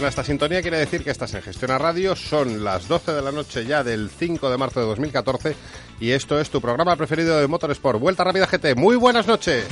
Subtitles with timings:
[0.00, 3.32] suena esta sintonía quiere decir que estás en Gestiona Radio, son las 12 de la
[3.32, 5.54] noche ya del 5 de marzo de 2014
[6.00, 8.76] y esto es tu programa preferido de Motorsport, Vuelta Rápida GT.
[8.76, 9.66] Muy buenas noches.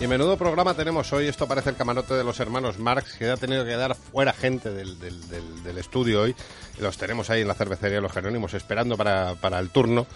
[0.00, 1.28] Y menudo programa tenemos hoy.
[1.28, 4.72] Esto parece el camarote de los hermanos Marx, que ha tenido que dar fuera gente
[4.72, 6.34] del, estudio hoy.
[6.80, 10.08] Los tenemos ahí en la cervecería Los Jerónimos esperando para el turno.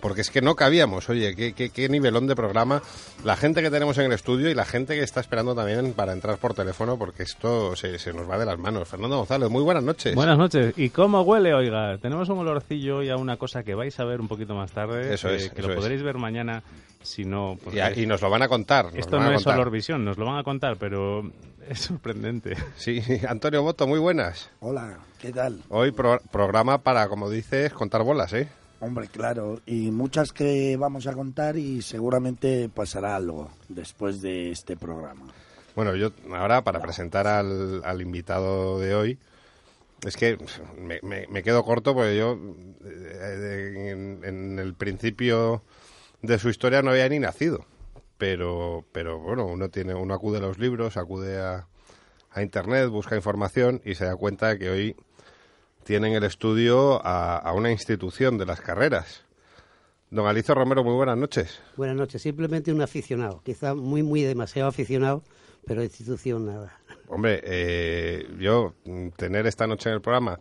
[0.00, 2.82] Porque es que no cabíamos, oye, qué, qué, qué nivelón de programa.
[3.24, 6.12] La gente que tenemos en el estudio y la gente que está esperando también para
[6.12, 8.86] entrar por teléfono, porque esto se, se nos va de las manos.
[8.88, 10.14] Fernando González, muy buenas noches.
[10.14, 10.74] Buenas noches.
[10.76, 11.98] ¿Y cómo huele, oiga?
[11.98, 15.12] Tenemos un olorcillo y a una cosa que vais a ver un poquito más tarde.
[15.14, 15.80] Eso que- es, Que eso lo es.
[15.80, 16.62] podréis ver mañana,
[17.02, 17.58] si no...
[17.64, 18.90] porque y, aquí nos lo van a contar.
[18.94, 21.28] Esto no es olor visión, nos lo van a contar, pero
[21.68, 22.56] es sorprendente.
[22.76, 24.48] Sí, Antonio Boto, muy buenas.
[24.60, 25.60] Hola, ¿qué tal?
[25.70, 28.48] Hoy pro- programa para, como dices, contar bolas, ¿eh?
[28.80, 34.76] Hombre, claro, y muchas que vamos a contar y seguramente pasará algo después de este
[34.76, 35.26] programa.
[35.74, 39.18] Bueno, yo ahora para presentar al, al invitado de hoy,
[40.06, 40.38] es que
[40.78, 42.38] me, me- me quedo corto porque yo
[42.84, 45.62] eh, en, en el principio
[46.22, 47.64] de su historia no había ni nacido.
[48.16, 51.66] Pero, pero bueno, uno tiene, uno acude a los libros, acude a,
[52.32, 54.96] a internet, busca información y se da cuenta de que hoy
[55.88, 59.24] tiene en el estudio a, a una institución de las carreras.
[60.10, 61.62] Don Alicio Romero, muy buenas noches.
[61.78, 65.22] Buenas noches, simplemente un aficionado, quizá muy, muy demasiado aficionado,
[65.66, 66.78] pero institución nada.
[67.06, 70.40] Hombre, eh, yo mm, tener esta noche en el programa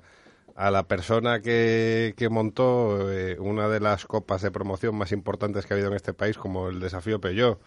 [0.53, 5.65] a la persona que, que montó eh, una de las copas de promoción más importantes
[5.65, 7.57] que ha habido en este país, como el Desafío Peugeot,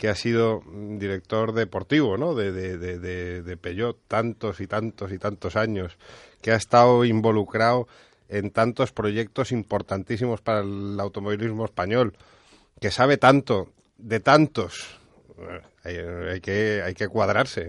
[0.00, 0.62] que ha sido
[0.96, 2.34] director deportivo ¿no?
[2.34, 5.98] de, de, de, de- Peugeot tantos y tantos y tantos años,
[6.40, 7.86] que ha estado involucrado
[8.30, 12.14] en tantos proyectos importantísimos para el automovilismo español,
[12.80, 14.86] que sabe tanto de tantos.
[15.38, 15.96] Eh, Hay,
[16.32, 17.68] hay que, hay que cuadrarse.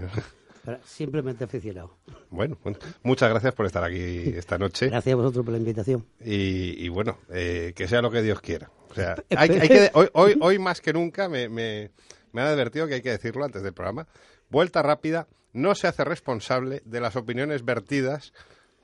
[0.85, 1.97] Simplemente aficionado.
[2.29, 4.87] Bueno, bueno, muchas gracias por estar aquí esta noche.
[4.87, 6.05] Gracias a vosotros por la invitación.
[6.23, 8.71] Y, y bueno, eh, que sea lo que Dios quiera.
[8.89, 11.91] O sea, hay, hay que, hoy, hoy, hoy más que nunca me, me,
[12.33, 14.07] me ha advertido que hay que decirlo antes del programa.
[14.49, 18.33] Vuelta rápida no se hace responsable de las opiniones vertidas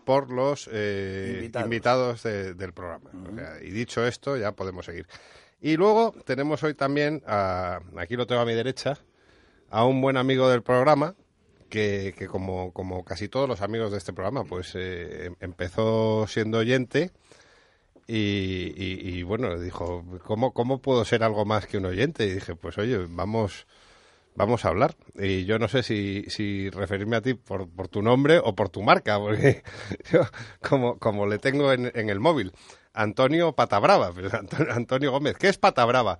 [0.06, 2.24] por los eh, invitados, Invitados.
[2.24, 3.10] de- del programa.
[3.32, 5.08] O sea, y dicho esto, ya podemos seguir.
[5.60, 8.98] Y luego tenemos hoy también, a, aquí lo tengo a mi derecha,
[9.70, 11.16] a un buen amigo del programa,
[11.70, 16.26] que, que como, como casi todos los amigos de este programa, pues eh, em- empezó
[16.28, 17.12] siendo oyente
[18.08, 22.26] y, bueno, dijo, ¿cómo, ¿cómo puedo ser algo más que un oyente?
[22.26, 23.68] Y dije, pues oye, vamos,
[24.36, 24.96] vamos a hablar.
[25.16, 28.70] Y yo no sé si, si referirme a ti por, por tu nombre o por
[28.70, 29.64] tu marca, porque
[30.12, 30.22] yo,
[30.68, 32.54] como, como le tengo en, en el móvil,
[32.94, 36.20] Antonio Patabrava, Antonio, Antonio Gómez, ¿qué es Patabrava?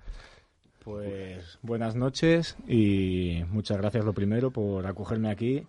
[0.84, 5.66] Pues buenas noches y muchas gracias lo primero por acogerme aquí.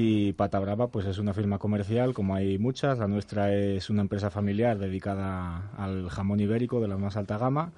[0.00, 3.00] Y Pata Brava pues es una firma comercial, como hay muchas.
[3.00, 7.72] La nuestra es una empresa familiar dedicada al jamón ibérico de la más alta gama.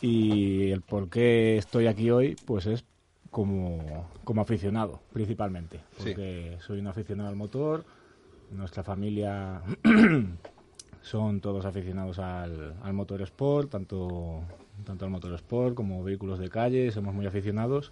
[0.00, 2.84] Y el por qué estoy aquí hoy pues es
[3.32, 5.80] como, como aficionado, principalmente.
[5.98, 6.10] Sí.
[6.10, 7.84] Porque soy un aficionado al motor.
[8.52, 9.62] Nuestra familia
[11.02, 14.44] son todos aficionados al, al motor sport, tanto,
[14.84, 17.90] tanto al motor sport como vehículos de calle, somos muy aficionados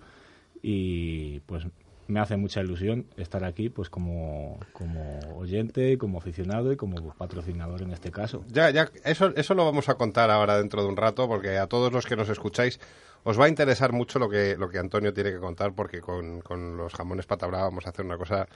[0.62, 1.66] y pues
[2.10, 7.82] me hace mucha ilusión estar aquí pues como, como oyente, como aficionado y como patrocinador
[7.82, 8.44] en este caso.
[8.48, 11.66] Ya, ya, eso, eso lo vamos a contar ahora dentro de un rato, porque a
[11.66, 12.80] todos los que nos escucháis
[13.22, 16.40] os va a interesar mucho lo que, lo que Antonio tiene que contar, porque con,
[16.40, 18.46] con los jamones patabra vamos a hacer una cosa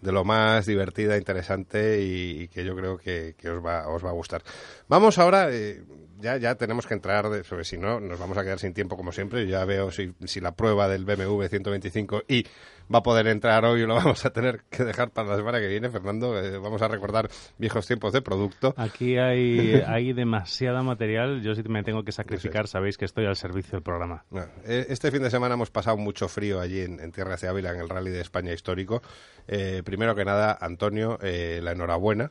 [0.00, 4.04] de lo más divertida, interesante y, y que yo creo que, que os, va, os
[4.04, 4.42] va a gustar.
[4.86, 5.82] Vamos ahora, eh,
[6.20, 8.96] ya, ya tenemos que entrar, de, sobre si no, nos vamos a quedar sin tiempo
[8.96, 9.44] como siempre.
[9.44, 12.46] Yo ya veo si, si la prueba del BMW 125 y
[12.92, 15.60] va a poder entrar hoy o lo vamos a tener que dejar para la semana
[15.60, 16.38] que viene, Fernando.
[16.38, 17.28] eh, vamos a recordar
[17.58, 18.74] viejos tiempos de producto.
[18.76, 21.42] Aquí hay, hay demasiada material.
[21.42, 22.68] Yo sí me tengo que sacrificar.
[22.68, 24.24] Sabéis que estoy al servicio del programa.
[24.30, 27.48] Bueno, eh, Este fin de semana hemos pasado mucho frío allí en, en Tierras de
[27.48, 29.02] Ávila, en el Rally de España histórico.
[29.48, 32.30] Eh, primero que nada, Antonio, eh, la enhorabuena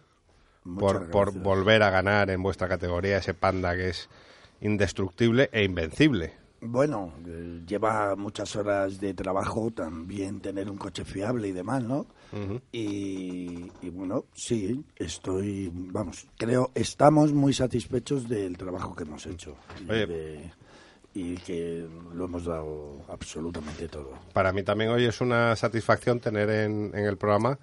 [0.79, 4.09] por, por volver a ganar en vuestra categoría ese panda que es
[4.61, 6.33] indestructible e invencible.
[6.65, 12.05] Bueno, eh, lleva muchas horas de trabajo también tener un coche fiable y demás, ¿no?
[12.71, 19.55] y, y bueno, sí, estoy, vamos, creo, estamos muy satisfechos del trabajo que hemos hecho
[19.81, 20.51] y, de-
[21.13, 24.13] y que lo hemos dado absolutamente todo.
[24.33, 27.59] Para mí también hoy es una satisfacción tener en, en el programa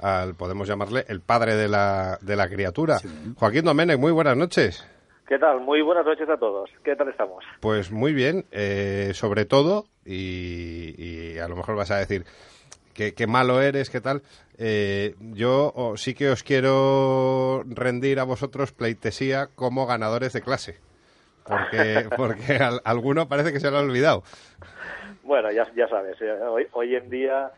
[0.00, 2.98] al, podemos llamarle, el padre de la, de la criatura.
[2.98, 3.08] Sí.
[3.36, 4.82] Joaquín Domenech, muy buenas noches.
[5.26, 5.60] ¿Qué tal?
[5.60, 6.70] Muy buenas noches a todos.
[6.84, 7.44] ¿Qué tal estamos?
[7.60, 12.24] Pues muy bien, eh, sobre todo, y, a lo mejor vas a decir
[12.94, 14.22] que, malo eres, qué tal.
[14.56, 20.78] Eh, yo sí que os quiero rendir a vosotros pleitesía como ganadores de clase,
[21.44, 24.22] porque, porque alguno parece que se lo ha olvidado.
[25.24, 27.50] Bueno, ya, ya sabes, eh, hoy, hoy en día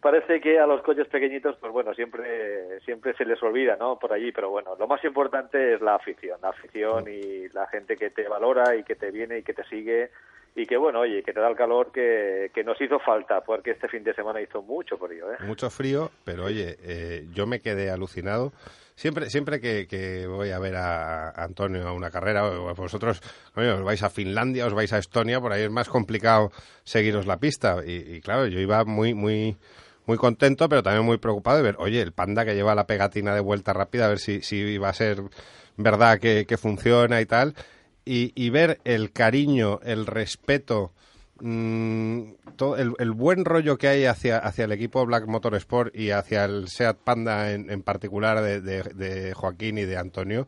[0.00, 3.98] parece que a los coches pequeñitos, pues bueno, siempre, siempre se les olvida, ¿no?
[3.98, 7.96] Por allí, pero bueno, lo más importante es la afición, la afición y la gente
[7.96, 10.10] que te valora y que te viene y que te sigue
[10.56, 13.72] y que bueno, oye, que te da el calor que, que nos hizo falta, porque
[13.72, 15.36] este fin de semana hizo mucho frío, ¿eh?
[15.40, 18.52] Mucho frío, pero oye, eh, yo me quedé alucinado.
[18.94, 23.20] Siempre, siempre que, voy a ver a, Antonio a una carrera, o vosotros
[23.54, 26.50] os vais a Finlandia, os vais a Estonia, por ahí es más complicado
[26.84, 27.82] seguiros la pista.
[27.84, 29.58] Y, y claro, yo iba muy, muy,
[30.06, 33.34] muy contento, pero también muy preocupado de ver, oye, el panda que lleva la pegatina
[33.34, 35.22] de vuelta rápida, a ver si, si va a ser
[35.76, 37.54] verdad que, funciona y tal,
[38.04, 40.92] y, ver el cariño, el respeto,
[41.40, 42.22] mm,
[42.56, 46.68] todo el, buen rollo que hay hacia, hacia el equipo Black Motorsport y hacia el
[46.68, 50.46] Seat Panda en, en particular de, de, Joaquín y de Antonio,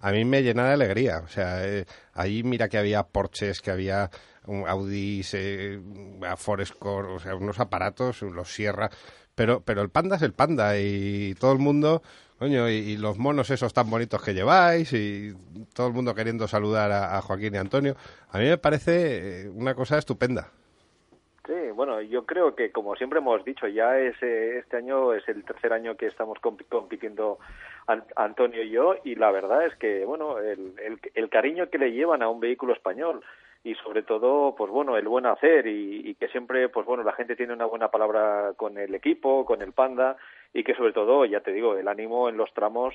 [0.00, 1.18] a mí me llena de alegría.
[1.18, 1.84] O sea, eh,
[2.14, 4.10] allí mira que había Porches, que había
[4.46, 5.80] Audi, eh,
[6.36, 8.90] Forescore, o sea, unos aparatos, los Sierra,
[9.34, 12.02] pero, pero el panda es el panda y todo el mundo,
[12.38, 15.32] coño, y, los monos esos tan bonitos que lleváis y
[15.74, 17.94] todo el mundo queriendo saludar a, Joaquín y Antonio,
[18.30, 20.48] a mí me parece eh, una cosa estupenda.
[21.46, 25.44] Sí, bueno, yo creo que como siempre hemos dicho, ya es, este año es el
[25.44, 27.38] tercer año que estamos compitiendo
[28.14, 30.74] Antonio y yo y la verdad es que, bueno, el,
[31.14, 33.24] el cariño que le llevan a un vehículo español,
[33.62, 37.36] y sobre todo pues bueno el buen hacer y, que siempre pues bueno la gente
[37.36, 40.16] tiene una buena palabra con el equipo con el panda
[40.52, 42.94] y que sobre todo ya te digo el ánimo en los tramos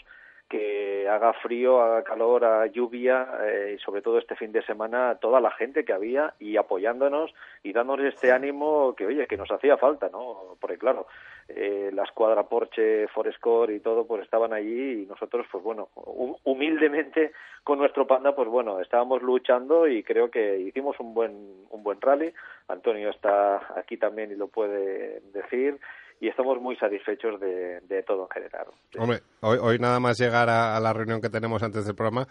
[0.49, 5.17] que haga frío, haga calor, haga lluvia eh, y sobre todo este fin de semana
[5.19, 7.33] toda la gente que había y apoyándonos
[7.63, 10.57] y dándonos este ánimo que oye que nos hacía falta, ¿no?
[10.59, 11.07] Porque claro,
[11.47, 15.89] eh, la escuadra Porsche, Forescore y todo pues estaban allí y nosotros pues bueno,
[16.43, 17.31] humildemente
[17.63, 21.99] con nuestro Panda pues bueno, estábamos luchando y creo que hicimos un buen un buen
[22.01, 22.31] rally.
[22.67, 25.79] Antonio está aquí también y lo puede decir
[26.19, 28.67] y estamos muy satisfechos de, todo en general.
[28.97, 32.27] Hombre, hoy, hoy nada más llegar a, la reunión que tenemos antes del programa,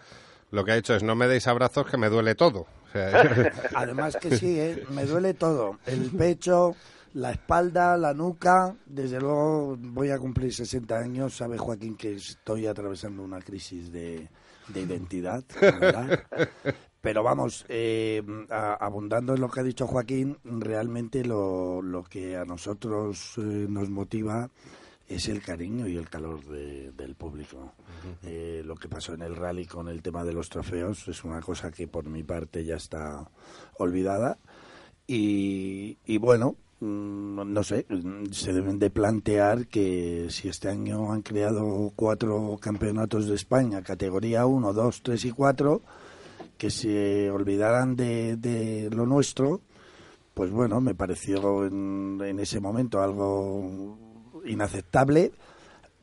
[0.51, 2.65] lo que ha hecho es no me deis abrazos que me duele todo.
[3.75, 4.83] Además que sí, ¿eh?
[4.89, 5.79] me duele todo.
[5.85, 6.75] El pecho,
[7.13, 8.75] la espalda, la nuca.
[8.85, 11.35] Desde luego voy a cumplir 60 años.
[11.35, 14.27] Sabe Joaquín que estoy atravesando una crisis de,
[14.69, 15.43] de identidad.
[17.05, 22.45] Pero vamos, eh, abundando en lo que ha dicho Joaquín, realmente lo, lo que a
[22.45, 24.49] nosotros eh, nos motiva
[25.07, 27.73] es el cariño y el calor del público.
[28.23, 31.41] Eh, lo que pasó en el rally con el tema de los trofeos es una
[31.41, 33.29] cosa que por mi parte ya está
[33.77, 34.39] olvidada.
[35.05, 37.85] Y, y bueno, mm, no sé,
[38.31, 44.47] se deben de plantear que si este año han creado cuatro campeonatos de España, categoría
[44.47, 45.83] 1, 2, 3 y 4,
[46.57, 49.61] que se olvidaran de, de lo nuestro,
[50.33, 53.97] pues bueno, me pareció en, en ese momento algo
[54.45, 55.31] inaceptable.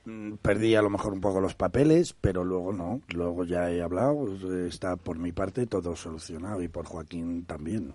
[0.05, 3.83] Mm, perdí a lo mejor un poco los papeles, pero luego no, luego ya he
[3.83, 4.27] hablado,
[4.67, 7.95] está por mi parte todo solucionado y por Joaquín también.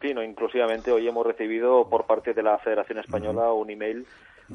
[0.00, 4.06] Sí, no, inclusivamente hoy hemos recibido por parte de la Federación Española un email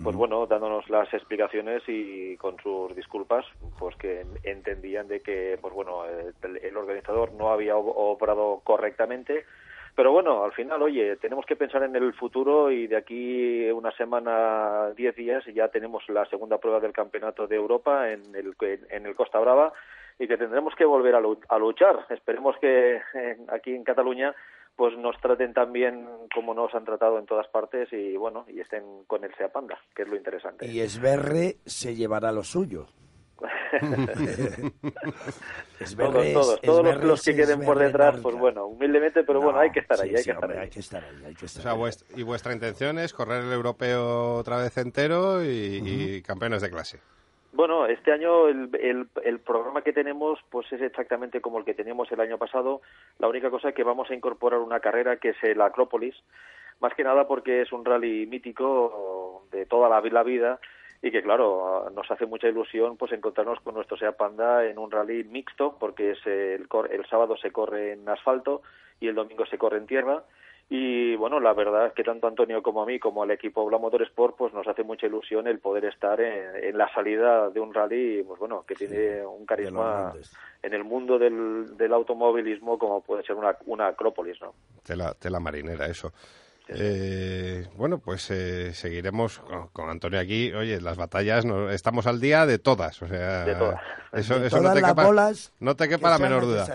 [0.02, 3.46] pues bueno, dándonos las explicaciones y con sus disculpas,
[3.78, 9.46] pues que entendían de que, pues bueno, el, organizador no había obrado correctamente,
[9.96, 13.92] pero bueno, al final, oye, tenemos que pensar en el futuro y de aquí una
[13.92, 18.56] semana, diez días, ya tenemos la segunda prueba del Campeonato de Europa en el,
[18.90, 19.74] en el Costa Brava
[20.18, 22.08] y que tendremos que volver a, luchar.
[22.10, 23.00] Esperemos que
[23.50, 24.34] aquí en Cataluña
[24.76, 28.60] pues nos traten tan bien como nos han tratado en todas partes y bueno, y
[28.60, 30.66] estén con el SEA Panda, que es lo interesante.
[30.66, 32.88] Y Esberre se llevará lo suyo.
[35.98, 39.80] todos, todos, todos los, que queden por detrás, pues bueno, humildemente, pero bueno, hay que
[39.80, 40.58] estar ahí, hay, que estar ahí.
[40.60, 41.24] hay que estar ahí.
[41.26, 45.44] Hay que estar o sea, y vuestra intención es correr el europeo otra vez entero
[45.44, 47.00] y campeones de clase.
[47.54, 49.08] Bueno, este año el,
[49.46, 52.82] programa que tenemos pues es exactamente como el que teníamos el año pasado.
[53.20, 56.16] La única cosa es que vamos a incorporar una carrera que es el Acrópolis,
[56.80, 60.60] más que nada porque es un rally mítico de toda la, vida
[61.04, 64.90] y que claro nos hace mucha ilusión pues encontrarnos con nuestro Sea Panda en un
[64.90, 68.64] rally mixto porque es el, el sábado se corre en asfalto
[69.00, 70.24] y el domingo se corre en tierra
[70.76, 73.78] y bueno, la verdad es que tanto Antonio como a mí, como al equipo Bla
[74.06, 78.24] Sport, pues nos hace mucha ilusión el poder estar en, la salida de un rally,
[78.24, 80.16] pues bueno, que tiene un carisma
[80.64, 84.56] en el mundo del, del, automovilismo como puede ser una, una Acrópolis, ¿no?
[84.82, 86.12] Tela, tela marinera, eso.
[86.70, 90.52] Eh, bueno, pues eh, seguiremos con, Antonio aquí.
[90.54, 93.00] Oye, las batallas, no, estamos al día de todas.
[93.00, 93.80] O sea, de todas.
[94.12, 96.66] Eso, no, te quepa, no te quepa la menor duda.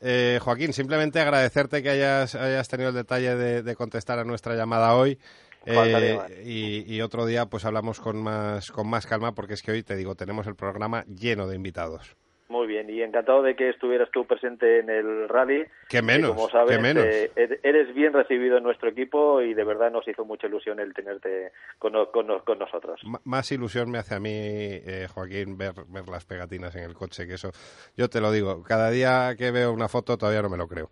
[0.00, 4.94] Eh, Joaquín, simplemente agradecerte que hayas, hayas tenido el detalle de, contestar a nuestra llamada
[4.94, 5.18] hoy.
[5.66, 9.72] Eh, y, y, otro día pues hablamos con más, con más calma porque es que
[9.72, 12.16] hoy, te digo, tenemos el programa lleno de invitados.
[12.48, 15.66] Muy bien, y encantado de que estuvieras tú presente en el rally.
[15.86, 17.04] Que menos, como sabes, menos.
[17.04, 17.30] Eh,
[17.62, 21.52] eres bien recibido en nuestro equipo y de verdad nos hizo mucha ilusión el tenerte
[21.78, 23.02] con, con, nosotros.
[23.24, 27.26] más ilusión me hace a mí, eh, Joaquín, ver, ver las pegatinas en el coche,
[27.26, 27.50] que eso,
[27.96, 30.88] yo te lo digo, cada día que veo una foto todavía no me lo creo.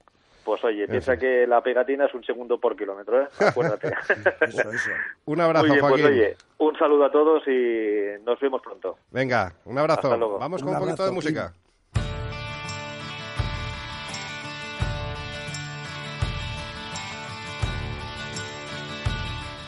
[0.46, 3.26] Pues oye, piensa que la pegatina es un segundo por kilómetro, ¿eh?
[3.40, 3.88] Acuérdate.
[4.42, 4.90] eso, eso.
[5.24, 6.02] Un abrazo, pues Joaquín.
[6.02, 8.96] Pues oye, un saludo a todos y nos vemos pronto.
[9.10, 10.38] Venga, un abrazo.
[10.38, 11.52] Vamos con un, poquito de música.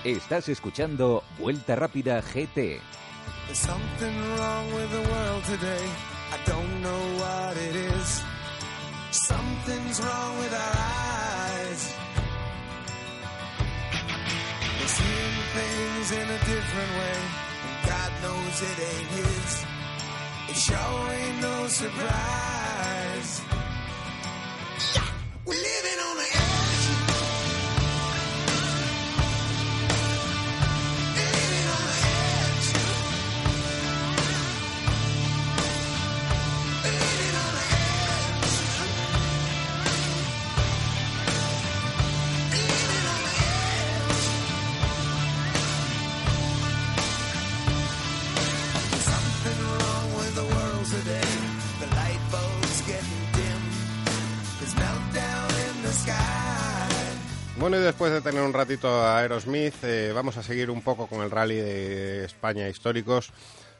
[0.04, 2.80] Estás escuchando Vuelta Rápida GT.
[9.68, 11.94] Something's wrong with our eyes.
[14.80, 17.18] We're seeing things in a different way,
[17.66, 19.64] and God knows it ain't His.
[20.48, 23.42] It sure ain't no surprise.
[24.94, 25.10] Yeah,
[25.44, 26.37] we're living on the
[57.68, 61.06] Bueno, y después de tener un ratito a Aerosmith, eh, vamos a seguir un poco
[61.06, 63.30] con el rally de España históricos,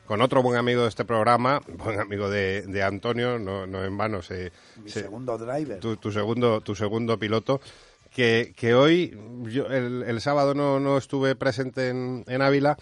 [0.05, 4.21] con otro buen amigo de este programa, buen amigo de, Antonio, no, en vano.
[4.21, 5.81] Se, Mi segundo driver.
[5.81, 7.63] Tu, segundo, tu segundo piloto.
[8.11, 12.77] Que, que hoy, yo el, sábado no, no, estuve presente en, en, Ávila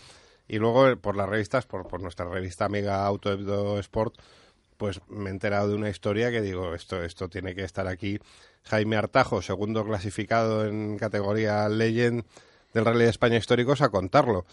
[0.49, 4.17] y luego por las revistas, por, por nuestra revista amiga Auto Sport,
[4.77, 8.19] pues me he enterado de una historia que digo, esto, esto tiene que estar aquí
[8.65, 12.25] Jaime Artajo, segundo clasificado en categoría Legend
[12.73, 14.45] del Rally de España Históricos, a contarlo.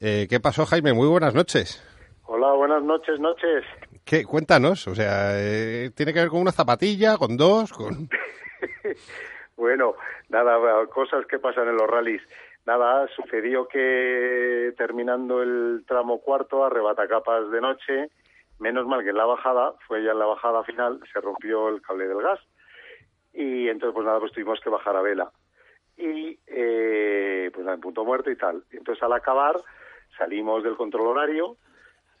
[0.00, 0.92] Eh, ¿Qué pasó, Jaime?
[0.92, 1.82] Muy buenas noches.
[2.26, 3.64] Hola, buenas noches, noches.
[4.04, 4.24] ¿Qué?
[4.24, 8.08] Cuéntanos, o sea, eh, ¿tiene que ver con una zapatilla, con dos, con...?
[9.56, 9.94] bueno,
[10.28, 12.22] nada, cosas que pasan en los rallies.
[12.66, 18.10] Nada, sucedió que terminando el tramo cuarto, arrebatacapas de noche,
[18.60, 21.82] menos mal que en la bajada, fue ya en la bajada final, se rompió el
[21.82, 22.40] cable del gas
[23.32, 25.30] y entonces pues nada, pues tuvimos que bajar a vela.
[25.96, 28.64] Y eh, pues nada, en punto muerto y tal.
[28.70, 29.56] Entonces al acabar
[30.16, 31.56] salimos del control horario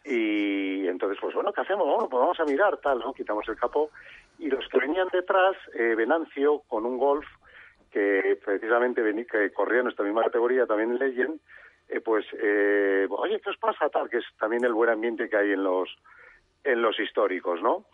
[0.04, 1.86] y entonces pues bueno, ¿qué hacemos?
[1.86, 3.12] Bueno, pues vamos a mirar, tal, ¿no?
[3.12, 3.90] Quitamos el capó
[4.38, 7.26] y los que venían detrás, eh, Venancio con un Golf
[7.90, 11.40] que precisamente venía, que corría en nuestra misma categoría, también en Legend,
[11.90, 13.88] eh, pues, eh, oye, ¿qué os pasa?
[13.88, 15.88] Tal, que es también el buen ambiente que hay en los,
[16.64, 17.86] en los históricos, ¿no?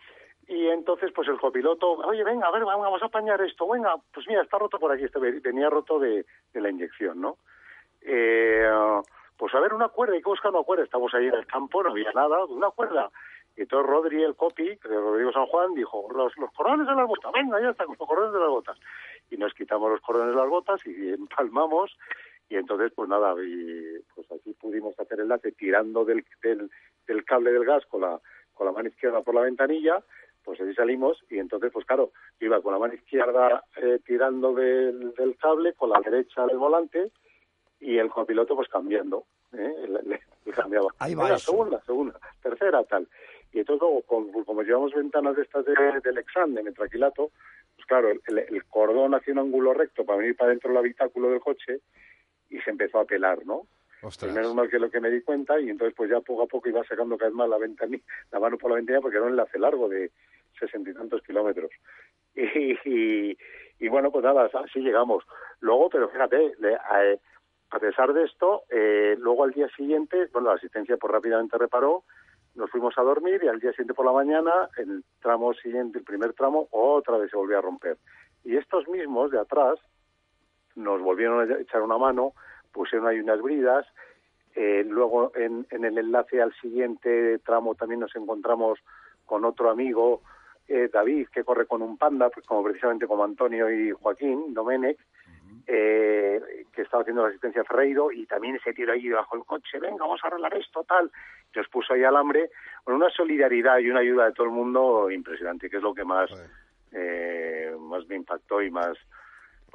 [0.49, 4.27] Y entonces, pues el copiloto, oye, venga, a ver, vamos a apañar esto, venga, pues
[4.29, 7.39] mira, está roto por aquí, este venía roto de, la inyección, ¿no?
[8.01, 8.71] Eh,
[9.37, 11.83] pues a ver, una cuerda, hay que buscar una cuerda, estamos ahí en el campo,
[11.83, 13.11] no había nada, una cuerda.
[13.57, 17.33] Y entonces Rodri, el copy, Rodrigo San Juan, dijo, los, los cordones de las botas,
[17.33, 18.79] venga, ya está, los cordones de las botas.
[19.31, 21.97] Y nos quitamos los cordones de las botas y empalmamos,
[22.49, 26.71] y entonces, pues nada, pues así pudimos hacer el late tirando del, del,
[27.09, 28.21] del cable del gas con la,
[28.57, 30.03] con la mano izquierda por la ventanilla,
[30.43, 35.13] pues así salimos y entonces, pues claro, iba con la mano izquierda eh, tirando del,
[35.41, 37.11] cable, con la derecha del volante
[37.81, 39.75] y el copiloto pues cambiando, ¿eh?
[40.45, 40.89] le, cambiaba.
[40.99, 43.07] Ahí va segunda, segunda, tercera, tal.
[43.53, 47.31] Y entonces luego, como, llevamos ventanas de estas del examen, de metraquilato,
[47.75, 51.41] pues claro, el, cordón hacía un ángulo recto para venir para dentro del habitáculo del
[51.41, 51.81] coche
[52.49, 53.67] y se empezó a pelar, ¿no?
[54.01, 56.47] Pues menos mal que lo que me di cuenta y entonces pues ya poco a
[56.47, 59.25] poco iba sacando cada vez más la ventanilla, la mano por la ventanilla porque era
[59.25, 60.11] un enlace largo de
[60.59, 61.71] sesenta y tantos kilómetros.
[62.39, 63.39] Y,
[63.79, 65.25] y, bueno, pues nada, así llegamos.
[65.61, 66.53] Luego, pero fíjate,
[67.71, 72.05] a, pesar de esto, eh, luego al día siguiente, bueno, la asistencia pues rápidamente reparó,
[72.55, 76.05] nos fuimos a dormir y al día siguiente por la mañana, el tramo siguiente, el
[76.05, 77.97] primer tramo, otra vez se volvió a romper.
[78.45, 79.79] Y estos mismos de atrás,
[80.75, 82.35] nos volvieron a echar una mano,
[82.77, 83.87] pusieron ahí unas bridas,
[84.55, 88.79] eh, luego en, en el enlace al siguiente tramo también nos encontramos
[89.27, 90.23] con otro amigo,
[90.69, 94.99] eh, David, que corre con un panda, pues como precisamente como Antonio y Joaquín, Domenech,
[95.67, 96.41] eh,
[96.73, 99.79] que estaba haciendo la asistencia a Ferreiro y también ese tiro ahí debajo del coche,
[99.81, 101.11] venga, vamos a arreglar esto, tal.
[101.55, 102.51] Nos puso ahí alambre,
[102.85, 106.05] con una solidaridad y una ayuda de todo el mundo impresionante, que es lo que
[106.05, 106.31] más,
[106.93, 108.97] eh, más me impactó y más,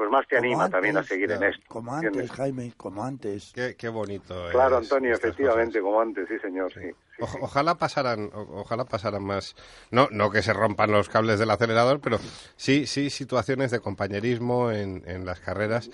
[0.02, 1.64] pues más te Como anima también a antes, seguir en esto.
[1.68, 2.22] Como ¿entiendes?
[2.24, 3.52] antes, Jaime, como antes.
[3.54, 4.48] Qué, qué bonito.
[4.50, 5.84] Claro, Antonio, efectivamente, cosas.
[5.84, 6.80] como antes, sí, señor, sí.
[6.82, 7.38] sí, O- sí.
[7.40, 9.56] ojalá pasaran, o- ojalá pasaran más,
[9.92, 12.18] no, no que se rompan los cables del acelerador, pero
[12.56, 15.92] sí, sí situaciones de compañerismo en, en las carreras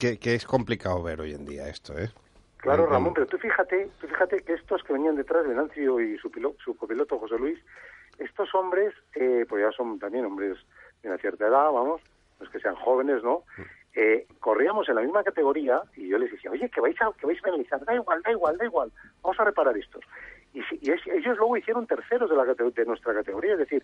[0.00, 2.10] que, que es complicado ver hoy en día esto, ¿eh?
[2.56, 6.00] Claro, en- Ramón, pero tú fíjate, tú fíjate que estos que venían detrás de Nancio
[6.00, 7.60] y su, pilo- su copiloto José Luis,
[8.18, 10.56] estos hombres, eh, pues ya son también hombres
[11.04, 12.00] de una cierta edad, vamos,
[12.38, 13.42] no es que sean jóvenes, ¿no?
[13.94, 17.26] Eh, corríamos en la misma categoría y yo les decía, oye, que vais a, que
[17.26, 18.92] vais a penalizar, da igual, da igual, da igual,
[19.22, 20.04] vamos a reparar estos.
[20.54, 23.82] Y, si- y es- ellos luego hicieron terceros de, la, de nuestra categoría, es decir,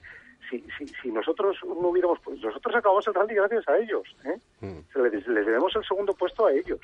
[0.49, 4.39] si, si, si nosotros no hubiéramos, pues nosotros acabamos el rally gracias a ellos, ¿eh?
[4.61, 5.01] Mm.
[5.03, 6.81] Les, les debemos el segundo puesto a ellos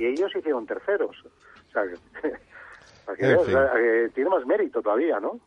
[0.00, 1.16] y ellos hicieron terceros.
[1.24, 1.82] O sea,
[2.22, 2.30] que,
[3.16, 3.44] que o
[3.76, 5.40] eh, tiene más mérito todavía, ¿no?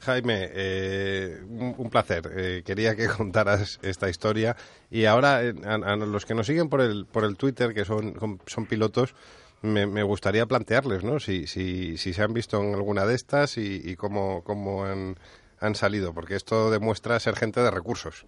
[0.00, 2.30] Jaime, eh, un, placer.
[2.36, 4.56] Eh, quería que contaras esta historia
[4.90, 8.40] y ahora eh, a, los que nos siguen por el por el Twitter, que son
[8.46, 9.14] son pilotos,
[9.62, 11.18] me, me gustaría plantearles, ¿no?
[11.20, 15.16] Si, si, si se han visto en alguna de estas y, y cómo, cómo han,
[15.60, 18.26] han salido, porque esto demuestra ser gente de recursos.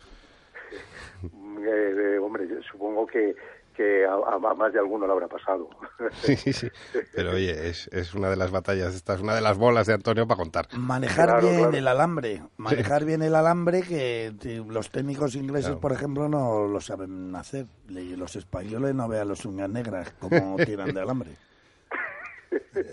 [1.62, 3.36] Eh, eh, hombre, yo supongo que,
[3.80, 5.68] que a, a más de alguno le habrá pasado.
[6.12, 6.68] Sí, sí, sí.
[7.14, 9.94] Pero oye, es, es una de las batallas, esta es una de las bolas de
[9.94, 10.66] Antonio para contar.
[10.76, 11.76] Manejar Claro, bien claro.
[11.78, 12.42] el alambre.
[12.58, 14.32] Manejar bien el alambre que
[14.68, 15.80] los técnicos ingleses, Claro.
[15.80, 17.66] por ejemplo, no lo saben hacer.
[17.88, 21.30] Los españoles no vean los uñas negras como tiran de alambre.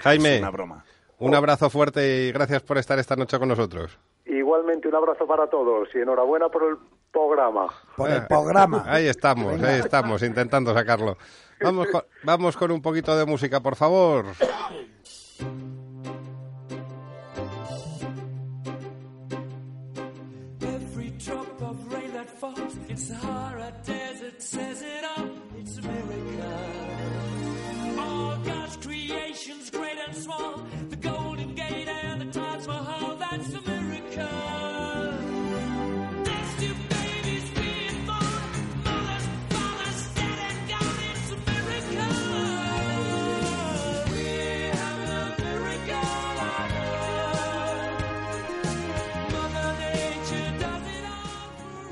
[0.00, 0.84] Jaime, Es una broma.
[1.18, 3.98] un abrazo fuerte y gracias por estar esta noche con nosotros.
[4.24, 6.76] Igualmente, un abrazo para todos y enhorabuena por el
[7.12, 7.68] programa.
[7.96, 8.84] Por el programa.
[8.86, 11.16] Ahí estamos, ahí estamos, intentando sacarlo.
[11.60, 14.26] Vamos con, vamos con un poquito de música, por favor.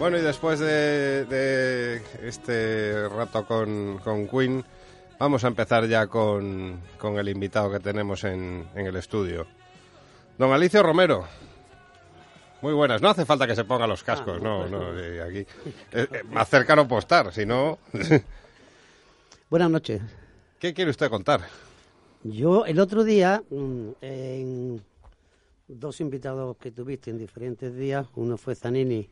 [0.01, 4.65] Bueno, y después de, de este rato con, con Queen,
[5.19, 9.47] vamos a empezar ya con, con el invitado que tenemos en, en el estudio.
[10.39, 11.27] Don Alicio Romero.
[12.63, 13.03] Muy buenas.
[13.03, 15.39] No hace falta que se ponga los cascos, Ah, no, no, eh, aquí.
[15.93, 17.79] eh, eh, más cerca no puedo estar, si no...
[19.51, 20.01] Buenas noches.
[20.59, 21.43] ¿Qué quiere usted contar?
[22.23, 24.83] Yo el otro día, mm, en
[25.69, 29.11] dos invitados que tuviste en diferentes días, uno fue Zanini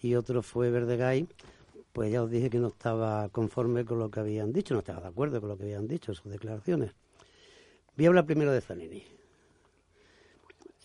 [0.00, 1.26] y otro fue Verdegay,
[1.92, 5.00] pues ya os dije que no estaba conforme con lo que habían dicho, no estaba
[5.00, 6.92] de acuerdo con lo que habían dicho, sus declaraciones.
[7.96, 9.04] Voy a hablar primero de Zanini,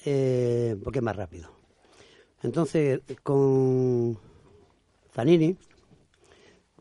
[0.05, 1.49] eh, porque es más rápido.
[2.43, 4.17] Entonces, con
[5.13, 5.55] Zanini,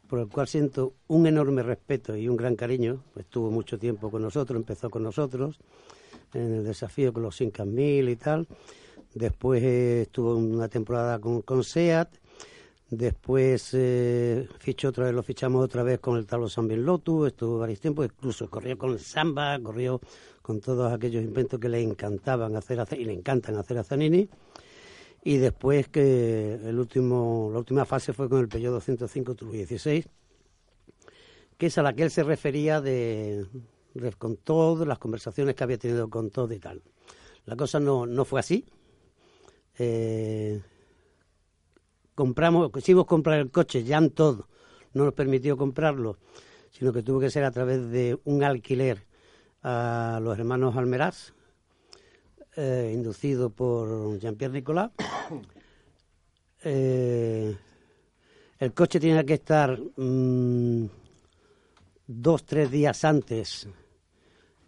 [0.09, 3.03] por el cual siento un enorme respeto y un gran cariño.
[3.16, 5.59] Estuvo mucho tiempo con nosotros, empezó con nosotros
[6.35, 8.47] en el desafío con los 5000 y tal.
[9.14, 12.09] Después eh, estuvo una temporada con, con SEAT.
[12.90, 17.59] Después eh, fichó otra vez, lo fichamos otra vez con el Talo San Lotus, estuvo
[17.59, 20.01] varios tiempos, incluso corrió con el Samba, corrió
[20.42, 24.29] con todos aquellos inventos que le encantaban hacer a, y le encantan hacer a Zanini.
[25.25, 30.07] Y después que el último, la última fase fue con el Peugeot 205 Turbo 16,
[31.57, 33.47] que es a la que él se refería de,
[34.18, 36.83] con todo, las conversaciones que había tenido con todo y tal.
[37.47, 38.66] La cosa no, no fue así.
[39.79, 40.61] Eh,
[42.14, 44.48] compramos, quisimos comprar el coche, ya en todo,
[44.92, 46.18] no nos permitió comprarlo,
[46.70, 49.07] sino que tuvo que ser a través de un alquiler
[49.62, 51.33] a los hermanos Almeraz,
[52.57, 54.90] eh, inducido por Jean-Pierre Nicolas.
[56.66, 57.55] Eh,
[58.59, 60.87] el coche tenía que estar mm,
[62.07, 63.68] dos, tres días antes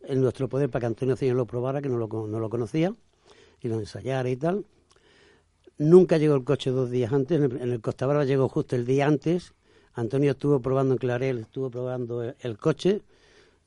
[0.02, 2.94] en nuestro poder para que Antonio Ceño lo probara, que no lo, no lo conocía,
[3.62, 4.66] y lo ensayara y tal.
[5.78, 9.06] Nunca llegó el coche dos días antes, en el, Costa Brava llegó justo el día
[9.06, 9.52] antes,
[9.92, 13.02] Antonio estuvo probando en Clarel, estuvo probando el, el coche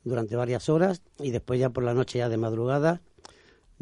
[0.02, 3.00] durante varias horas y después ya por la noche, ya de madrugada,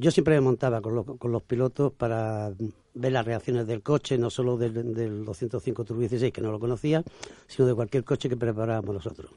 [0.00, 2.52] yo siempre me montaba con los, con los pilotos para
[2.94, 6.60] ver las reacciones del coche, no solo del, del 205 Turbo 16, que no lo
[6.60, 7.02] conocía,
[7.48, 9.32] sino de cualquier coche que preparábamos nosotros.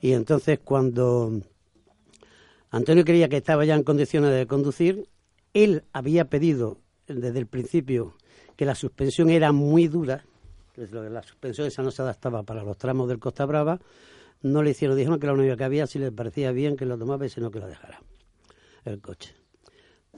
[0.00, 1.40] Y entonces cuando
[2.70, 5.08] Antonio creía que estaba ya en condiciones de conducir,
[5.54, 8.14] él había pedido desde el principio
[8.56, 10.24] que la suspensión era muy dura,
[10.76, 13.80] la suspensión esa no se adaptaba para los tramos del Costa Brava,
[14.42, 16.98] no le hicieron, dijeron que la única que había, si le parecía bien que lo
[16.98, 18.00] tomaba y si no que lo dejara,
[18.84, 19.34] el coche.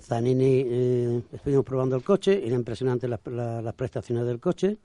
[0.01, 4.79] Zanini, eh, estuvimos probando el coche, era impresionante las, la- las prestaciones del coche,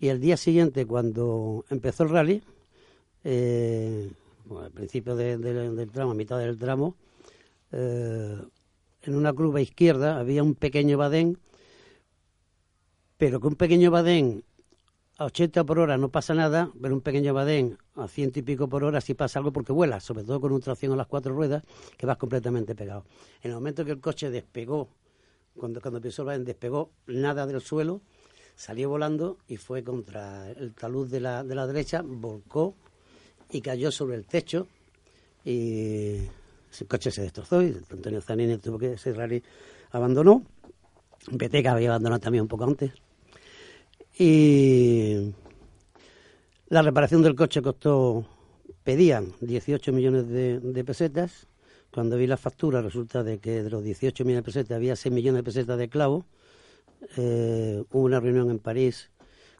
[0.00, 2.42] y el día siguiente, cuando empezó el rally,
[3.24, 4.10] eh,
[4.44, 6.94] bueno, al principio de- de- del tramo, a mitad del tramo,
[7.72, 8.38] eh,
[9.08, 11.38] en una curva izquierda había un pequeño badén,
[13.16, 14.44] pero que un pequeño badén
[15.16, 18.68] a 80 por hora no pasa nada, pero un pequeño badén a ciento y pico
[18.68, 21.34] por hora sí pasa algo porque vuela, sobre todo con un tracción a las cuatro
[21.34, 21.64] ruedas,
[21.96, 23.06] que vas completamente pegado.
[23.42, 24.90] En el momento que el coche despegó,
[25.56, 28.02] cuando, cuando el badén, despegó nada del suelo,
[28.56, 32.74] salió volando y fue contra el talud de la, de la derecha, volcó
[33.50, 34.68] y cayó sobre el techo
[35.46, 36.28] y
[36.80, 39.42] el coche se destrozó y Antonio Zanini tuvo que ese rally
[39.90, 40.42] abandonó.
[41.30, 42.92] Beteca había abandonado también un poco antes.
[44.18, 45.32] Y
[46.68, 48.26] la reparación del coche costó,
[48.84, 51.46] pedían 18 millones de, pesetas.
[51.92, 55.14] Cuando vi la factura resulta de que de los 18 millones de pesetas había 6
[55.14, 56.26] millones de pesetas de clavo.
[57.16, 59.10] Eh, hubo una reunión en París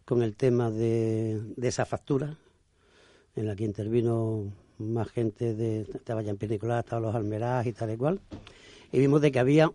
[0.05, 2.37] con el tema de esa factura,
[3.37, 7.73] en la que intervino más gente de estaba ya en Nicolás, estaban los Almerás y
[7.73, 8.21] tal y cual,
[8.93, 9.71] y vimos de que había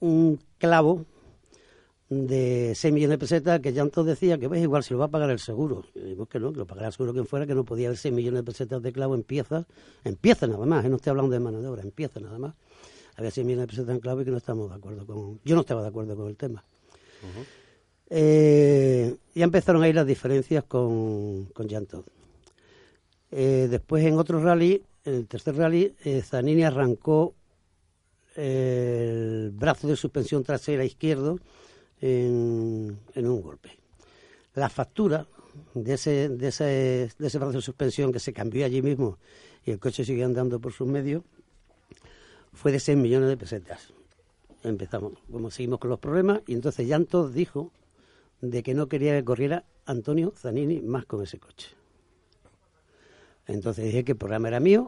[0.00, 1.04] un clavo
[2.08, 5.08] de 6 millones de pesetas que Llantos decía que pues igual se lo va a
[5.08, 5.84] pagar el seguro.
[5.94, 7.96] Y digo que no, que lo pagará el seguro quien fuera, que no podía haber
[7.96, 9.64] 6 millones de pesetas de clavo en piezas,
[10.04, 12.38] en piezas nada más, eh, no estoy hablando de mano de obra, en piezas nada
[12.38, 12.54] más.
[13.16, 15.40] Había 6 millones de pesetas en clavo y que no estamos de acuerdo con...
[15.44, 16.64] Yo no estaba de acuerdo con el tema.
[18.10, 21.66] Eh, ya empezaron ahí las diferencias con, con.
[23.32, 27.34] Eh, después en otro rally, en el tercer rally, eh, Zanini arrancó
[28.36, 31.38] el brazo de suspensión trasera izquierdo
[32.00, 33.70] en, en un golpe.
[34.54, 35.26] La factura
[35.74, 36.64] de ese, de, ese,
[37.18, 39.18] de ese brazo de suspensión que se cambió allí mismo
[39.64, 41.22] y el coche sigue andando por sus medios
[42.52, 43.92] fue de 6 millones de pesetas.
[44.62, 47.72] Empezamos, como seguimos con los problemas, y entonces Llantos dijo
[48.42, 51.81] de que no quería que corriera Antonio Zanini más con ese coche.
[53.52, 54.86] Entonces dije que el programa era mío,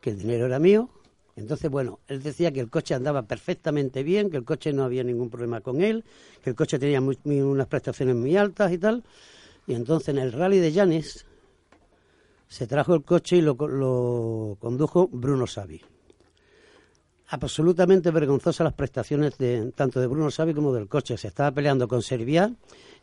[0.00, 0.88] que el dinero era mío.
[1.36, 5.02] Entonces, bueno, él decía que el coche andaba perfectamente bien, que el coche no había
[5.02, 6.04] ningún problema con él,
[6.42, 9.02] que el coche tenía unas prestaciones muy altas y tal.
[9.66, 11.24] Y entonces en el rally de Llanes
[12.48, 15.80] se trajo el coche y lo, co- lo condujo Bruno Savi.
[17.28, 21.16] Absolutamente vergonzosas las prestaciones de, tanto de Bruno Savi como del coche.
[21.16, 22.52] Se estaba peleando con Serviá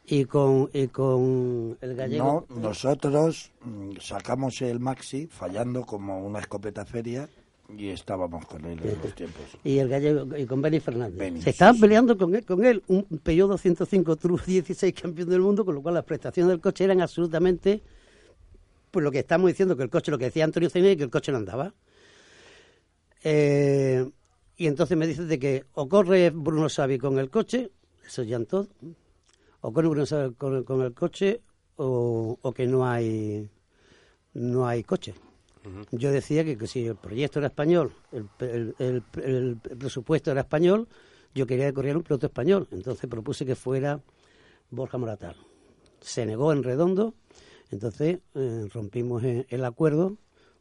[0.10, 2.46] y con, y con el gallego.
[2.50, 7.30] No, nosotros mm, sacamos el maxi fallando como una escopeta feria
[7.78, 9.44] y estábamos con él en los tiempos.
[9.64, 11.16] y el gallego y con Benny Fernández.
[11.18, 11.82] Benny, Se estaban sí, sí.
[11.84, 15.82] peleando con él, con él, un Peugeot 205 True 16 campeón del mundo, con lo
[15.84, 17.82] cual las prestaciones del coche eran absolutamente
[18.90, 21.12] pues lo que estamos diciendo que el coche, lo que decía Antonio Cine, que el
[21.12, 21.72] coche no andaba.
[23.24, 24.10] Eh,
[24.58, 27.70] y entonces me dices de que o corre Bruno Savi con el coche,
[28.06, 28.68] eso ya en todo,
[29.62, 31.42] o Bruno Savi con, con el coche,
[31.78, 33.50] o, o que no hay
[34.34, 35.14] no hay coche.
[35.92, 40.42] Yo decía que, que si el proyecto era español, el, el- el- el presupuesto era
[40.42, 40.88] español,
[41.36, 42.68] yo quería que corriera un piloto español.
[42.72, 44.02] Entonces propuse que fuera
[44.72, 45.36] Borja Moratal.
[46.00, 47.14] Se negó en redondo,
[47.72, 50.18] entonces eh, rompimos eh, el acuerdo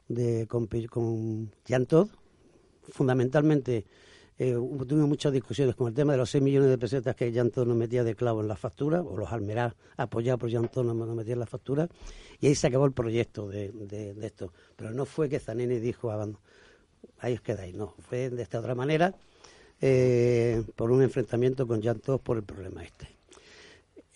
[0.08, 2.10] de, con, con Jean Todt.
[2.90, 3.84] Fundamentalmente
[4.38, 7.66] eh, tuvimos muchas discusiones con el tema de los 6 millones de pesetas que Todt
[7.66, 11.34] nos metía de clavo en la factura, o los Almerá apoyados por Todt nos, metían
[11.34, 11.88] en la factura,
[12.40, 14.52] y ahí se acabó el proyecto de, esto.
[14.76, 16.38] Pero no fue que Zanini dijo, "Abando-
[17.18, 19.12] ahí os quedáis, no, fue de esta otra manera,
[19.80, 23.08] eh, por un enfrentamiento con Todt por el problema este.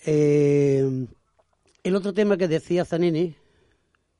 [0.06, 1.06] Eh,
[1.82, 3.34] el otro tema que decía Zanini,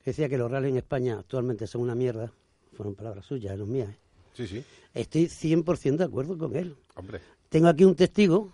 [0.03, 2.33] que decía que los rally en España actualmente son una mierda,
[2.73, 4.02] fueron palabras suyas, no mías, ¿eh?
[4.35, 4.65] Sí, sí,
[4.95, 6.77] estoy 100% de acuerdo con él.
[6.97, 7.21] hombre.
[7.49, 8.51] Tengo aquí un testigo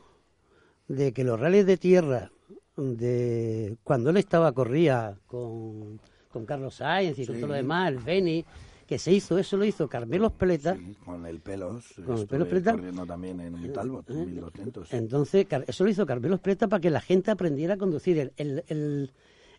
[0.89, 2.31] de que los rallies de tierra,
[2.77, 7.41] de cuando él estaba, corría con, con Carlos Sainz y con Sí.
[7.41, 8.45] todo lo demás, el Beni,
[8.87, 10.75] que se hizo, eso lo hizo Carmelo Peleta.
[10.75, 11.85] Sí, con el pelos.
[12.07, 14.93] Con el Pelos corriendo también en un Talbot, en 1200.
[14.95, 18.19] Entonces, Car- eso lo hizo Carmelo Preta para que la gente aprendiera a conducir.
[18.19, 19.13] El, el, el,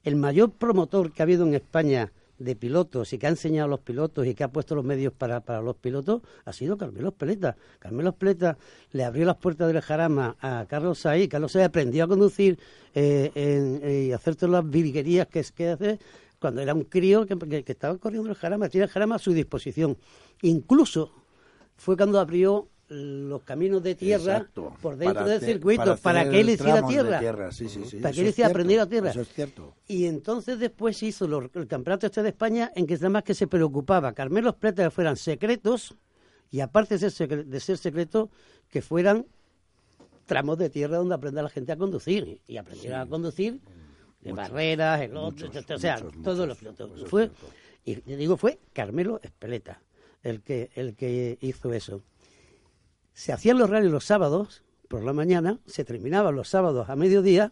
[0.04, 3.70] el mayor promotor que ha habido en España de pilotos y que ha enseñado a
[3.70, 7.10] los pilotos y que ha puesto los medios para, para los pilotos ha sido Carmelo
[7.10, 7.56] Espeleta.
[7.80, 8.58] Carmelo Espeleta
[8.92, 11.28] le abrió las puertas del Jarama a Carlos Saí.
[11.28, 12.58] Carlos Saí aprendió a conducir
[12.96, 16.00] eh, eh, y hacer todas las virguerías que, que hace
[16.40, 19.20] cuando era un crío que, que- que estaba corriendo el Jarama, tiene el Jarama a
[19.20, 19.98] su disposición.
[20.42, 21.12] Incluso
[21.76, 24.74] fue cuando abrió los caminos de tierra Exacto.
[24.82, 27.20] por dentro del circuito para, que él hiciera tierra.
[27.20, 29.10] tierra, sí, sí, sí, Para que él hiciera cierto, aprendiera tierra.
[29.12, 29.76] Eso es cierto.
[29.88, 33.34] Y entonces después se hizo lo- el campeonato este de España en que además que
[33.36, 35.96] se preocupaba Carmelo Plata que fueran secretos
[36.52, 38.30] y aparte de ser, de ser secretos
[38.70, 39.26] que fueran
[40.26, 43.60] tramos de tierra donde aprenda la gente a conducir y aprendiera a conducir
[44.22, 46.92] de barreras, el otro, muchos, o sea, muchos, todos los pilotos.
[47.10, 47.32] Fue,
[47.86, 49.82] y te digo, fue Carmelo Espeleta
[50.22, 52.02] el que, el que hizo eso.
[53.20, 57.52] Se hacían los rallies los sábados por la mañana, se terminaban los sábados a mediodía.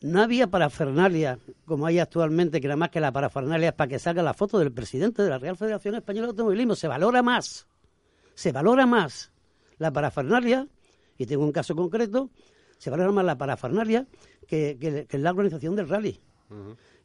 [0.00, 3.98] No había parafernalia como hay actualmente, que nada más que la parafernalia es para que
[3.98, 6.74] salga la foto del presidente de la Real Federación Española de Automovilismo.
[6.74, 7.66] Se valora más,
[8.34, 9.30] se valora más
[9.76, 10.66] la parafernalia,
[11.18, 12.30] y tengo un caso concreto,
[12.78, 14.06] se valora más la parafernalia
[14.46, 16.18] que, que- que la organización del rally.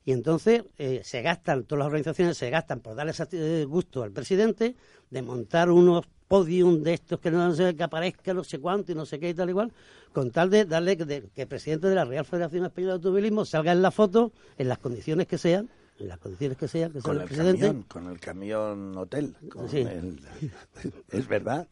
[0.05, 4.75] Y entonces eh, se gastan, todas las organizaciones se gastan por darle gusto al presidente
[5.09, 8.95] de montar unos podium de estos que no sé, que aparezca no sé cuánto y
[8.95, 9.71] no sé qué y tal igual,
[10.11, 12.95] con tal de darle que, de- que el presidente de la Real Federación Española de
[12.97, 16.91] Automovilismo salga en la foto en las condiciones que sean, en las condiciones que sean,
[16.91, 17.61] que Con el el presidente.
[17.67, 19.35] camión, con el camión hotel.
[19.49, 19.77] con Sí.
[19.77, 20.19] el-
[21.11, 21.67] es verdad.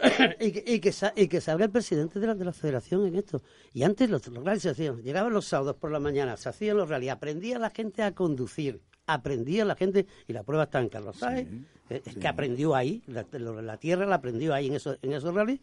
[0.40, 3.06] y, que, y, que sa- y que salga el presidente de la, de la federación
[3.06, 3.42] en esto.
[3.72, 6.76] Y antes los, los rallies se hacían, llegaban los sábados por la mañana, se hacían
[6.76, 10.88] los rallies, aprendía la gente a conducir, aprendía la gente, y la prueba está en
[10.88, 11.48] Carlos Sainz,
[11.90, 15.60] eh, es que aprendió ahí, la, tierra la aprendió ahí en esos, en esos rallies,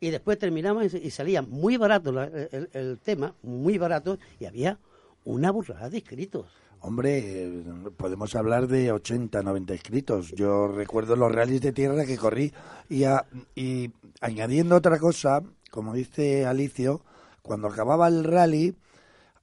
[0.00, 4.46] y después terminaban y, y salía muy barato la- el, el tema, muy barato, y
[4.46, 4.78] había
[5.24, 6.46] una burrada de inscritos.
[6.82, 7.62] Hombre,
[7.96, 10.30] podemos hablar de 80, 90 inscritos.
[10.32, 12.52] Yo recuerdo los rallies de tierra que corrí
[12.88, 13.90] y, a- y
[14.20, 17.02] añadiendo otra cosa, como dice Alicio,
[17.42, 18.74] cuando acababa el rally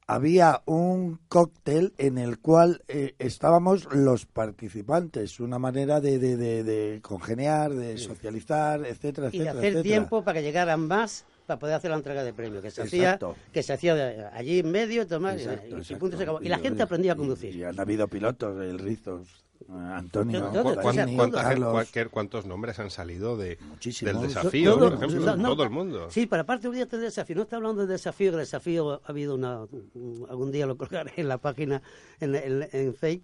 [0.08, 6.64] había un cóctel en el cual eh, estábamos los participantes, una manera de, de, de,
[6.64, 9.52] de congeniar, de socializar, etcétera, y de etcétera.
[9.52, 9.84] hacer etcétera.
[9.84, 13.18] tiempo para que llegaran más para poder hacer la entrega de premios que se hacía
[13.54, 16.00] que se hacía de- allí en medio y tomar y- Exacto, y, y exacto.
[16.00, 16.40] punto se acabó.
[16.42, 20.50] y la gente aprendía a conducir Y, han habido pilotos, el Rizos, eh, Antonio, Todo,
[20.50, 21.72] ¿Cu- todo, cuán- o sea, Dani, cuánta gente- Carlos.
[21.72, 23.58] cualquier- ¿Cuántos nombres han salido de,
[24.02, 25.38] del desafío, Todo- por ejemplo?
[25.38, 26.12] no, todo el mundo.
[26.12, 29.02] Sí, pero aparte un día este desafío, no está hablando de desafío, que el desafío
[29.04, 31.82] ha habido una, un- algún día lo colgaré en la página
[32.20, 33.22] en, en, en Face-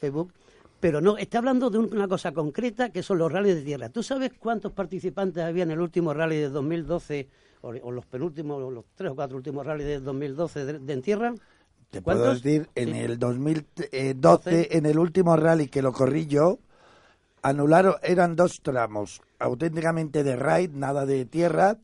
[0.00, 0.32] Facebook,
[0.80, 3.88] pero no, está hablando de un- una cosa concreta que son los rallies de tierra.
[3.90, 7.28] ¿Tú sabes cuántos participantes había en el último rally de 2012
[7.62, 10.92] o, o los penúltimos, o los tres o cuatro últimos rallies de 2012 de, de
[10.92, 11.34] en tierra?
[11.90, 12.42] Te puedo ¿Cuántos?
[12.42, 13.00] decir, en Sí.
[13.00, 16.58] el 2012, en el último rally que lo corrí yo,
[17.42, 21.76] anularon, eran dos tramos, auténticamente de raid, nada de tierra,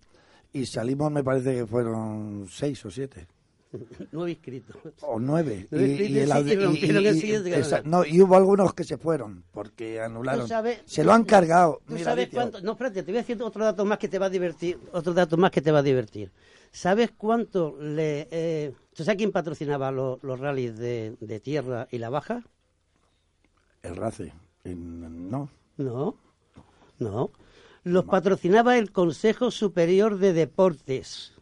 [0.53, 3.27] y salimos, me parece que fueron seis o siete,
[4.13, 4.77] Nueve inscritos.
[5.03, 5.67] o nueve.
[5.71, 10.47] Nueve y el siguiente esa- no, y hubo algunos que se fueron, porque anularon.
[10.49, 11.81] Sabes- se lo han cargado.
[11.87, 12.61] ¿Tú Mira, sabes cuánto?
[12.63, 14.79] No, espérate, te voy a decir otro dato más que te va a divertir.
[14.93, 16.33] Otro dato más que te va a divertir.
[16.71, 18.29] ¿Sabes cuánto le...
[18.31, 22.45] Eh, ¿Tú sabes quién patrocinaba los, los rallies de, de tierra y la baja?
[23.83, 24.33] El RACE.
[24.65, 25.49] en- no.
[25.77, 26.17] No,
[26.99, 27.31] no.
[27.85, 31.33] Los patrocinaba el Consejo Superior de Deportes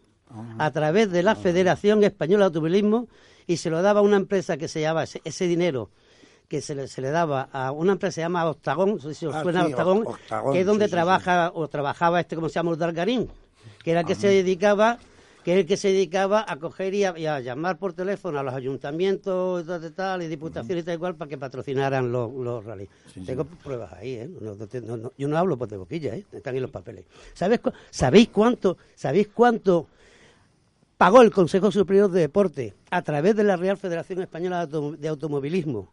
[0.59, 3.09] a través de la Federación Española de Automovilismo
[3.47, 5.91] y se lo daba a una empresa que se llamaba ese, ese dinero
[6.49, 9.15] que se le, se le daba a una empresa que se llama Octagón, no sé
[9.15, 10.05] si os Ah, suena sí, Octagón,
[10.53, 13.29] que es donde sí, sí, trabaja o trabajaba este como se llama Udalgarín,
[13.83, 14.99] que era el que se dedicaba
[15.43, 18.39] que es el que se dedicaba a coger y a, y a llamar por teléfono
[18.39, 21.37] a los ayuntamientos y tal, y tal, y diputaciones y tal y cual para que
[21.37, 22.89] patrocinaran los, los rallies.
[23.27, 24.31] tengo pruebas ahí, ¿eh?
[24.41, 26.25] No, no te- no- no- yo no hablo por de boquilla, ¿eh?
[26.33, 27.05] Están en los papeles.
[27.35, 29.89] ¿Sabes cu- ¿Sabéis cuánto, sabéis cuánto
[30.97, 34.97] pagó el Consejo Superior de Deporte a través de la Real Federación Española de, Auto-
[34.97, 35.93] de Automovilismo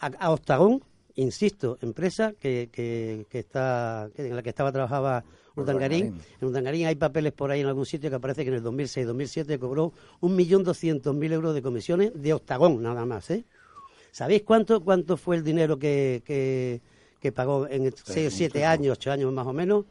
[0.00, 0.82] a, a Octagón,
[1.14, 5.24] insisto, empresa que, que, que está que en la que estaba trabajaba.
[5.56, 6.18] Urdangarín.
[6.40, 9.56] En Urdangarín hay papeles por ahí en algún sitio que aparece que en el 2006-2007
[9.60, 13.44] cobró 1.200.000 euros de comisiones de Octagón, nada más, ¿eh?
[14.10, 16.80] ¿Sabéis cuánto cuánto fue el dinero que, que,
[17.20, 19.84] que pagó en 6 o 7 años, 8 años más o menos?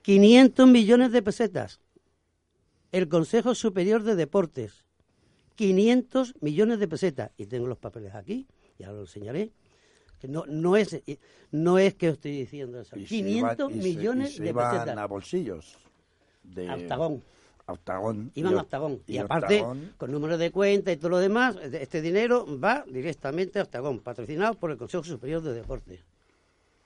[0.00, 1.78] 500 millones de pesetas.
[2.92, 4.84] El Consejo Superior de Deportes.
[5.56, 7.30] 500 millones de pesetas.
[7.36, 8.46] Y tengo los papeles aquí,
[8.78, 9.50] ya lo enseñaré.
[10.20, 11.00] Que no, no, es,
[11.50, 12.96] no es que os estoy diciendo eso.
[12.96, 14.96] Y se 500 iban- y se- millones y se de iban pesetas.
[14.98, 15.76] a bolsillos.
[16.44, 17.22] De, Octagón.
[17.66, 18.30] Octagón.
[18.34, 19.02] Iban Y a Oc- Octagón.
[19.06, 22.84] Y, y aparte, Octagón- con número de cuenta y todo lo demás, este dinero va
[22.88, 26.00] directamente a Octagón, patrocinado por el Consejo Superior de Deportes.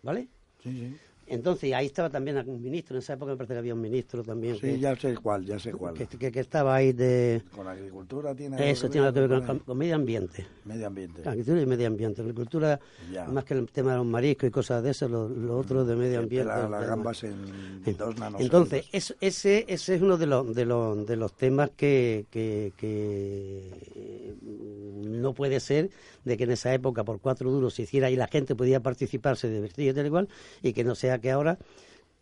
[0.03, 0.29] ¿Vale?
[0.63, 0.97] Sí, sí.
[1.29, 4.23] Entonces, ahí estaba también un ministro, en esa época me parece que había un ministro
[4.23, 5.95] también Sí, que, ya sé cuál, ya sé cuál.
[5.95, 7.43] que, que- que estaba ahí de...
[7.55, 10.47] Con agricultura tiene Eso tiene que ver con, con con medio ambiente.
[10.65, 11.23] medio ambiente.
[11.29, 12.23] Agricultura y medio ambiente.
[12.23, 12.79] Agricultura,
[13.13, 13.25] Ya.
[13.27, 15.97] más que el tema de los mariscos y cosas de eso, lo, lo otro de
[15.97, 16.47] medio ambiente.
[16.49, 17.93] la- las gambas en Sí.
[17.95, 18.41] dos nanos.
[18.41, 22.73] Entonces, es- ese, ese es uno de los, de los, de los temas que, que,
[22.83, 25.91] eh, no puede ser
[26.25, 29.37] de que en esa época por cuatro duros se hiciera y la gente podía participar,
[29.37, 30.29] se divertía y tal igual,
[30.63, 31.59] y que no sea que ahora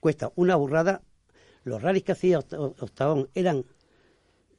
[0.00, 1.02] cuesta una burrada.
[1.64, 3.64] Los rallies que hacía Oct- Octagón eran,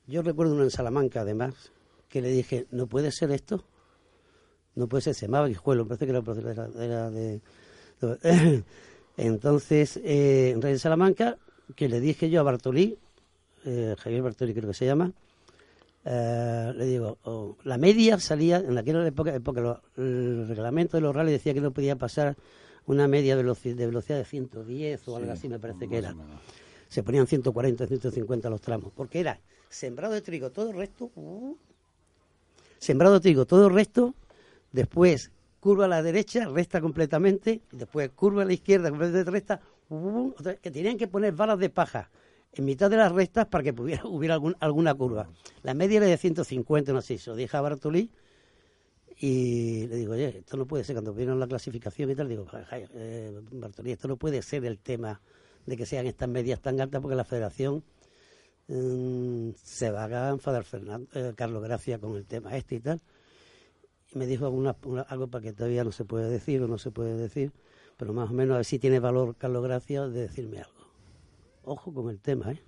[0.08, 1.54] yo recuerdo uno en Salamanca además,
[2.10, 3.63] que le dije, no puede ser esto,
[4.76, 7.41] no puede ser, se llamaba Guijuelo, me parece que era, de...
[9.17, 11.38] Entonces, eh, en Salamanca,
[11.76, 12.98] que le dije yo a Bartolí,
[13.65, 15.12] eh, Javier Bartolí creo que se llama,
[16.04, 21.02] eh, le digo, oh, la media salía, en aquella época, época lo- el reglamento de
[21.02, 22.36] los rallies decía que no podía pasar
[22.88, 26.13] una media veloci- de velocidad de 110 o algo así, me parece que era.
[26.88, 31.56] Se ponían 140, 150 los tramos, porque era sembrado de trigo, todo el resto, uh,
[32.78, 34.13] sembrado de trigo, todo el resto,
[34.71, 39.60] después curva a la derecha, resta completamente, y después curva a la izquierda, completamente resta,
[39.89, 42.10] uh, que tenían que poner varas de paja
[42.54, 45.28] en mitad de las restas para que pudiera, hubiera algún- alguna curva.
[45.63, 48.10] La media era de 150, no sé, se lo dije a Bartolí,
[49.19, 52.45] y le digo, oye, esto no puede ser, cuando vieron la clasificación y tal, digo,
[52.45, 55.21] "Ja, ja, eh, Bartolí, esto no puede ser el tema
[55.65, 57.84] de que sean estas medias tan altas porque la federación
[58.67, 62.99] mm, se va a enfadar Fernando, eh, Carlos Gracia con el tema este y tal.
[64.12, 66.78] Y me dijo alguna- una- algo para que todavía no se puede decir o no
[66.80, 67.51] se puede decir,
[67.97, 70.71] pero más o menos a ver si tiene valor Carlos Gracia de decirme algo.
[71.63, 72.62] Ojo con el tema, ¿eh?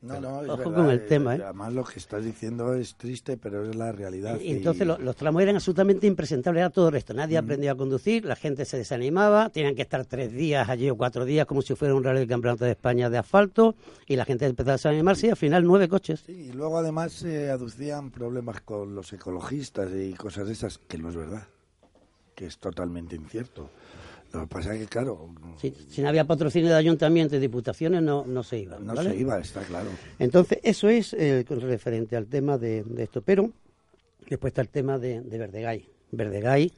[0.00, 1.40] No, no, es Ojo verdad, con el eh, tema, ¿eh?
[1.42, 4.38] Además, lo que estás diciendo es triste, pero es la realidad.
[4.40, 7.14] Y entonces lo- los tramos eran absolutamente impresentables, era todo el resto.
[7.14, 10.96] Nadie aprendió a conducir, la gente se desanimaba, tenían que estar tres días allí o
[10.96, 13.74] cuatro días como si fuera un rally del Campeonato de España de asfalto
[14.06, 16.20] y la gente empezaba a desanimarse y al final nueve coches.
[16.24, 20.98] Sí, y luego además se aducían problemas con los ecologistas y cosas de esas, que
[20.98, 21.42] no es verdad,
[22.36, 23.68] que es totalmente incierto.
[24.32, 28.02] Lo que pasa es que, claro, Si, si no había patrocinio de ayuntamientos y diputaciones
[28.02, 28.78] no, no se iba.
[28.78, 29.10] no ¿vale?
[29.10, 29.88] se iba, está claro.
[30.18, 33.22] Entonces, eso es eh, referente al tema de, de esto.
[33.22, 33.50] Pero
[34.28, 35.88] después está el tema de, de Verdegay.
[36.10, 36.72] Verdegay,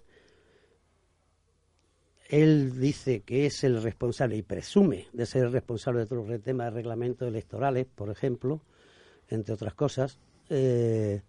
[2.28, 6.40] él dice que es el responsable y presume de ser el responsable de todos los
[6.42, 8.60] temas de reglamentos electorales, por ejemplo,
[9.28, 10.18] entre otras cosas.
[10.48, 11.20] Eh,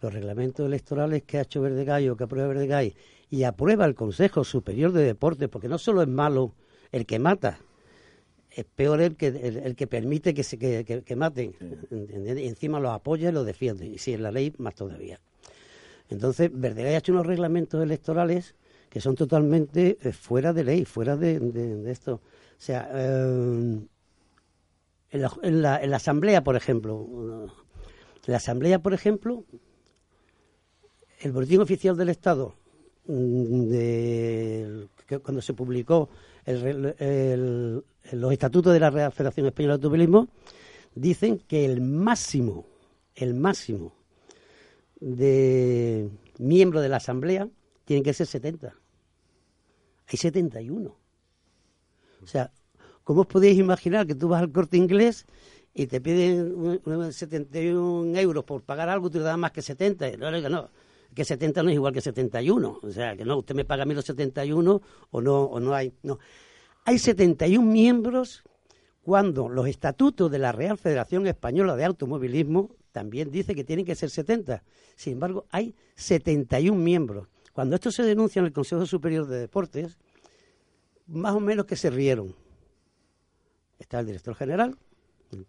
[0.00, 2.94] los reglamentos electorales que ha hecho Verdegay o que aprueba Verdegay
[3.30, 6.54] y aprueba el Consejo Superior de Deportes, porque no solo es malo
[6.92, 7.58] el que mata,
[8.50, 11.54] es peor el que el, el que permite que se que, que- que maten
[11.90, 15.20] y encima los apoya y los defiende y si es la ley más todavía.
[16.08, 18.54] Entonces Verdegay ha hecho unos reglamentos electorales
[18.88, 22.14] que son totalmente eh, fuera de ley fuera de, de- de esto.
[22.14, 23.80] O sea eh,
[25.10, 27.46] en, la, en la- en la asamblea por ejemplo
[28.26, 29.44] en la asamblea por ejemplo
[31.20, 32.54] el boletín oficial del Estado
[33.08, 36.08] de, que cuando se publicó
[36.44, 40.28] el el- los estatutos de la Real Federación Española de Automovilismo
[40.94, 42.66] dicen que el máximo
[43.14, 43.92] el máximo
[45.00, 47.48] de miembros de la asamblea
[47.84, 48.74] tienen que ser 70
[50.06, 50.94] hay 71
[52.22, 52.50] o sea
[53.04, 55.26] ¿cómo os podéis imaginar que tú vas al corte inglés
[55.74, 59.52] y te piden un- un 71 euros por pagar algo y tú le das más
[59.52, 60.16] que 70?
[60.16, 60.68] No, no, no,
[61.14, 62.80] que 70 no es igual que 71.
[62.82, 65.74] O sea, que no, usted me paga a mí los 71 o no, o no
[65.74, 65.92] hay.
[66.02, 66.18] No.
[66.84, 68.44] Hay 71 miembros
[69.02, 73.94] cuando los estatutos de la Real Federación Española de Automovilismo también dice que tienen que
[73.94, 74.62] ser 70.
[74.96, 77.28] Sin embargo, hay 71 miembros.
[77.52, 79.98] Cuando esto se denuncia en el Consejo Superior de Deportes,
[81.06, 82.34] más o menos que se rieron.
[83.78, 84.76] Está el director general,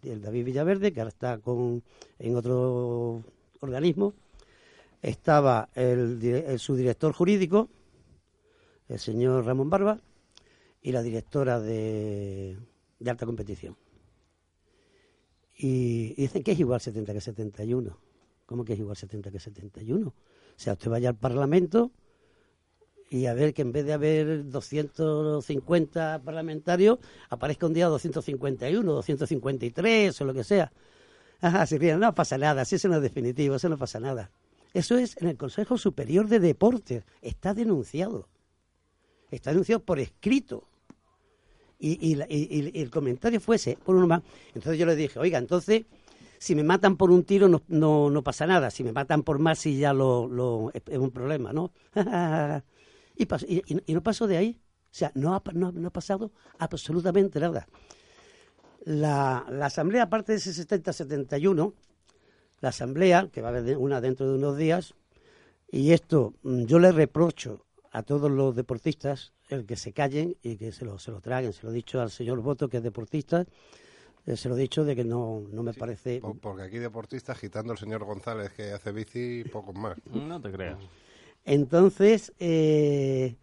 [0.02, 1.82] el, David Villaverde, que ahora está con,
[2.18, 3.22] en otro
[3.60, 4.14] organismo.
[5.02, 7.68] Estaba el, el subdirector jurídico,
[8.88, 10.00] el señor Ramón Barba,
[10.82, 12.58] y la directora de,
[12.98, 13.76] de alta competición.
[15.56, 17.98] Y, y dicen que es igual 70 que 71.
[18.46, 20.08] ¿Cómo que es igual 70 que 71?
[20.08, 20.14] O
[20.56, 21.92] sea, usted vaya al Parlamento
[23.10, 26.98] y a ver que en vez de haber 250 parlamentarios,
[27.28, 30.72] aparezca un día 251, 253 o lo que sea.
[31.40, 34.30] Ajá, se ríen, no pasa nada, si eso no es definitivo, eso no pasa nada.
[34.72, 38.28] Eso es en el Consejo Superior de Deportes, está denunciado.
[39.30, 40.64] Está denunciado por escrito.
[41.78, 44.22] Y, y y- y- el comentario fue ese, por uno más.
[44.54, 45.84] Entonces yo le dije, oiga, entonces,
[46.38, 48.70] si me matan por un tiro no, no, no pasa nada.
[48.70, 51.72] Si me matan por más, sí ya lo, es, un problema, ¿no?
[53.16, 54.60] y, pas- y, no pasó de ahí.
[54.92, 57.66] O sea, no ha, no, no ha pasado absolutamente nada.
[58.84, 61.74] La, la asamblea, aparte de ese 70-71,
[62.60, 64.94] la asamblea, que va a haber una dentro de unos días,
[65.70, 70.56] y esto mm, yo le reprocho a todos los deportistas el que se callen y
[70.56, 71.52] que se lo, se lo traguen.
[71.52, 73.44] Se lo he dicho al señor Boto, que es deportista,
[74.26, 76.20] eh, se lo he dicho de que no, no me parece...
[76.20, 79.96] Po- Porque aquí deportistas, agitando el señor González que hace bici, pocos más.
[80.06, 80.78] No te creas.
[81.44, 83.34] Entonces, eh,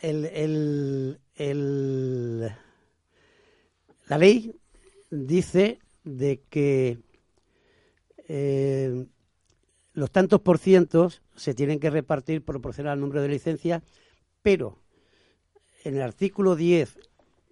[0.00, 2.50] el, el- el-
[4.08, 4.54] la ley
[5.10, 6.98] dice de que
[8.28, 9.06] eh,
[9.94, 13.82] los tantos por cientos se tienen que repartir proporcional al número de licencias,
[14.42, 14.78] pero
[15.84, 16.98] en el artículo 10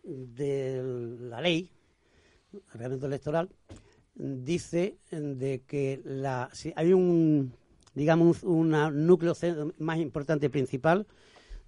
[0.05, 0.83] de
[1.21, 1.71] la ley,
[2.53, 3.51] el reglamento electoral,
[4.15, 7.53] dice de que la, hay un,
[7.95, 8.71] digamos, un
[9.07, 9.35] núcleo
[9.79, 11.07] más importante principal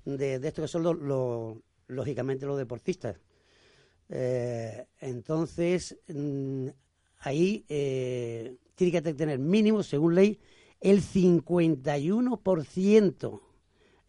[0.04, 1.56] de, de esto que son los-
[1.88, 3.16] lógicamente los deportistas.
[4.08, 6.68] Eh, entonces, mm,
[7.20, 10.38] ahí eh, tiene que tener mínimo, según ley,
[10.80, 13.40] el 51%,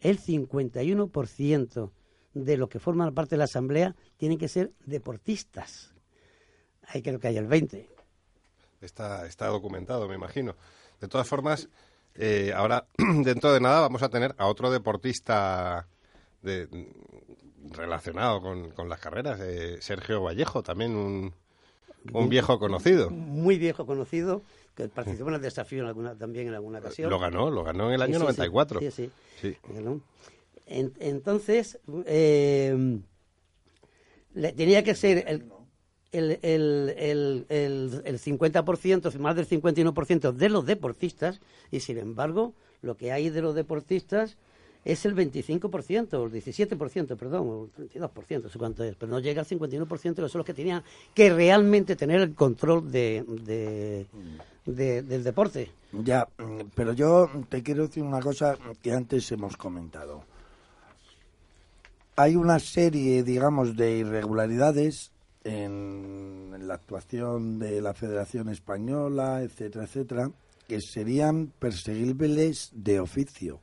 [0.00, 1.90] el 51%
[2.34, 5.92] de los que forman parte de la Asamblea tienen que ser deportistas.
[6.86, 7.84] Hay creo que hay el 20%.
[8.80, 10.54] Está, está documentado, me imagino.
[11.00, 11.68] De todas formas,
[12.14, 12.86] eh, ahora,
[13.24, 15.88] dentro de nada, vamos a tener a otro deportista
[16.42, 16.68] de-
[17.72, 21.34] relacionado con, con las carreras, eh, Sergio Vallejo, también un,
[22.12, 23.10] un viejo conocido.
[23.10, 24.42] muy viejo conocido,
[24.82, 27.10] que participó en el desafío en alguna, también en alguna ocasión.
[27.10, 28.22] Lo ganó, lo ganó en el año sí, sí.
[28.24, 28.80] 94.
[28.80, 29.10] Sí, sí.
[29.40, 29.56] Sí.
[29.72, 30.00] Ganó.
[30.66, 32.98] En- entonces, eh,
[34.34, 35.44] le- tenía que ser el,
[36.12, 42.54] el, el, el, el, el 50%, más del 51% de los deportistas, y sin embargo,
[42.82, 44.36] lo que hay de los deportistas
[44.84, 49.12] es el 25%, o el 17%, perdón, o el 32%, no sé cuánto es, pero
[49.12, 50.82] no llega al 51%, que son los que tenían
[51.14, 54.06] que realmente tener el control de, de-
[54.66, 55.70] de- del deporte.
[55.92, 56.26] Ya,
[56.74, 60.24] pero yo te quiero decir una cosa que antes hemos comentado.
[62.16, 65.10] Hay una serie, digamos, de irregularidades
[65.44, 70.30] en, en la actuación de la Federación Española, etcétera, etcétera,
[70.68, 73.60] que serían perseguibles de oficio.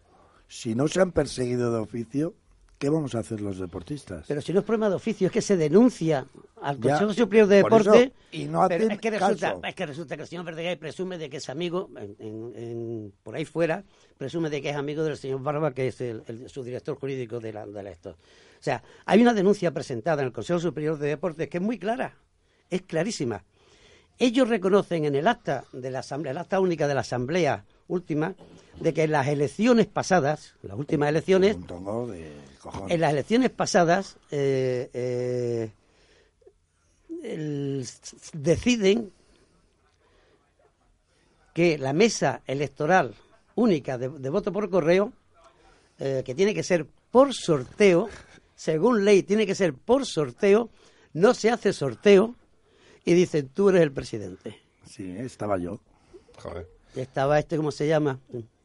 [0.47, 2.33] Si no se han perseguido de oficio,
[2.77, 4.25] ¿qué vamos a hacer los deportistas?
[4.27, 6.25] Pero si no es problema de oficio, es que se denuncia
[6.61, 8.13] al Consejo Superior de eso, Deporte.
[8.31, 9.61] y no hacen es que, resulta, caso.
[9.63, 13.13] es que resulta que el señor Verdeguer presume de que es amigo, en- en- en-
[13.23, 13.83] por ahí fuera,
[14.17, 17.39] presume de que es amigo del señor Barba, que es el, el- su director jurídico
[17.39, 18.11] de la, de la esto.
[18.11, 21.77] O sea, hay una denuncia presentada en el Consejo Superior de Deportes que es muy
[21.77, 22.15] clara,
[22.69, 23.43] es clarísima.
[24.17, 28.35] Ellos reconocen en el acta de la asamblea, el acta única de la asamblea última,
[28.79, 32.31] de que en las elecciones pasadas, las últimas elecciones, Un tongo de
[32.61, 32.93] cojones.
[32.93, 35.71] en las elecciones pasadas eh, eh,
[37.23, 37.85] el-
[38.33, 39.11] deciden
[41.53, 43.15] que la mesa electoral
[43.55, 45.11] única de, de voto por correo,
[45.99, 48.09] eh, que tiene que ser por sorteo,
[48.55, 50.69] según ley tiene que ser por sorteo,
[51.13, 52.35] no se hace sorteo
[53.05, 54.59] y dicen tú eres el presidente.
[54.85, 55.79] Sí, estaba yo.
[56.37, 56.67] Joder.
[56.95, 58.19] Estaba este, ¿cómo se llama?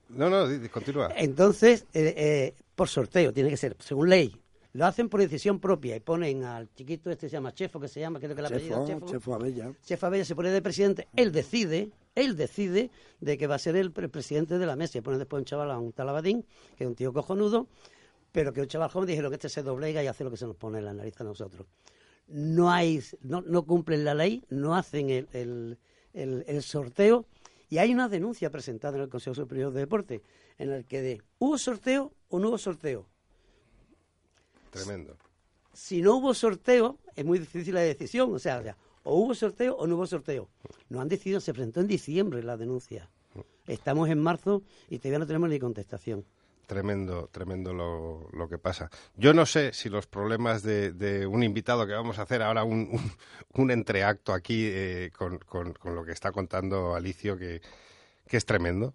[0.09, 1.11] No, no, continúa.
[1.17, 4.37] Entonces, eh, eh, por sorteo, tiene que ser, según ley.
[4.75, 8.01] Lo hacen por decisión propia y ponen al chiquito este se llama Chefo, que se
[8.01, 9.13] llama, creo que la apellido Chefo, Chefo.
[9.13, 9.73] Chefo Abella.
[9.85, 13.77] Chef Abella se pone de presidente, él decide, él decide de que va a ser
[13.77, 14.97] el pre- presidente de la mesa.
[14.97, 16.45] Y pone después un chaval a un talabadín,
[16.79, 17.67] que es un tío cojonudo,
[18.33, 20.47] pero que un chaval joven dijeron que este se doblega y hace lo que se
[20.47, 21.67] nos pone en la nariz a nosotros.
[22.29, 25.79] No hay, no, no cumplen la ley, no hacen el, el-
[26.15, 27.27] el- el sorteo
[27.73, 30.21] y hay una denuncia presentada en el Consejo Superior de Deporte
[30.59, 33.07] en el que de hubo sorteo o no hubo sorteo.
[34.71, 35.17] Tremendo.
[35.73, 38.31] Si no hubo sorteo, es muy difícil la decisión.
[38.35, 40.51] O sea, o sea, o hubo sorteo o no hubo sorteo.
[40.91, 43.09] No han decidido, se presentó en diciembre la denuncia.
[43.67, 46.27] Estamos en marzo y todavía no tenemos ni contestación.
[46.67, 48.89] Tremendo, tremendo lo, lo que pasa.
[49.17, 52.65] Yo no sé si los problemas de, de un invitado que vamos a hacer ahora
[52.65, 52.89] un,
[53.55, 57.61] un, entreacto aquí eh, con, con- con lo que está contando Alicio, que,
[58.27, 58.95] que es tremendo.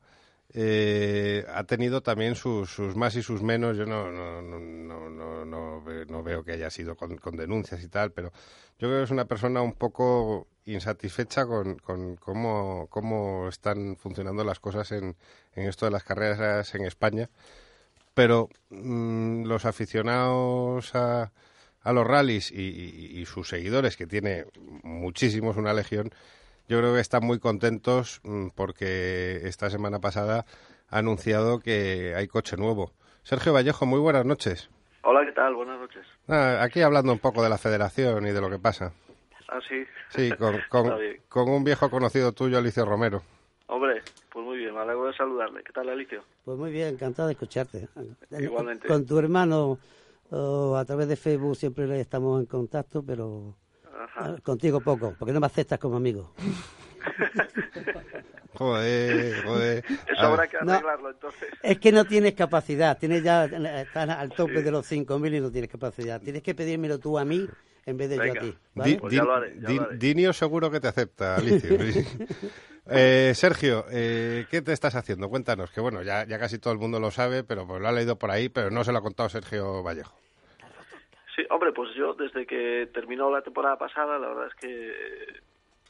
[0.53, 3.77] Eh, ha tenido también sus, sus más y sus menos.
[3.77, 7.35] Yo no, no, no, no, no, no ve- no veo que haya sido con, con
[7.35, 8.31] denuncias y tal, pero
[8.79, 14.43] yo creo que es una persona un poco insatisfecha con, con cómo, cómo están funcionando
[14.43, 15.15] las cosas en,
[15.55, 17.29] en esto de las carreras en España.
[18.13, 21.31] Pero mm, los aficionados a,
[21.81, 24.45] a los rallies y sus seguidores, que tiene
[24.83, 26.09] muchísimos, una legión,
[26.67, 30.45] yo creo que están muy contentos mm, porque esta semana pasada
[30.89, 32.91] ha anunciado que hay coche nuevo.
[33.23, 34.69] Sergio Vallejo, muy buenas noches.
[35.03, 35.55] Hola, ¿qué tal?
[35.55, 36.05] Buenas noches.
[36.27, 38.93] Ah, aquí hablando un poco de la federación y de lo que pasa.
[39.49, 39.85] Ah, sí.
[40.09, 40.57] Sí, con,
[41.29, 43.21] con- un viejo conocido tuyo, Alicio Romero.
[43.67, 44.01] Hombre,
[44.31, 45.63] pues muy bien, me alegro de saludarle.
[45.63, 46.23] ¿Qué tal, Alicio?
[46.45, 47.87] Pues muy bien, encantado de escucharte.
[48.37, 48.87] Igualmente.
[48.87, 49.77] Con tu hermano
[50.31, 53.55] oh, a través de Facebook siempre estamos en contacto, pero
[53.97, 54.35] Ajá.
[54.37, 56.33] eh, contigo poco, porque no me aceptas como amigo.
[58.53, 59.85] Joder, joder.
[59.87, 60.73] Eso A habrá que No.
[60.73, 61.47] arreglarlo, entonces.
[61.61, 65.51] Es que no tienes capacidad, tienes ya estás al tope de los 5.000 y no
[65.51, 66.19] tienes capacidad.
[66.21, 67.47] Tienes que pedírmelo tú a mí
[67.85, 68.39] en vez de yo a ti.
[68.47, 68.97] Di- ¿vale?
[68.99, 69.97] Pues ya Di- lo haré, ya Di- lo haré.
[69.97, 71.77] Dinio seguro que te acepta, Alicio.
[72.89, 75.27] Eh, Sergio, eh, ¿qué te estás haciendo?
[75.29, 77.91] Cuéntanos, que bueno, ya, ya casi todo el mundo lo sabe, pero pues lo ha
[77.91, 80.15] leído por ahí, pero no se lo ha contado Sergio Vallejo.
[81.37, 85.39] Sí, hombre, pues yo desde que terminó la temporada pasada, la verdad es que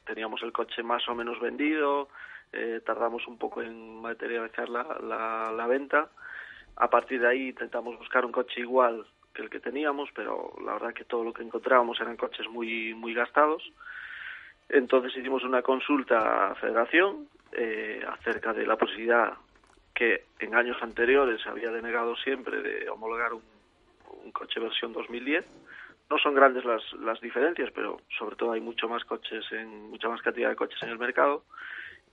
[0.05, 2.09] teníamos el coche más o menos vendido,
[2.51, 6.09] eh, tardamos un poco en materializar la, la, la venta.
[6.75, 10.73] A partir de ahí intentamos buscar un coche igual que el que teníamos, pero la
[10.73, 13.63] verdad que todo lo que encontrábamos eran coches muy, muy gastados.
[14.67, 19.31] Entonces hicimos una consulta a Federación eh, acerca de la posibilidad
[19.93, 23.56] que en años anteriores se había denegado siempre de homologar un,
[24.23, 25.45] un coche versión 2010.
[26.09, 30.07] No son grandes las, las diferencias, pero sobre todo hay mucho más coches, en mucha
[30.07, 31.43] más cantidad de coches en el mercado.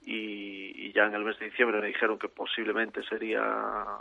[0.06, 3.42] Y, ya en el mes de diciembre me dijeron que posiblemente sería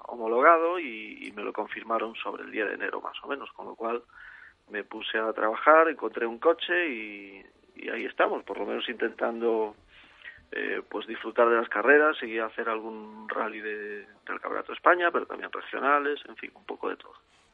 [0.05, 3.75] homologado y, me lo confirmaron sobre el día de enero más o menos, con lo
[3.75, 4.03] cual
[4.69, 7.43] me puse a trabajar, encontré un coche y,
[7.75, 9.75] y ahí estamos, por lo menos intentando
[10.55, 15.09] eh, pues disfrutar de las carreras y hacer algún rally de, del Campeonato de España,
[15.09, 17.13] pero también regionales, en fin, un poco de todo.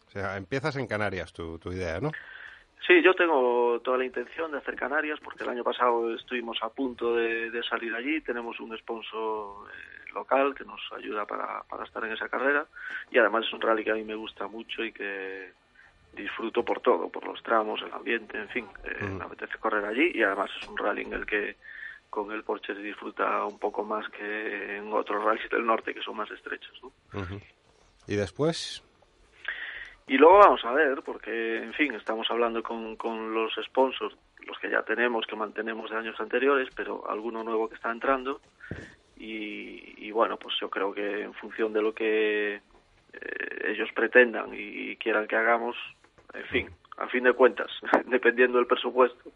[0.09, 2.11] O sea, empiezas en Canarias, tu, tu idea, ¿no?
[2.85, 6.69] Sí, yo tengo toda la intención de hacer Canarias porque el año pasado estuvimos a
[6.69, 8.19] punto de, de salir allí.
[8.21, 12.65] Tenemos un sponsor eh, local que nos ayuda para, para estar en esa carrera
[13.11, 15.51] y además es un rally que a mí me gusta mucho y que
[16.13, 18.67] disfruto por todo, por los tramos, el ambiente, en fin.
[18.83, 19.17] eh, Mm.
[19.17, 21.57] Me apetece correr allí y además es un rally en el que
[22.09, 26.01] con el Porsche se disfruta un poco más que en otros rallies del norte que
[26.01, 26.81] son más estrechos.
[28.07, 28.83] Y después,
[30.09, 34.57] Y luego vamos a ver, porque, en fin, estamos hablando con, con los sponsors, los
[34.57, 38.41] que ya tenemos, que mantenemos de años anteriores, pero alguno nuevo que está entrando.
[39.17, 42.61] Y, y bueno, pues yo creo que en función de lo que eh,
[43.67, 45.75] ellos pretendan y quieran que hagamos,
[46.33, 47.69] en fin, a fin de cuentas,
[48.07, 49.31] dependiendo del presupuesto,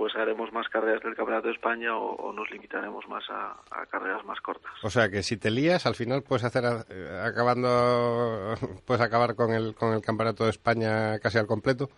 [0.00, 3.84] pues haremos más carreras del Campeonato de España o, o nos limitaremos más a, a
[3.84, 4.72] carreras más cortas.
[4.82, 8.54] o sea, que si te lías, al final puedes hacer, eh, acabando,
[8.86, 11.90] puedes acabar con el, con el Campeonato de España casi al completo.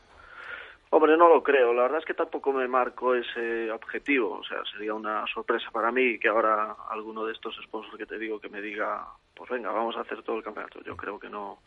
[0.90, 1.72] Hombre, no lo creo.
[1.72, 4.40] La verdad es que tampoco me marco ese objetivo.
[4.40, 8.18] O sea, sería una sorpresa para mí que ahora alguno de estos sponsors que te
[8.18, 10.82] digo que me diga, pues venga, vamos a hacer todo el campeonato.
[10.82, 11.60] Yo creo que no,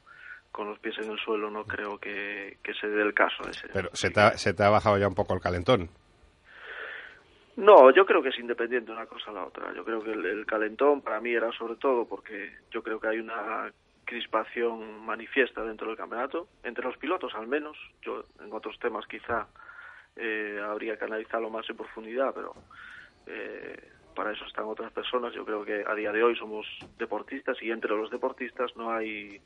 [0.51, 3.69] con los pies en el suelo, no creo que, que se dé el caso ese.
[3.71, 5.89] Pero se te, ha, se te ha bajado ya un poco el calentón.
[7.57, 9.73] No, yo creo que es independiente una cosa a la otra.
[9.73, 13.19] Yo creo que el, calentón para mí era sobre todo porque yo creo que hay
[13.19, 13.71] una
[14.03, 17.77] crispación manifiesta dentro del campeonato, entre los pilotos al menos.
[18.01, 19.47] Yo en otros temas quizá
[20.17, 22.53] eh, habría que analizarlo más en profundidad, pero
[23.25, 25.33] eh, para eso están otras personas.
[25.33, 29.39] Yo creo que a día de hoy somos deportistas y entre los deportistas no hay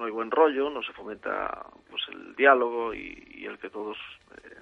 [0.00, 3.96] no hay buen rollo, no se fomenta pues el diálogo y, y el que todos
[4.32, 4.56] eh,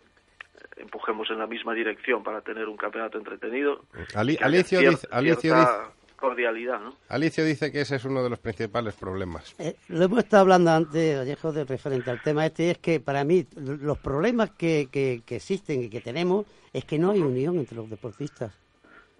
[0.77, 3.85] empujemos en la misma dirección para tener un campeonato entretenido.
[4.15, 6.95] Ali- Alicio, dice, Alicio, cierta dice, cordialidad, ¿no?
[7.09, 9.55] Alicio dice que ese es uno de los principales problemas.
[9.59, 13.01] Eh, lo hemos estado hablando antes, Vallejo, de referente al tema este, y es que
[13.01, 17.21] para mí los problemas que, que, que existen y que tenemos es que no hay
[17.21, 18.53] unión entre los deportistas.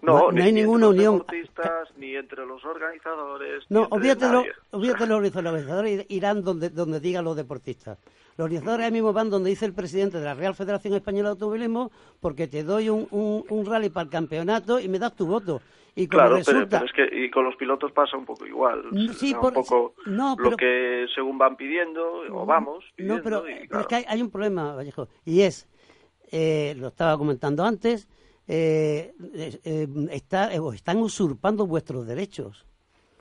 [0.03, 1.17] No, No- no hay ni ninguna entre los unión.
[1.19, 3.63] deportistas, ni entre los organizadores.
[3.69, 7.99] No, olvídate los organizadores irán donde, donde digan los deportistas.
[8.37, 11.33] Los organizadores ahora mismo van donde dice el presidente de la Real Federación Española de
[11.33, 15.25] Automovilismo porque te doy un, un, un rally para el campeonato y me das tu
[15.27, 15.61] voto.
[15.93, 16.79] Y Claro, resulta...
[16.79, 18.83] pero es que y con los pilotos pasa un poco igual.
[18.91, 22.01] Mm, sí, por- un poco no, lo pero- que según van pidiendo
[22.31, 23.17] o vamos pidiendo.
[23.17, 25.67] No, pero, y, pero es que hay, hay un problema, Vallejo, y es,
[26.31, 28.07] eh, lo estaba comentando antes,
[28.47, 32.65] eh, eh, eh, está, os están usurpando vuestros derechos.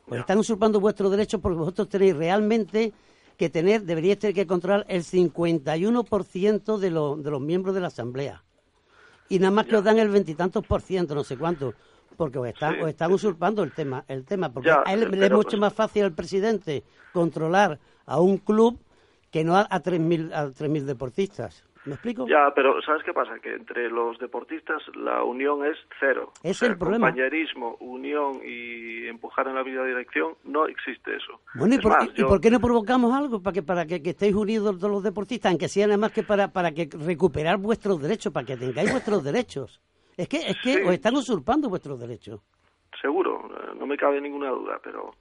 [0.08, 2.92] Os están usurpando vuestros derechos porque vosotros tenéis realmente
[3.40, 7.86] que tener, deberíais tener que controlar el 51% de, los de los miembros de la
[7.86, 8.44] Asamblea.
[9.30, 11.72] Y nada más que os dan el veintitantos por ciento, no sé cuánto,
[12.18, 13.14] porque os están, Sí, os están sí, sí.
[13.16, 16.04] usurpando el tema, el tema, porque Ya, a él le es mucho pues- más fácil
[16.04, 16.84] al presidente
[17.14, 18.78] controlar a un club
[19.30, 21.64] que no a, a 3.000 a 3.000 deportistas.
[21.86, 22.26] ¿Me explico?
[22.28, 23.38] Ya, pero ¿sabes qué pasa?
[23.40, 26.30] Que entre los deportistas la unión es cero.
[26.42, 27.06] Es O sea, el problema.
[27.08, 31.40] Compañerismo, unión y empujar en la misma dirección, no existe eso.
[31.54, 33.86] Bueno, ¿y Es por, más, y- yo- por qué no provocamos algo para que para
[33.86, 36.86] que, que estéis unidos todos los deportistas, aunque sea nada más que para, para que
[36.92, 39.80] recuperar vuestros derechos, para que tengáis vuestros derechos?
[40.18, 40.82] Es que es que Sí.
[40.84, 42.42] os están usurpando vuestros derechos.
[43.00, 45.14] Seguro, eh, no me cabe ninguna duda, pero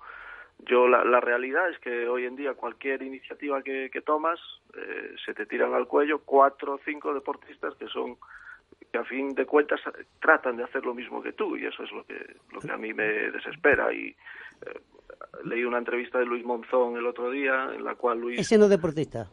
[0.67, 4.39] yo la, la realidad es que hoy en día cualquier iniciativa que, que tomas
[4.77, 8.17] eh, se te tiran al cuello cuatro o cinco deportistas que son
[8.91, 9.79] que a fin de cuentas
[10.19, 12.77] tratan de hacer lo mismo que tú y eso es lo que lo que a
[12.77, 14.07] mí me desespera y
[14.65, 14.79] eh,
[15.45, 18.65] leí una entrevista de Luis Monzón el otro día en la cual Luis Ese no
[18.65, 19.27] es deportista.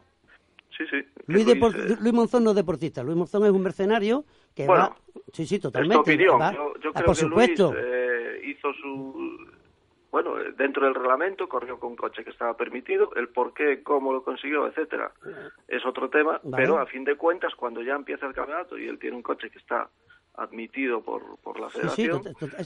[0.77, 0.97] sí sí
[1.27, 3.03] Luis, Depor- eh, Luis Monzón no es deportista.
[3.03, 4.23] Luis Monzón es un mercenario
[4.55, 4.97] que Bueno, va.
[5.33, 5.97] Sí, sí, Es tu totalmente.
[6.13, 6.39] opinión.
[6.39, 7.71] va- Yo, yo ah, creo por que supuesto.
[7.73, 9.47] Luis eh, hizo su.
[10.11, 13.13] Bueno, dentro del reglamento corrió con coche que estaba permitido.
[13.15, 15.11] El por qué, cómo lo consiguió, etcétera,
[15.67, 16.39] es otro tema.
[16.43, 16.63] Vale.
[16.63, 19.49] Pero a fin de cuentas, cuando ya empieza el campeonato y él tiene un coche
[19.49, 19.89] que está
[20.35, 22.23] admitido por, por la Sí, sí, federación,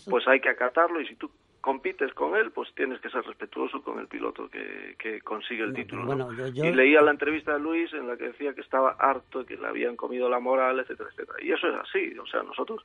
[0.09, 1.31] pues hay que acatarlo y si tú
[1.61, 5.73] compites con él, pues tienes que ser respetuoso con el piloto que, que consigue el
[5.73, 6.03] título.
[6.05, 9.45] yo- yo- Y leía la entrevista de Luis en la que decía que estaba harto,
[9.45, 11.37] que le habían comido la moral, etcétera, etcétera.
[11.41, 12.83] Y eso es así, o sea, nosotros,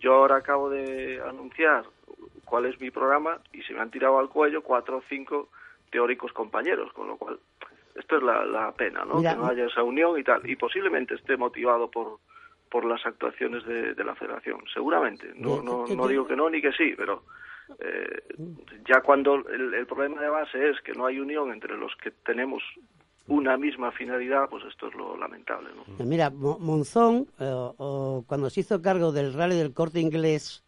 [0.00, 1.84] yo ahora acabo de anunciar
[2.44, 5.48] cuál es mi programa y se me han tirado al cuello cuatro o cinco
[5.90, 7.38] teóricos compañeros, con lo cual
[7.94, 9.16] esto es la, la pena, ¿no?
[9.16, 10.48] Mira, que no haya esa unión y tal.
[10.48, 12.18] Y posiblemente esté motivado por
[12.70, 15.32] por las actuaciones de, de la federación, seguramente.
[15.36, 17.22] No, no, no digo que no ni que sí, pero
[17.80, 18.22] eh,
[18.88, 22.10] ya cuando el, el problema de base es que no hay unión entre los que
[22.10, 22.62] tenemos
[23.26, 26.04] una misma finalidad, pues esto es lo lamentable, ¿no?
[26.04, 30.64] Mira, Mo- Monzón, eh, o cuando se hizo cargo del rally del corte inglés,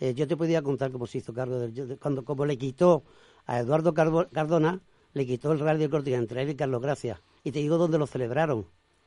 [0.00, 1.98] eh, yo te podía contar cómo se hizo cargo del.
[1.98, 3.04] cuando como le quitó
[3.46, 4.80] a Eduardo Carbo- Cardona,
[5.14, 7.20] le quitó el rally del corte inglés entre él y Carlos Gracia.
[7.42, 8.66] Y te digo dónde lo celebraron,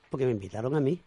[0.10, 1.00] porque me invitaron a mí.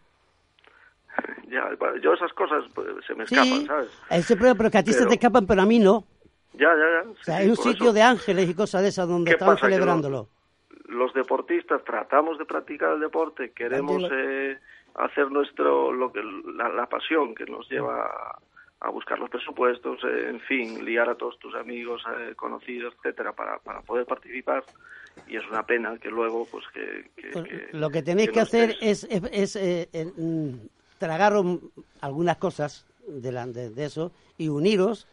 [1.49, 1.69] Ya,
[2.01, 3.89] yo esas cosas pues, se me Sí, escapan, ¿sabes?
[4.09, 6.05] ese problema, pero que a ti se te escapan, pero a mí no.
[6.53, 7.09] Ya, ya, ya.
[7.09, 7.93] O sea, sí, hay un sitio eso.
[7.93, 9.31] de ángeles y cosas de esas donde.
[9.35, 10.27] Que celebrándolo.
[10.85, 14.57] los deportistas tratamos de practicar el deporte, queremos eh,
[14.95, 16.21] hacer nuestro lo que
[16.55, 18.39] la, la pasión que nos lleva a,
[18.81, 23.31] a buscar los presupuestos, eh, en fin, liar a todos tus amigos, eh, conocidos, etcétera,
[23.31, 24.65] para, para poder participar.
[25.27, 28.35] Y es una pena que luego, pues que, que- Pues, que- lo que tenéis que,
[28.37, 29.03] no hacer estés.
[29.05, 30.55] es, es, es, eh, eh,
[30.97, 31.59] tragaros
[32.01, 35.07] algunas cosas de, la- de- de eso y uniros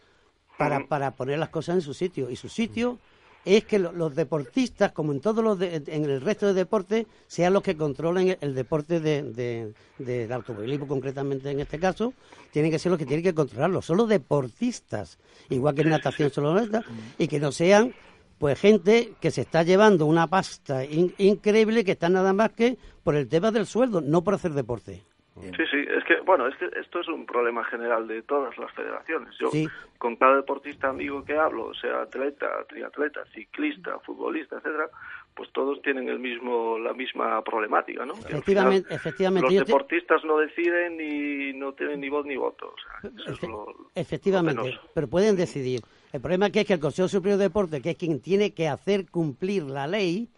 [0.59, 2.29] para, para poner las cosas en su sitio.
[2.31, 2.99] Y su sitio
[3.45, 7.07] es que lo- los deportistas, como en todos los de- en el resto de deportes,
[7.29, 12.13] sean los que controlen el, el deporte de, de- del automovilismo, concretamente en este caso,
[12.51, 13.81] tienen que ser los que tienen que controlarlo.
[13.81, 16.83] Son los deportistas, igual que en natación deportistas,
[17.19, 17.95] y que no sean
[18.39, 22.79] pues gente que se está llevando una pasta in- increíble que está nada más que
[23.03, 25.03] por el tema del sueldo, no por hacer deporte.
[25.41, 28.73] Sí, sí, es que, bueno, es que esto es un problema general de todas las
[28.73, 29.35] federaciones.
[29.39, 29.67] Yo, Sí.
[29.99, 34.89] con cada deportista amigo que hablo, sea atleta, triatleta, ciclista, futbolista, etcétera,
[35.35, 38.15] pues todos tienen el mismo, la misma problemática, ¿no?
[38.15, 39.43] Efectivamente, final efectivamente.
[39.47, 42.67] Los Yo te- deportistas no deciden y no tienen ni voz ni voto.
[42.67, 45.81] O sea, eso es Efe- lo- efectivamente, lo pero pueden decidir.
[46.13, 48.53] El problema es que es que el Consejo Superior de Deporte, que es quien tiene
[48.53, 50.29] que hacer cumplir la ley,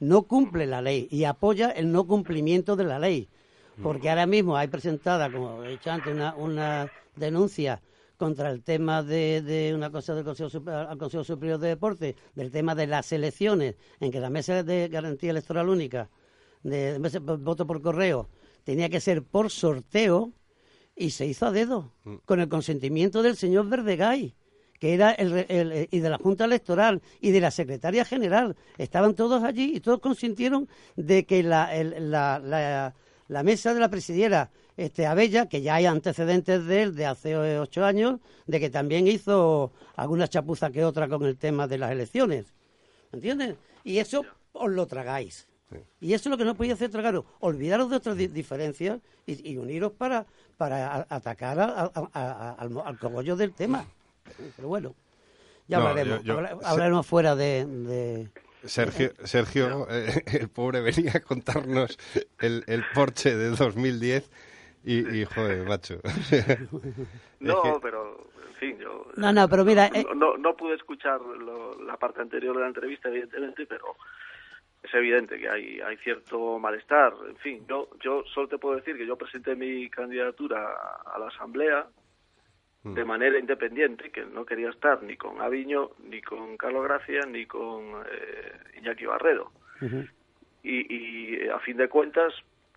[0.00, 3.28] no cumple la ley y apoya el no cumplimiento de la ley.
[3.82, 7.80] Porque ahora mismo hay presentada, como he dicho antes, una, una denuncia
[8.16, 12.16] contra el tema de, de una cosa del Consejo, Supe- al Consejo Superior de Deporte,
[12.34, 16.08] del tema de las elecciones, en que la mesa de garantía electoral única,
[16.62, 18.28] de, de voto por correo,
[18.64, 20.32] tenía que ser por sorteo,
[20.96, 21.92] y se hizo a dedo,
[22.24, 24.34] con el consentimiento del señor Verdegay,
[24.80, 28.56] que era el, el- y de la Junta Electoral y de la Secretaria General.
[28.78, 32.94] Estaban todos allí y todos consintieron de que la, el- la, la-
[33.28, 37.32] la mesa de la presidiera este, Abella, que ya hay antecedentes de él de hace
[37.32, 41.78] eh, ocho años, de que también hizo alguna chapuza que otra con el tema de
[41.78, 42.46] las elecciones.
[43.12, 43.56] ¿Entiendes?
[43.84, 45.46] Y eso os lo tragáis.
[46.00, 47.24] Y eso es lo que no podéis hacer tragaros.
[47.40, 50.24] Olvidaros de otras di- diferencias y, y uniros para,
[50.56, 52.52] para atacar a- a- a- a-
[52.86, 53.84] al, cogollo del tema.
[54.56, 54.94] Pero bueno,
[55.66, 56.18] ya No, hablaremos.
[56.20, 58.28] yo- yo- habla- se- hablaremos fuera de, de-
[58.64, 61.98] Sergio, Sergio eh, el pobre venía a contarnos
[62.40, 64.30] el, el Porsche de 2010
[64.84, 66.00] y, y joder, macho.
[67.40, 69.06] No, Es que- pero, en fin, yo...
[69.16, 72.62] No, no, pero mira, eh, No, no, no pude escuchar lo- la parte anterior de
[72.62, 73.96] la entrevista, evidentemente, pero
[74.82, 77.12] es evidente que hay, hay cierto malestar.
[77.28, 80.64] En fin, yo, yo solo te puedo decir que yo presenté mi candidatura
[81.06, 81.86] a, la Asamblea.
[82.84, 87.44] De manera independiente, que no quería estar ni con Aviño, ni con Carlos Gracia, ni
[87.44, 89.50] con eh, Iñaki Barredo.
[90.62, 92.32] Y, y a fin de cuentas,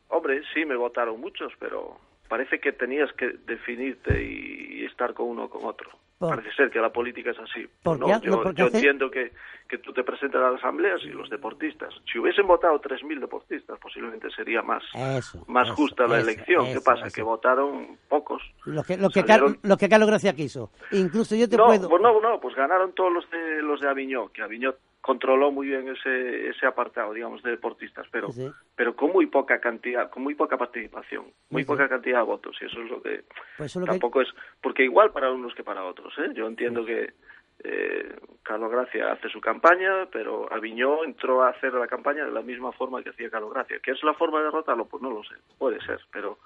[0.10, 1.98] hombre, sí me votaron muchos, pero
[2.28, 5.92] parece que tenías que definirte y, y estar con uno o con otro.
[6.22, 7.68] Por- Parece ser que la política es así.
[7.82, 9.32] ¿Por no, qué yo, hace- entiendo que,
[9.68, 11.92] que tú te presentas a las asambleas y los deportistas.
[12.12, 16.66] Si hubiesen votado 3.000 deportistas, posiblemente sería más, Eso, más eso, justa la elección.
[16.72, 17.08] ¿Qué pasa?
[17.14, 18.44] Que votaron pocos.
[18.66, 20.72] Lo que, lo, que Salieron- Car- lo que Carlos Gracia quiso.
[20.92, 21.90] Incluso yo te no, puedo...
[21.90, 25.68] pues no, no, pues ganaron todos los de los de Aviñó, que Aviñó controló muy
[25.68, 28.50] bien ese ese apartado, digamos, de deportistas, pero Sí.
[28.76, 32.56] pero con muy poca cantidad, con muy poca participación, muy Sí, poca cantidad de votos,
[32.62, 33.24] y eso es lo que
[33.58, 34.30] Pues eso es lo que- tampoco es
[34.62, 36.32] porque igual para unos que para otros, ¿eh?
[36.34, 37.14] Yo entiendo que
[37.64, 42.42] eh, Carlos Gracia hace su campaña, pero Aviñó entró a hacer la campaña de la
[42.42, 43.78] misma forma que hacía Carlos Gracia.
[43.84, 44.86] ¿Qué es la forma de derrotarlo?
[44.86, 46.40] Pues no lo sé, puede ser, pero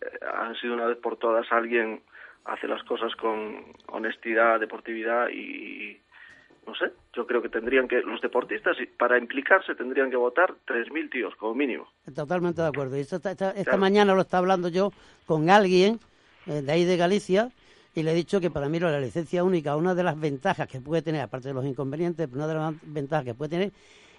[0.00, 2.02] eh, han sido una vez por todas alguien
[2.44, 6.00] hace las cosas con honestidad, deportividad y
[6.68, 11.08] no sé, yo creo que tendrían que los deportistas para implicarse tendrían que votar 3.000
[11.10, 11.88] tíos como mínimo.
[12.14, 12.96] Totalmente de acuerdo.
[12.96, 13.78] Y esto está- esta, esta Claro.
[13.78, 14.92] mañana lo está hablando yo
[15.26, 15.98] con alguien
[16.46, 17.50] eh, de ahí de Galicia
[17.94, 20.80] y le he dicho que para mí la licencia única, una de las ventajas que
[20.80, 23.72] puede tener, aparte de los inconvenientes, una de las ventajas que puede tener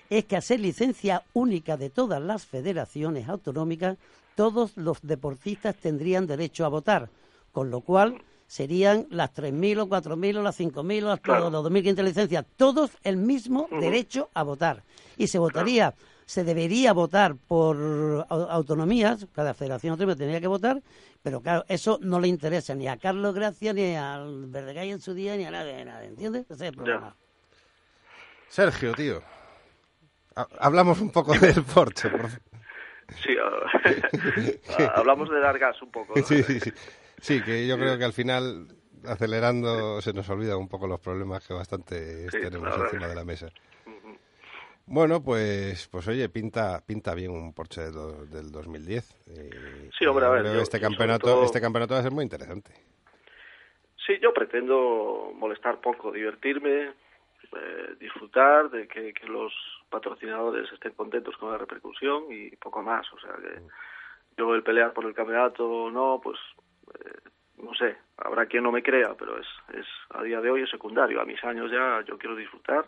[0.10, 3.98] es que a ser licencia única de todas las federaciones autonómicas,
[4.36, 7.10] todos los deportistas tendrían derecho a votar,
[7.52, 8.16] con lo cual
[8.50, 11.52] serían las 3.000 o 4.000 o las 5.000 o las Claro.
[11.52, 14.82] los 2.500 licencias, todos el mismo derecho a votar.
[15.18, 15.94] Y se votaría,
[16.26, 20.82] se debería votar por au- autonomías, cada federación autónoma tendría que votar,
[21.22, 25.14] pero claro, eso no le interesa ni a Carlos Gracia, ni al Verdegay en su
[25.14, 26.46] día, ni a nadie, nadie ¿entiendes?
[26.50, 27.16] Ese es el problema.
[28.48, 29.22] Sergio, tío.
[30.36, 32.10] ha- Hablamos un poco del Porsche.
[32.10, 32.42] por favor.
[33.24, 33.36] Sí,
[34.78, 36.14] ah, hablamos de dar gas un poco.
[36.16, 36.24] ¿no?
[36.24, 36.72] Sí, sí, sí.
[37.22, 38.68] Sí, que yo creo que al final,
[39.06, 43.26] acelerando, se nos olvidan un poco los problemas que bastante Sí, tenemos encima de la
[43.26, 43.48] mesa.
[44.86, 49.16] Bueno, pues, pues oye, pinta, pinta bien un Porsche del, do- del 2010.
[49.28, 52.24] Y- Sí, hombre, a ver, yo- este campeonato, todo- este campeonato va a ser muy
[52.24, 52.72] interesante.
[54.08, 59.54] Sí, yo pretendo molestar poco, divertirme, eh, disfrutar de que, que los
[59.92, 63.06] patrocinadores estén contentos con la repercusión y poco más.
[63.14, 63.62] O sea que
[64.38, 66.62] yo el pelear por el campeonato no, pues eh,
[67.58, 70.70] no sé, habrá quien no me crea, pero es, es a día de hoy es
[70.70, 71.22] secundario.
[71.22, 72.86] A mis años ya yo quiero disfrutar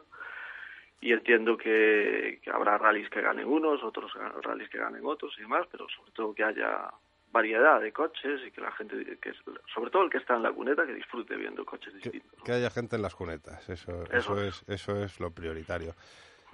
[1.02, 5.42] y entiendo que, que habrá rallies que ganen unos, otros rallies que ganen otros y
[5.42, 6.90] demás, pero sobre todo que haya
[7.32, 9.32] variedad de coches y que la gente, que
[9.74, 12.44] sobre todo el que está en la cuneta, que disfrute viendo coches distintos.
[12.44, 15.94] que haya gente en las cunetas, eso, eso, Eso es, eso es lo prioritario.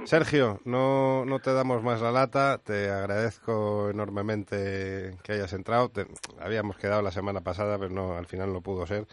[0.05, 5.89] Sergio, no, no te damos más la lata, te agradezco enormemente que hayas entrado.
[5.89, 6.07] Te-
[6.39, 9.05] habíamos quedado la semana pasada, pero no, al final no pudo ser.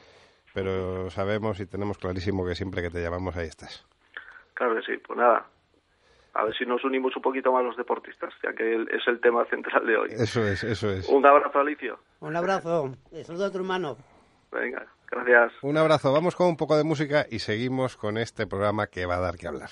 [0.52, 3.84] Pero sabemos y tenemos clarísimo que siempre que te llamamos ahí estás.
[4.54, 5.46] Claro que sí, pues nada.
[6.34, 9.44] A ver si nos unimos un poquito más los deportistas, ya que es el tema
[9.46, 10.10] central de hoy.
[10.12, 11.08] Eso es, eso es.
[11.08, 11.98] Un abrazo, Alicio.
[12.20, 13.96] Un abrazo, eh, saludo a tu hermano.
[14.52, 15.52] Venga, gracias.
[15.62, 19.16] Un abrazo, vamos con un poco de música y seguimos con este programa que va
[19.16, 19.70] a dar que hablar.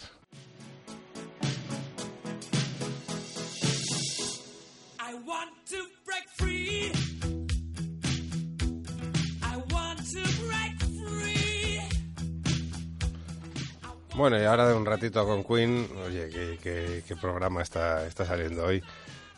[14.14, 18.26] Bueno, y ahora de un ratito con Queen, oye, qué, qué- qué programa está, está
[18.26, 18.82] saliendo hoy.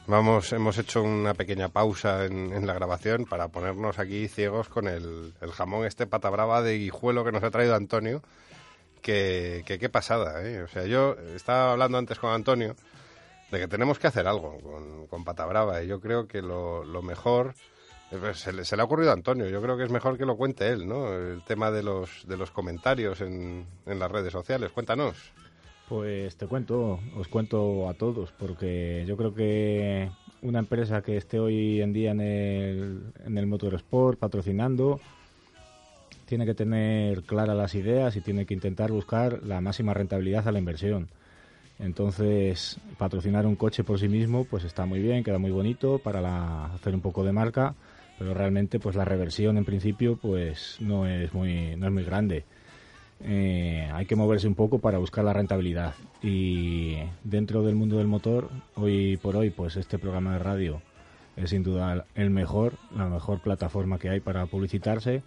[0.07, 4.89] Vamos, hemos hecho una pequeña pausa en, en la grabación para ponernos aquí ciegos con
[4.89, 8.23] el, el jamón este pata brava de guijuelo que nos ha traído Antonio.
[9.01, 10.63] Que, que qué pasada, ¿eh?
[10.63, 12.75] O sea, yo estaba hablando antes con Antonio
[13.51, 16.85] de que tenemos que hacer algo con, con pata brava y yo creo que lo,
[16.85, 17.55] lo mejor
[18.35, 19.49] se, le, se le ha ocurrido a Antonio.
[19.49, 21.13] Yo creo que es mejor que lo cuente él, ¿no?
[21.15, 24.73] El tema de los, de los comentarios en, en las redes sociales.
[24.73, 25.17] Cuéntanos.
[25.89, 30.09] Pues te cuento, os cuento a todos, porque yo creo que
[30.41, 35.01] una empresa que esté hoy en día en el, en el motorsport patrocinando
[36.27, 40.53] tiene que tener claras las ideas y tiene que intentar buscar la máxima rentabilidad a
[40.53, 41.09] la inversión.
[41.79, 46.21] Entonces, patrocinar un coche por sí mismo, pues está muy bien, queda muy bonito para
[46.21, 47.75] la- hacer un poco de marca,
[48.19, 52.45] pero realmente, pues la reversión en principio, pues no es muy, no es muy grande.
[53.21, 55.95] Eh, hay que moverse un poco para buscar la rentabilidad.
[56.23, 60.83] Y dentro del mundo del motor, hoy por hoy, pues este programa de radio
[61.37, 65.23] es sin duda el mejor, la mejor plataforma que hay para publicitarse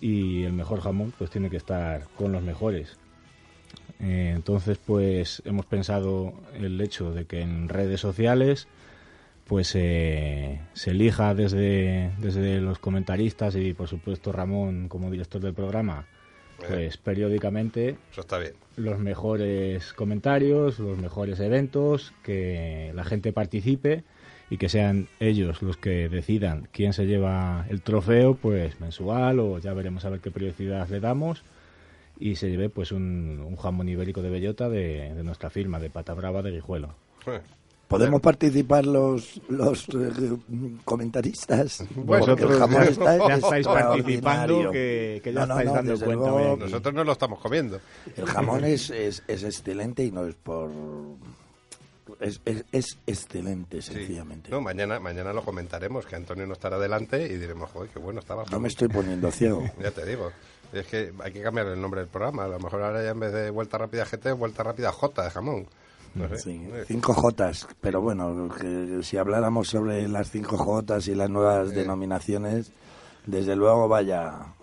[0.00, 2.96] y el mejor jamón pues tiene que estar con los mejores.
[4.00, 8.68] Eh, entonces pues hemos pensado el hecho de que en redes sociales
[9.46, 15.54] pues eh, se elija desde, desde los comentaristas y por supuesto Ramón como director del
[15.54, 16.06] programa
[16.58, 18.54] pues periódicamente Eso está bien.
[18.76, 24.04] los mejores comentarios, los mejores eventos, que la gente participe
[24.48, 29.58] y que sean ellos los que decidan quién se lleva el trofeo, pues mensual o
[29.58, 31.44] ya veremos a ver qué periodicidad le damos
[32.18, 35.90] y se lleve pues un, un jamón ibérico de bellota de, de nuestra firma, de
[35.90, 36.94] Pata Brava de Guijuelo.
[37.88, 40.36] ¿Podemos participar los, los eh,
[40.84, 41.84] comentaristas?
[41.94, 45.68] Bueno, Porque el vosotros jamón está ya estáis participando, que, que ya No, no, estáis
[45.68, 46.30] no, dando cuenta.
[46.30, 46.56] luego.
[46.56, 47.80] Nosotros no lo estamos comiendo.
[48.16, 50.70] El jamón es, es, es excelente y no es por...
[52.20, 53.92] Es, es, es excelente, Sí.
[53.92, 54.50] sencillamente.
[54.50, 58.20] No, mañana, mañana lo comentaremos, que Antonio no estará delante y diremos, joder, qué bueno
[58.20, 58.44] estaba.
[58.50, 59.62] No me estoy poniendo ciego.
[59.82, 60.30] Ya te digo.
[60.72, 62.44] Es que hay que cambiar el nombre del programa.
[62.44, 65.30] A lo mejor ahora ya en vez de Vuelta Rápida GT, Vuelta Rápida J de
[65.30, 65.66] jamón.
[66.16, 66.38] No sé.
[66.38, 71.70] Sí, cinco Jotas, pero bueno, que si habláramos sobre las cinco Jotas y las nuevas
[71.70, 72.72] denominaciones,
[73.26, 74.54] desde luego vaya,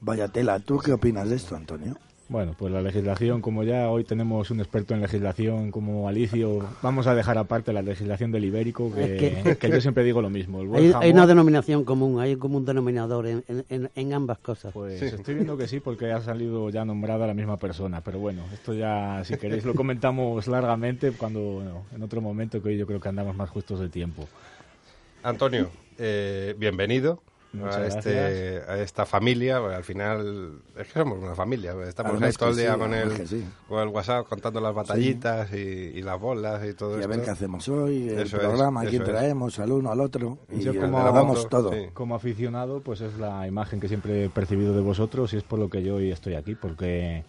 [0.00, 0.60] vaya tela.
[0.60, 1.96] ¿Tú qué opinas de esto, Antonio?
[2.32, 7.06] Bueno, pues la legislación, como ya hoy tenemos un experto en legislación como Alicio, vamos
[7.06, 10.30] a dejar aparte la legislación del ibérico, que, Es que- que yo siempre digo lo
[10.30, 10.62] mismo.
[10.62, 13.44] El buen Hay, una denominación común, hay como un denominador en,
[13.94, 14.72] en- ambas cosas.
[14.72, 18.00] Pues estoy viendo que sí, porque ha salido ya nombrada la misma persona.
[18.00, 22.70] Pero bueno, esto ya, si queréis, lo comentamos largamente cuando bueno, en otro momento que
[22.70, 24.26] hoy yo creo que andamos más justos de tiempo.
[25.22, 25.68] Antonio,
[25.98, 27.22] eh, bienvenido
[27.64, 29.60] a, este, a esta familia.
[29.60, 31.72] porque al final es que somos una familia.
[31.86, 33.44] Estamos Además ahí todo el día sí, con, el, sí.
[33.68, 37.08] con el WhatsApp contando las batallitas y, y las bolas y todo Y a esto.
[37.10, 39.18] ver qué hacemos hoy, el Eso es, programa, a quién eso es.
[39.18, 41.72] traemos, al uno, al otro, y Yo como- damos todo.
[41.92, 45.58] Como aficionado, pues es la imagen que siempre he percibido de vosotros y es por
[45.58, 47.24] lo que yo hoy estoy aquí, porque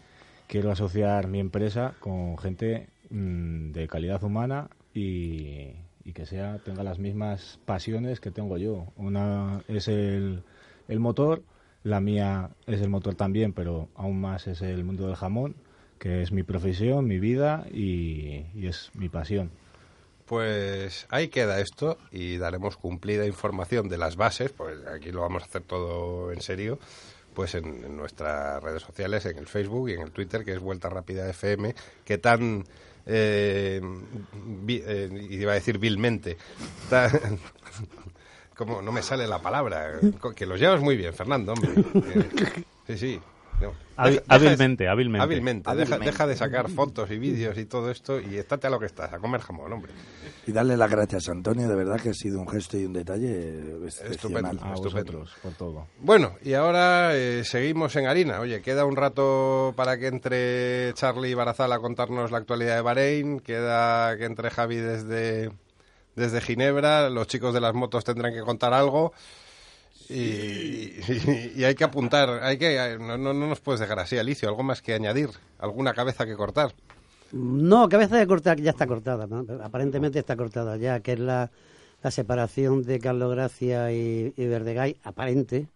[0.47, 5.71] quiero asociar mi empresa con gente mm, de calidad humana y,
[6.05, 8.87] y que sea tenga las mismas pasiones que tengo yo.
[8.97, 10.43] Una es el,
[10.87, 11.43] el motor,
[11.83, 15.55] la mía es el motor también, pero aún más es el mundo del jamón,
[15.99, 19.51] que es mi profesión, mi vida y, y es mi pasión.
[20.25, 25.43] Pues ahí queda esto y daremos cumplida información de las bases, pues aquí lo vamos
[25.43, 26.79] a hacer todo en serio,
[27.33, 30.59] pues en, en nuestras redes sociales, en el Facebook y en el Twitter, que es
[30.59, 31.75] Vuelta Rápida FM,
[32.05, 32.63] que tan,
[33.05, 33.81] eh,
[34.33, 36.37] vi- eh, iba a decir vilmente,
[36.89, 37.11] tan-
[38.55, 39.99] como no me sale la palabra,
[40.35, 41.71] que los llevas muy bien, Fernando, hombre.
[42.87, 43.21] Sí, sí.
[43.61, 43.71] No.
[43.95, 45.23] Hábil- Deja- deja- hábilmente, hábilmente.
[45.23, 46.05] Hábilmente, deja, Hábilmente.
[46.05, 49.13] deja de sacar fotos y vídeos y todo esto y estate a lo que estás,
[49.13, 49.91] a comer jamón, hombre.
[50.47, 52.93] Y darle las gracias a Antonio, de verdad que ha sido un gesto y un
[52.93, 54.59] detalle excepcional.
[54.63, 55.25] A Estupendo.
[55.43, 55.87] por todo.
[55.99, 58.39] Bueno, y ahora eh, seguimos en harina.
[58.39, 63.39] Oye, queda un rato para que entre Charlie Barazal a contarnos la actualidad de Bahrein,
[63.41, 65.51] queda que entre Javi desde,
[66.15, 69.13] desde Ginebra, los chicos de las motos tendrán que contar algo.
[70.09, 70.93] Y,
[71.55, 74.63] y- hay que apuntar, hay que no, no, no nos puedes dejar así, Alicio, algo
[74.63, 75.29] más que añadir,
[75.59, 76.73] alguna cabeza que cortar.
[77.31, 79.27] No, cabeza de cortar ya está cortada,
[79.63, 81.51] aparentemente está cortada ya, que es la,
[82.03, 85.67] la separación de Carlos Gracia y, y Verdegay, aparente.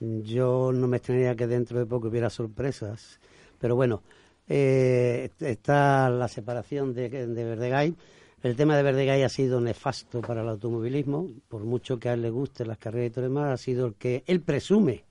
[0.00, 3.20] Yo no me extrañaría que dentro de poco hubiera sorpresas,
[3.60, 4.02] pero bueno,
[4.48, 7.96] eh, está la separación de, de Verdegay.
[8.42, 12.22] El tema de Verdegay ha sido nefasto para el automovilismo, por mucho que a él
[12.22, 15.04] le guste las carreras y todo demás, ha sido el que él presume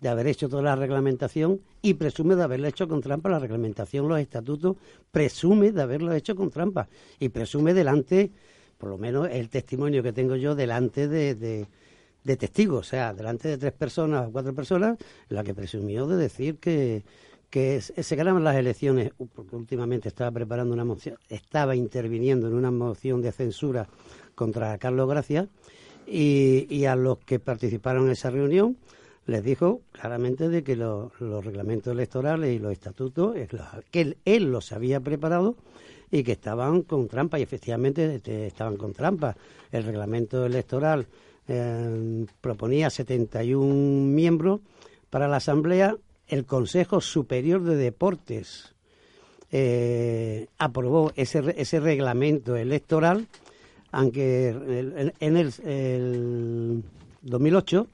[0.00, 3.28] de haber hecho toda la reglamentación y presume de haberlo hecho con trampa.
[3.28, 4.76] La reglamentación, los estatutos,
[5.12, 6.88] presume de haberlo hecho con trampa
[7.20, 8.32] y presume delante,
[8.76, 11.68] por lo menos el testimonio que tengo yo, delante de, de,
[12.24, 14.98] de testigos, o sea, delante de tres personas o cuatro personas,
[15.28, 17.04] la que presumió de decir que,
[17.54, 22.72] que se ganaban las elecciones, porque últimamente estaba preparando una moción, estaba interviniendo en una
[22.72, 23.86] moción de censura
[24.34, 25.46] contra Carlos Gracia
[26.04, 28.76] y, a los que participaron en esa reunión
[29.26, 33.36] les dijo claramente de que lo- los reglamentos electorales y los estatutos,
[33.92, 35.54] que él, él los había preparado
[36.10, 39.36] y que estaban con trampa, y efectivamente este, estaban con trampa.
[39.70, 41.06] El reglamento electoral
[41.46, 44.58] eh, proponía 71 miembros
[45.08, 45.96] para la Asamblea,
[46.28, 48.74] el Consejo Superior de Deportes
[49.50, 53.26] eh, aprobó ese, ese reglamento electoral,
[53.92, 54.48] aunque
[55.20, 56.82] en el, el
[57.22, 57.88] 2008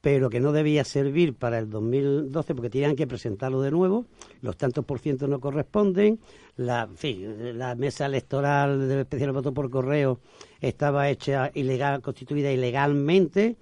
[0.00, 4.06] pero que no debía servir para el 2012 porque tenían que presentarlo de nuevo,
[4.42, 6.20] los tantos por ciento no corresponden,
[6.56, 10.20] la, fin, la mesa electoral del especial voto por correo
[10.60, 13.56] estaba hecha ilegal, constituida ilegalmente,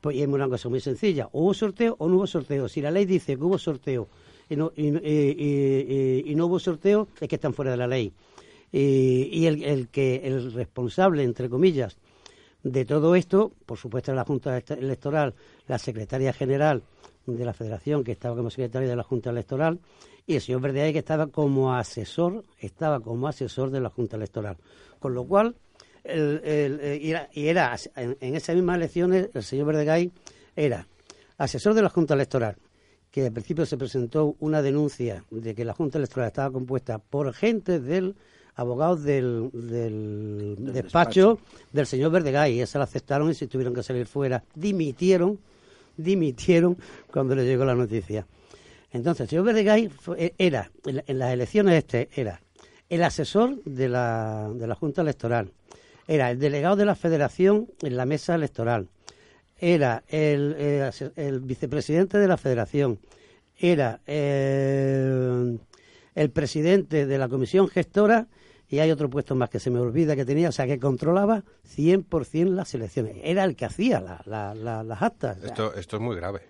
[0.00, 2.68] pues y es una cosa muy sencilla, o hubo sorteo o no hubo sorteo.
[2.68, 4.08] Si la ley dice que hubo sorteo
[4.48, 8.12] y no, y, no hubo sorteo, es que están fuera de la ley.
[8.72, 11.98] Y, el, el que el responsable, entre comillas,
[12.62, 15.34] de todo esto, por supuesto, la Junta Electoral,
[15.66, 16.82] la secretaria general
[17.26, 19.80] de la Federación, que estaba como secretario de la Junta Electoral,
[20.26, 24.56] y el señor Verdeay, que estaba como asesor, estaba como asesor de la Junta Electoral.
[24.98, 25.56] Con lo cual,
[26.10, 30.10] el- el- eh, y era, y era en, esas mismas elecciones, el señor Verdegay
[30.56, 30.86] era
[31.38, 32.56] asesor de la Junta Electoral,
[33.10, 37.32] que al principio se presentó una denuncia de que la Junta Electoral estaba compuesta por
[37.32, 38.14] gente del
[38.56, 41.38] abogados del, del despacho,
[41.72, 44.44] del señor Verdegay, y esa la aceptaron y se tuvieron que salir fuera.
[44.54, 45.38] Dimitieron,
[45.96, 46.76] dimitieron
[47.10, 48.26] cuando le llegó la noticia.
[48.92, 52.40] Entonces, el señor Verdegay fue- era, en, en las elecciones este, era
[52.88, 55.52] el asesor de la, de la Junta Electoral,
[56.10, 58.88] era el delegado de la Federación en la mesa electoral,
[59.58, 62.98] era el, eh, el vicepresidente de la Federación,
[63.56, 65.56] era eh,
[66.16, 68.26] el presidente de la comisión gestora
[68.68, 71.44] y hay otro puesto más que se me olvida que tenía, o sea, que controlaba
[71.76, 73.16] 100% las elecciones.
[73.22, 75.38] Era el que hacía la- la- la- las actas.
[75.44, 76.40] Esto, esto es muy grave.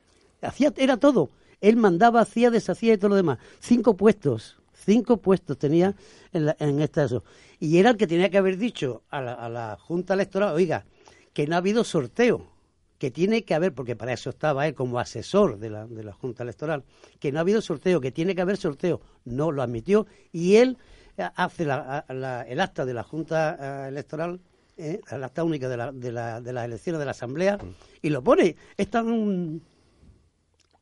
[0.40, 1.28] hacía era todo.
[1.60, 3.38] Él mandaba, hacía, deshacía y todo lo demás.
[3.58, 5.94] Cinco puestos, cinco puestos tenía
[6.32, 7.22] en, la- en esta eso.
[7.60, 10.86] Y era el que tenía que haber dicho a la, a la Junta Electoral, oiga,
[11.34, 12.50] que no ha habido sorteo,
[12.98, 16.12] que tiene que haber, porque para eso estaba él como asesor de la, de la
[16.12, 16.84] Junta Electoral,
[17.18, 19.02] que no ha habido sorteo, que tiene que haber sorteo.
[19.24, 20.78] No lo admitió y él
[21.18, 24.40] eh, hace la- a- la- el acta de la Junta eh, Electoral,
[24.78, 27.58] eh, el acta única de, la, de, la- de las elecciones de la Asamblea,
[28.00, 28.56] y lo pone.
[28.76, 29.60] Es tan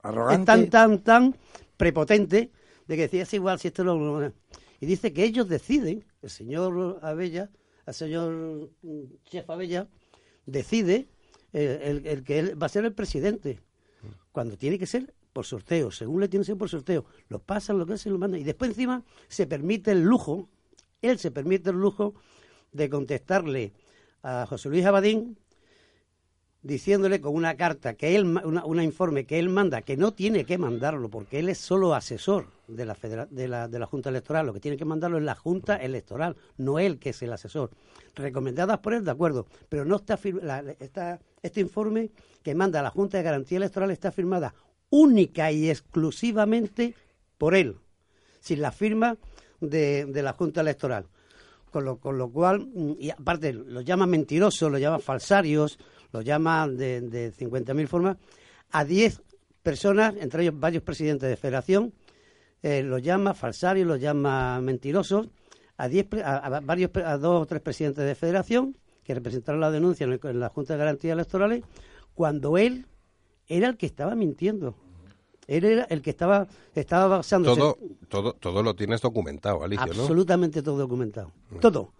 [0.02, 0.40] Arrogante.
[0.42, 1.36] es tan, tan, tan
[1.76, 2.50] prepotente
[2.86, 4.32] de que decía, es igual si esto lo-".
[4.80, 7.50] Y dice que ellos deciden, el señor Abella,
[7.86, 9.88] el señor mm, chef Abella,
[10.46, 11.08] decide
[11.52, 13.60] eh, el, el que él va a ser el presidente,
[14.32, 17.04] cuando tiene que ser por sorteo, según le tiene que ser por sorteo.
[17.28, 18.40] Lo pasan, lo que hacen, lo mandan.
[18.40, 20.48] Y después encima se permite el lujo,
[21.02, 22.14] él se permite el lujo
[22.72, 23.72] de contestarle
[24.22, 25.38] a José Luis Abadín
[26.62, 30.58] diciéndole con una carta que él una informe que él manda que no tiene que
[30.58, 34.46] mandarlo porque él es solo asesor de la, federa- de la de la junta electoral.
[34.46, 37.70] Lo que tiene que mandarlo es la junta electoral no él que es el asesor.
[38.14, 42.10] Recomendadas por él de acuerdo pero no está la- esta- este informe
[42.42, 44.54] que manda la junta de garantía electoral está firmada
[44.90, 46.94] única y exclusivamente
[47.36, 47.76] por él
[48.40, 49.16] sin la firma
[49.60, 51.06] de, de la junta electoral.
[51.70, 55.78] Con lo, con lo cual, mm, y aparte, los llama mentirosos, los llama falsarios,
[56.12, 58.16] los llama de, de 50.000 formas,
[58.70, 59.20] a 10
[59.62, 61.92] personas, entre ellos varios presidentes de federación,
[62.62, 65.28] eh, los llama falsarios, los llama mentirosos,
[65.76, 69.60] a, 10, pre- a, a varios, a dos o tres presidentes de federación que representaron
[69.60, 71.62] la denuncia en, el- en la Junta de Garantías Electorales,
[72.14, 72.86] cuando él
[73.46, 74.74] era el que estaba mintiendo.
[75.46, 77.78] Él era el que estaba, estaba basándose Todo,
[78.08, 79.92] todo, todo lo tienes documentado, Alicia, ¿no?
[80.02, 81.32] absolutamente todo documentado.
[81.60, 81.92] Todo.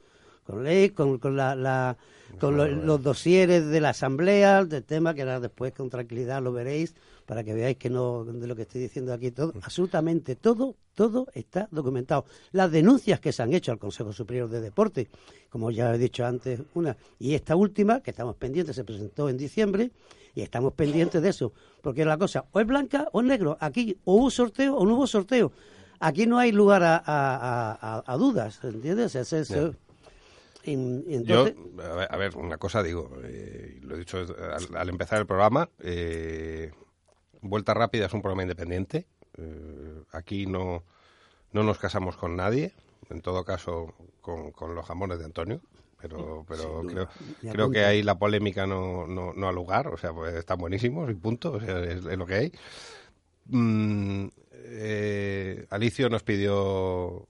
[0.45, 1.97] Con ley, con, con, la, la-
[2.41, 6.53] con lo- los dosieres de la asamblea, del tema que ahora después con tranquilidad lo
[6.53, 6.95] veréis
[7.29, 11.27] para que veáis que no de lo que estoy diciendo aquí todo, absolutamente todo, todo
[11.35, 12.25] está documentado.
[12.53, 15.11] Las denuncias que se han hecho al Consejo Superior de Deporte,
[15.51, 19.37] como ya he dicho antes, una y esta última que estamos pendientes se presentó en
[19.37, 19.91] diciembre
[20.35, 21.53] y estamos pendientes de eso,
[21.83, 23.59] porque la cosa o es blanca o es negro.
[23.61, 25.53] Aquí o hubo sorteo o no hubo sorteo.
[26.01, 29.15] Aquí no hay lugar a, a- a- a- a dudas, ¿entiendes?
[29.17, 29.51] Es- es-
[31.25, 31.55] Yo, entonces,
[31.91, 35.27] a ver, a ver, una cosa digo, eh, lo he dicho al, al empezar el
[35.27, 36.71] programa, eh,
[37.41, 40.83] Vuelta Rápida es un programa independiente, eh, aquí no,
[41.53, 42.73] no nos casamos con nadie,
[43.11, 45.61] en todo caso con, con los jamones de Antonio,
[46.01, 47.09] pero, pero creo,
[47.51, 51.11] creo que ahí la polémica no, no, no ha lugar, o sea, pues están buenísimos
[51.11, 52.53] y punto, o sea, es, es lo que hay.
[53.47, 57.27] Mm, eh, Alicio nos pidió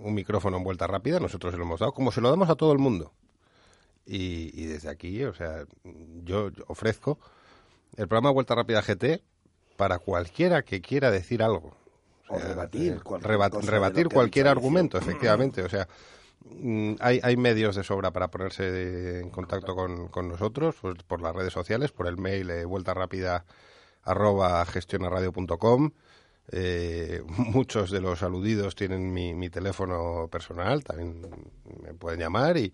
[0.00, 2.56] un micrófono en vuelta rápida, nosotros se lo hemos dado, como se lo damos a
[2.56, 3.12] todo el mundo.
[4.06, 5.64] Y, y desde aquí, o sea,
[6.24, 7.18] yo, yo ofrezco
[7.96, 9.22] el programa Vuelta Rápida GT
[9.80, 11.74] para cualquiera que quiera decir algo.
[12.28, 15.62] O rebatir eh, reba- de rebatir cualquier argumento, efectivamente.
[15.62, 15.88] O sea,
[16.44, 21.22] mm, hay, hay medios de sobra para ponerse en contacto con, con nosotros, pues, por
[21.22, 23.44] las redes sociales, por el mail eh, vuelta rápida
[24.02, 25.90] arroba gestionaradio.com.
[26.52, 31.22] Eh, muchos de los aludidos tienen mi, mi teléfono personal, también
[31.82, 32.70] me pueden llamar, y,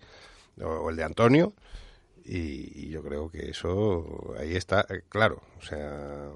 [0.61, 1.53] o, o el de Antonio.
[2.25, 6.29] Y, y yo creo que eso ahí está, eh, claro, o sea,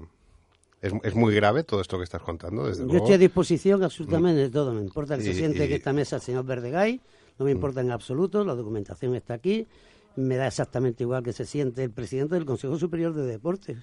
[0.82, 3.04] es, es muy grave todo esto que estás contando, desde yo luego.
[3.04, 4.74] estoy a disposición absolutamente de todo.
[4.74, 7.00] Me importa que se siente y- en esta mesa el señor Verdegay,
[7.38, 9.66] no me importa en absoluto, la documentación está aquí.
[10.16, 13.78] Me da exactamente igual que se siente el presidente del Consejo Superior de Deportes.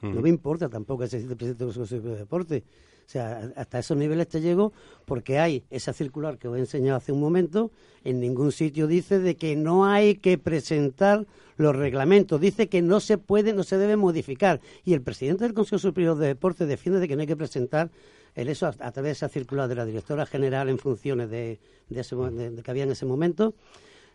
[0.00, 2.62] No me importa tampoco que se siente el presidente del Consejo Superior de Deportes.
[3.06, 4.72] O sea, hasta esos niveles te llego
[5.04, 7.70] porque hay esa circular que os he enseñado hace un momento,
[8.02, 11.24] en ningún sitio dice de que no hay que presentar
[11.56, 14.60] los reglamentos, dice que no se puede, no se debe modificar.
[14.84, 17.90] Y el presidente del Consejo Superior de Deportes defiende de que no hay que presentar
[18.34, 22.00] el eso a, través de esa circular de la directora general en funciones de, de
[22.00, 22.16] ese
[22.62, 23.54] que había en ese momento.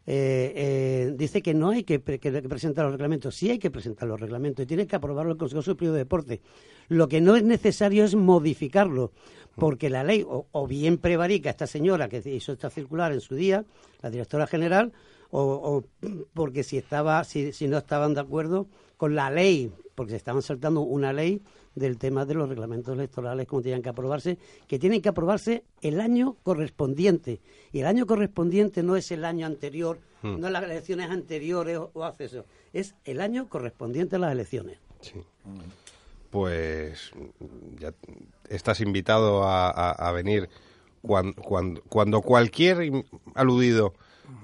[0.08, 3.60] Eh, eh, dice que no hay que, pre- que- que presentar los reglamentos, sí hay
[3.60, 6.42] que presentar los reglamentos y tiene que aprobarlo el Consejo Superior de Deporte.
[6.90, 9.12] Lo que no es necesario es modificarlo,
[9.56, 13.36] porque la ley o, o bien prevarica esta señora que hizo esta circular en su
[13.36, 13.64] día,
[14.02, 14.92] la directora general,
[15.30, 15.84] o, o
[16.34, 20.42] porque si estaba, si, si no estaban de acuerdo con la ley, porque se estaban
[20.42, 21.42] saltando una ley
[21.76, 26.02] del tema de los reglamentos electorales, como tenían que aprobarse, que tienen que aprobarse el
[26.02, 27.40] año correspondiente.
[27.72, 30.40] Y el año correspondiente no es el año anterior, Hmm.
[30.40, 34.78] no las elecciones anteriores o, hace eso, es el año correspondiente a las elecciones.
[35.02, 35.20] Sí.
[36.30, 37.12] Pues
[37.80, 37.94] ya
[38.48, 40.48] estás invitado a, a- a venir
[41.02, 43.04] cuando, cuando, cuando cualquier
[43.34, 43.94] aludido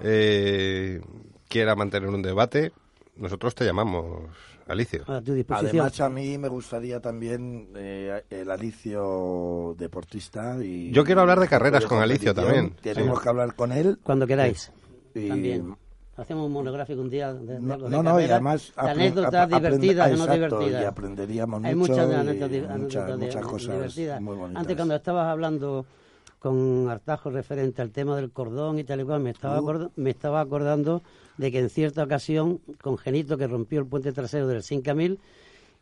[0.00, 1.00] eh,
[1.48, 2.72] quiera mantener un debate,
[3.16, 4.28] nosotros te llamamos,
[4.68, 5.02] Alicio.
[5.06, 5.70] A tu disposición.
[5.80, 10.56] Además, a mí me gustaría también eh, el Alicio deportista.
[10.62, 13.22] y Yo quiero hablar de carreras con Alicio también, Tenemos sí.
[13.22, 13.98] que hablar con él.
[14.02, 14.70] Cuando queráis.
[15.14, 15.76] Y- También.
[16.16, 20.10] Hacemos un monográfico un día de, de No, de no, no, y además anécdotas divertidas,
[20.10, 20.82] no exacto, divertidas.
[20.82, 24.20] y aprenderíamos Hay mucho muchas anécdotas, muchas- muchas cosas divertidas.
[24.20, 24.60] muy bonitas.
[24.60, 25.86] Antes cuando estabas hablando
[26.40, 29.64] con Artajo referente al tema del cordón y tal y cual, me estaba, Uh.
[29.64, 31.02] acorda- me estaba acordando
[31.38, 35.18] de que en cierta ocasión, con Genito, que rompió el puente trasero del 5000,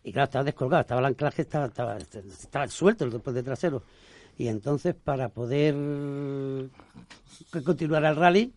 [0.05, 3.83] y claro, estaba descolgado, estaba el anclaje, estaba, estaba, estaba suelto el puente trasero.
[4.39, 5.75] Y entonces, para poder
[7.65, 8.53] continuar el rally,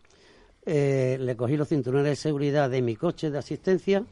[0.66, 4.04] eh, le cogí los cinturones de seguridad de mi coche de asistencia,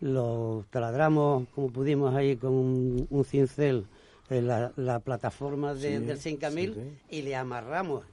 [0.00, 3.84] los taladramos como pudimos ahí con un, un cincel
[4.30, 7.16] en la, la plataforma de- Sí, del 5000 sí, sí.
[7.16, 8.04] y le amarramos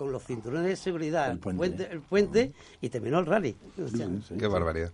[0.00, 1.58] con los cinturones de seguridad El el puente.
[1.58, 3.54] puente, el puente y terminó el rally.
[3.76, 4.50] O sea, Sí, sí, Qué sí.
[4.50, 4.90] barbaridad.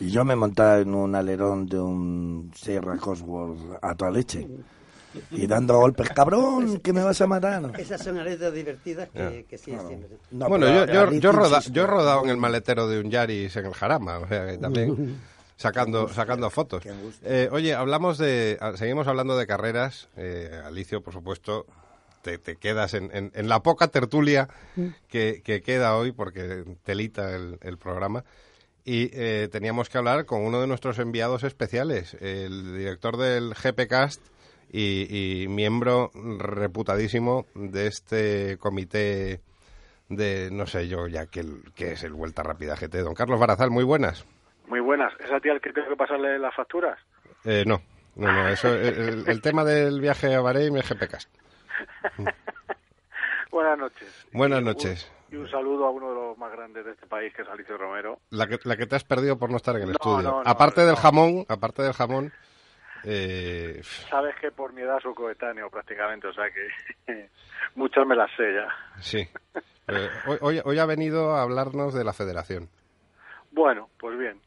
[0.00, 4.46] Y yo me montaba en un alerón de un Sierra Cosworth a toda leche.
[5.30, 7.72] Y dando golpes, cabrón, que me vas a matar.
[7.80, 10.18] Esas son anécdotas divertidas que, que sí, siempre.
[10.30, 13.56] No, bueno, yo, yo, yo, roda- yo he rodado en el maletero de un Yaris
[13.56, 15.18] en el Jarama, o sea que también
[15.56, 16.82] sacando, sacando fotos.
[16.82, 17.26] Qué angustia.
[17.28, 20.08] Eh, oye, hablamos de, ah, seguimos hablando de carreras.
[20.18, 21.64] Eh, Alicio, por supuesto,
[22.22, 24.48] te, te quedas en, en- en la poca tertulia
[25.08, 28.24] que, que queda hoy porque telita el, el programa.
[28.84, 34.20] Y eh, teníamos que hablar con uno de nuestros enviados especiales, el director del GPcast
[34.72, 39.40] y, y miembro reputadísimo de este comité
[40.08, 41.44] de, no sé yo ya qué,
[41.74, 43.02] qué es el Vuelta Rápida GT.
[43.02, 44.24] Don Carlos Barazal, muy buenas.
[44.66, 45.12] Muy buenas.
[45.20, 46.98] ¿Es a ti al que tengo que pasarle las facturas?
[47.44, 47.82] Eh, no,
[48.16, 51.28] no, no, eso, el, el tema del viaje a Bahrein es GPcast.
[53.50, 54.08] Buenas noches.
[54.32, 55.12] Buenas Y un- noches.
[55.32, 57.78] Y un saludo a uno de los más grandes de este país, que es Alicio
[57.78, 58.18] Romero.
[58.30, 60.22] La que, la que te has perdido por no estar en el No, estudio.
[60.22, 62.32] no, no, aparte del jamón, aparte del jamón,
[63.04, 67.28] eh, Sabes que por mi edad soy coetáneo prácticamente, o sea que
[67.76, 68.68] muchas me las sé ya.
[69.00, 69.28] sí.
[69.92, 72.68] Eh, hoy, hoy, hoy ha venido a hablarnos de la federación.
[73.50, 74.40] Bueno, pues bien.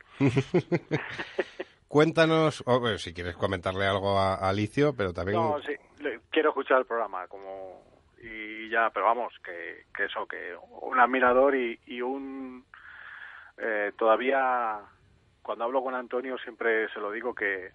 [1.93, 5.37] Cuéntanos, o, bueno, si quieres comentarle algo a, a Alicio, pero también...
[5.39, 7.83] No, sí, le- quiero escuchar el programa como
[8.19, 12.65] y ya, pero vamos, que, que eso, que un admirador y, y un
[13.59, 14.79] eh, todavía
[15.43, 17.69] cuando hablo con Antonio siempre se lo digo que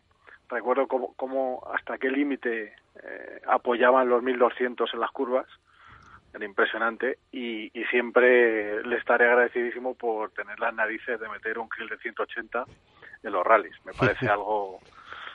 [0.48, 5.46] recuerdo cómo hasta qué límite eh, apoyaban los 1200 en las curvas
[6.34, 11.68] era impresionante y, y siempre le estaré agradecidísimo por tener las narices de meter un
[11.70, 12.64] kill de 180
[13.22, 13.74] en los rallies.
[13.84, 14.80] Me parece algo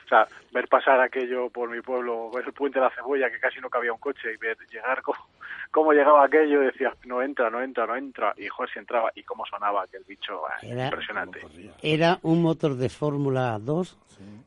[0.04, 3.38] o sea, ver pasar aquello por mi pueblo, ver el puente de la cebolla, que
[3.40, 5.18] casi no cabía un coche, y ver llegar cómo,
[5.70, 9.10] cómo llegaba aquello, y decía, no entra, no entra, no entra, y joder, si entraba,
[9.14, 11.40] y cómo sonaba aquel bicho, ah, Era- impresionante.
[11.82, 13.98] Era un motor de Fórmula 2.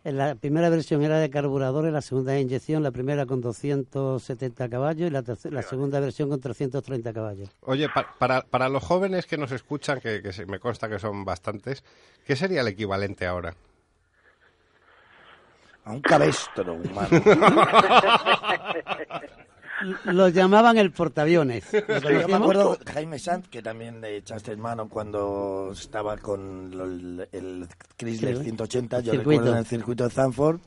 [0.05, 3.41] En la primera versión era de carburador, en la segunda de inyección, la primera con
[3.41, 7.49] 270 caballos y la, terce- la segunda versión con 330 caballos.
[7.61, 10.99] Oye, pa- para, para los jóvenes que nos escuchan, que, que se- me consta que
[10.99, 11.83] son bastantes,
[12.25, 13.53] ¿qué sería el equivalente ahora?
[15.87, 17.07] A un cabestro humano.
[20.05, 21.65] Lo llamaban el portaaviones.
[21.71, 26.71] ¿Lo Yo me acuerdo Jaime Sanz, que también le echaste en mano cuando estaba con
[26.73, 29.29] el, el Chrysler Sí, 180, yo circuito.
[29.29, 30.59] recuerdo en el circuito de Zanford,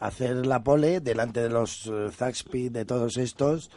[0.00, 3.70] hacer la pole delante de los eh, Zaxby, de todos estos,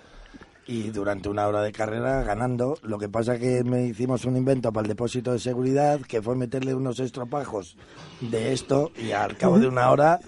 [0.65, 2.77] y durante una hora de carrera ganando.
[2.81, 6.35] Lo que pasa que me hicimos un invento para el depósito de seguridad, que fue
[6.35, 7.77] meterle unos estropajos
[8.21, 10.19] de esto, y al cabo de una hora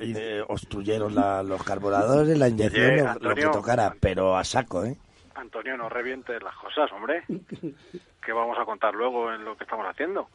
[0.00, 4.36] y, eh, obstruyeron la- los carburadores, la inyección, Oye, lo- lo, Antonio, que tocara, pero
[4.36, 4.96] a saco, ¿eh?
[5.34, 7.24] Antonio, no revientes las cosas, hombre.
[8.24, 10.28] ¿Qué vamos a contar luego en lo que estamos haciendo?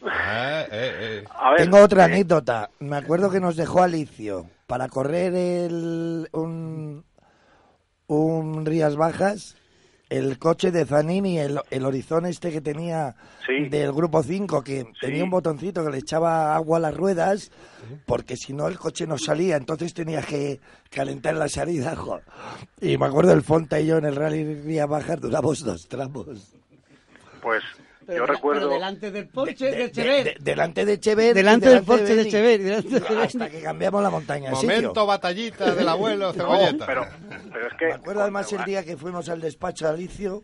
[0.00, 1.24] Eh, eh, eh.
[1.28, 2.70] A ver, Tengo otra eh, anécdota.
[2.78, 7.04] Me acuerdo que nos dejó Alicio para correr el, un,
[8.06, 9.56] un Rías Bajas,
[10.10, 13.14] el coche de Zanini, el, el horizon este que tenía
[13.46, 13.68] Sí.
[13.68, 17.50] del grupo 5, que tenía un botoncito que le echaba agua a las ruedas,
[18.06, 20.60] porque si no el coche no salía, entonces tenía que
[20.90, 21.94] calentar la salida.
[21.96, 22.20] jo.
[22.80, 26.26] Y me acuerdo el Fonta y yo en el Rally Rías Bajas duramos dos tramos.
[27.42, 27.62] Pues
[28.08, 28.60] Pero yo de- recuerdo...
[28.62, 30.24] pero delante del Porsche de, De- Chever.
[30.24, 31.30] de- delante de Chever.
[31.30, 32.30] y delante del Porsche de Beni.
[32.30, 32.62] Chever.
[32.62, 33.22] delante de Chever.
[33.24, 34.70] Hasta que cambiamos la montaña de sitio.
[34.76, 36.86] Momento batallita del abuelo No, Cebolleta.
[36.86, 37.06] pero,
[37.52, 37.84] pero es que...
[37.86, 40.42] Me acuerdo además el día que fuimos al despacho de Alicio,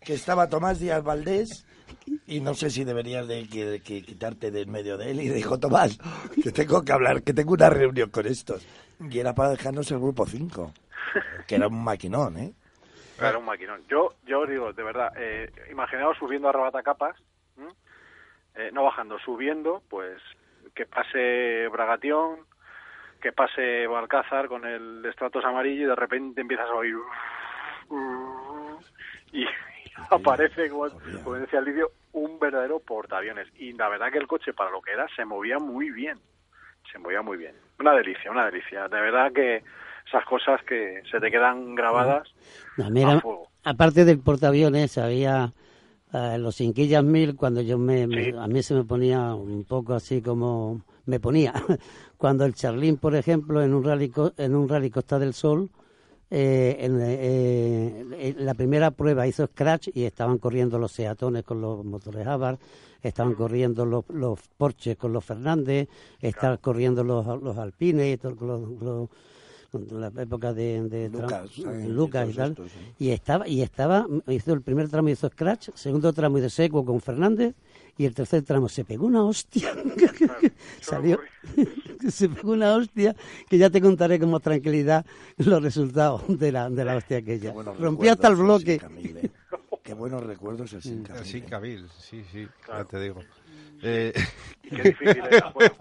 [0.00, 1.66] que estaba Tomás Díaz Valdés,
[2.26, 5.58] y no sé si deberías de, que- que quitarte del medio de él, y dijo,
[5.58, 5.98] Tomás,
[6.42, 8.62] que tengo que hablar, que tengo una reunión con estos.
[9.10, 10.72] Y era para dejarnos el grupo 5,
[11.46, 12.52] que era un maquinón, ¿eh?
[13.22, 13.86] Claro, un maquinón.
[13.88, 17.16] Yo, yo os digo, de verdad, eh, imaginaos subiendo a Rabatacapas,
[18.54, 20.20] eh, no bajando, subiendo, pues
[20.74, 22.40] que pase Bragatión,
[23.20, 26.96] que pase Balcázar con el estratos amarillo y de repente empiezas a oír
[29.32, 29.46] y
[30.10, 30.88] aparece, como,
[31.22, 33.48] como decía el vídeo, un verdadero portaaviones.
[33.56, 36.18] Y la verdad que el coche, para lo que era, se movía muy bien.
[36.90, 37.54] Se movía muy bien.
[37.78, 38.88] Una delicia, una delicia.
[38.88, 39.62] De verdad que
[40.06, 42.28] esas cosas que se te quedan grabadas
[42.76, 43.48] No, mira, a fuego.
[43.64, 45.52] aparte del portaaviones, había
[46.12, 49.94] eh, los Inquillas Mil, cuando yo me, me- a mí se me ponía un poco
[49.94, 51.52] así como me ponía.
[52.18, 55.68] Cuando el Charlín, por ejemplo, en un rally, en un rally Costa del Sol,
[56.30, 58.04] eh, en, eh,
[58.38, 62.60] en la primera prueba hizo scratch y estaban corriendo los Seatones con los motores Abarth,
[63.02, 65.88] estaban corriendo los, los Porsches con los Fernández,
[66.20, 69.08] estaban corriendo los, los Alpines y todo, con los, los-
[69.72, 74.52] la época de, de Lucas, Trump, Lucas y tal estos, y estaba y estaba hizo
[74.52, 77.54] el primer tramo hizo scratch segundo tramo hizo seco con Fernández
[77.96, 79.74] y el tercer tramo se pegó una hostia
[80.80, 81.18] salió
[82.08, 83.16] se pegó una hostia
[83.48, 85.06] que ya te contaré con más tranquilidad
[85.38, 87.52] los resultados de la de la hostia aquella.
[87.78, 88.80] Rompió hasta el bloque
[89.84, 89.92] el ¿eh?
[89.92, 91.44] Qué buenos recuerdos el Sin Camil, Sí, ¿eh?
[91.48, 93.20] Cabil, sí, sí, ya te digo.
[93.82, 94.12] Eh,
[94.62, 95.52] Qué difícil era.
[95.54, 95.74] Bueno,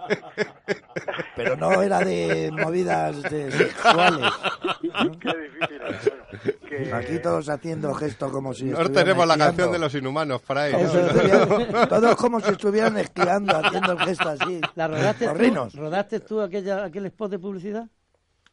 [1.35, 4.31] Pero no era de movidas de sexuales.
[5.19, 5.99] qué difícil era.
[6.01, 9.93] Bueno, que- Aquí todos haciendo gestos como si Nosotros estuvieran tenemos la canción de los
[9.95, 10.73] inhumanos por ahí.
[10.73, 10.79] ¿no?
[10.79, 14.61] Eso, estuvieran- todos como si estuvieran esquiando, haciendo el gesto así.
[14.75, 15.73] la rodaste Los tú, rinos.
[15.75, 17.87] rodaste tú aquella aquel spot de publicidad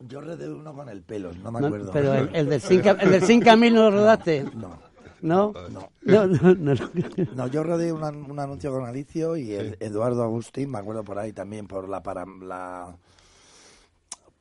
[0.00, 1.90] Yo redé uno con el pelo, no me No, acuerdo.
[1.92, 4.78] pero el, el del Cinca el del Cinca Mil no lo rodaste No,
[5.22, 5.90] no no.
[6.02, 6.90] no no, no, no.
[7.34, 11.04] No, yo rodé un, an- un anuncio con Alicio y el Eduardo Agustín, me acuerdo
[11.04, 12.02] por ahí también, por la...
[12.02, 12.94] Para, la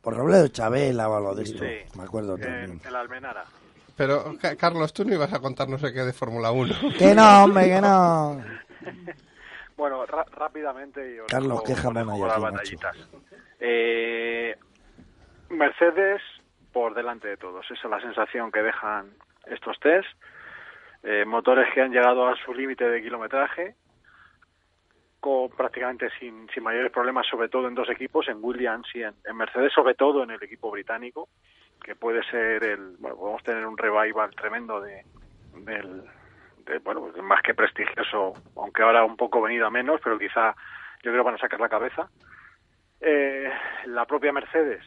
[0.01, 1.97] por Robledo Chabela o algo de esto, Sí.
[1.97, 2.79] me acuerdo también.
[2.85, 3.43] en la Almenara.
[3.97, 6.73] Pero, Ca- Carlos, tú no ibas a contar no sé qué de Fórmula 1.
[6.97, 8.41] Que no, hombre, que no.
[9.75, 11.21] Bueno, rápidamente.
[11.21, 12.97] os Carlos, dejo- qué jamón os hay dejo aquí, las batallitas.
[13.59, 14.55] Eh,
[15.49, 16.21] Mercedes
[16.73, 17.65] por delante de todos.
[17.65, 19.11] Esa es la sensación que dejan
[19.45, 20.07] estos test.
[21.03, 23.75] Eh, motores que han llegado a su límite de kilometraje,
[25.19, 29.15] con prácticamente sin, sin mayores problemas, sobre todo en dos equipos, en Williams y en,
[29.33, 31.29] Mercedes, sobre todo en el equipo británico,
[31.83, 32.97] que puede ser el.
[32.99, 35.03] Bueno, podemos tener un revival tremendo de,
[35.55, 36.03] del,
[36.65, 40.55] de, bueno, pues más que prestigioso, aunque ahora un poco venido a menos, pero quizá
[41.03, 42.09] yo creo van a sacar la cabeza.
[42.99, 43.51] Eh,
[43.85, 44.83] la propia Mercedes,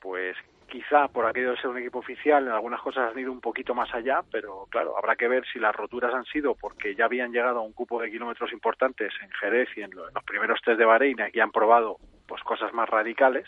[0.00, 0.36] pues
[0.74, 3.76] quizá por aquello de ser un equipo oficial, en algunas cosas han ido un poquito
[3.76, 7.30] más allá, pero claro, habrá que ver si las roturas han sido porque ya habían
[7.30, 10.60] llegado a un cupo de kilómetros importantes en Jerez y en, lo- en los primeros
[10.62, 13.46] test de Bahrein, y aquí han probado pues cosas más radicales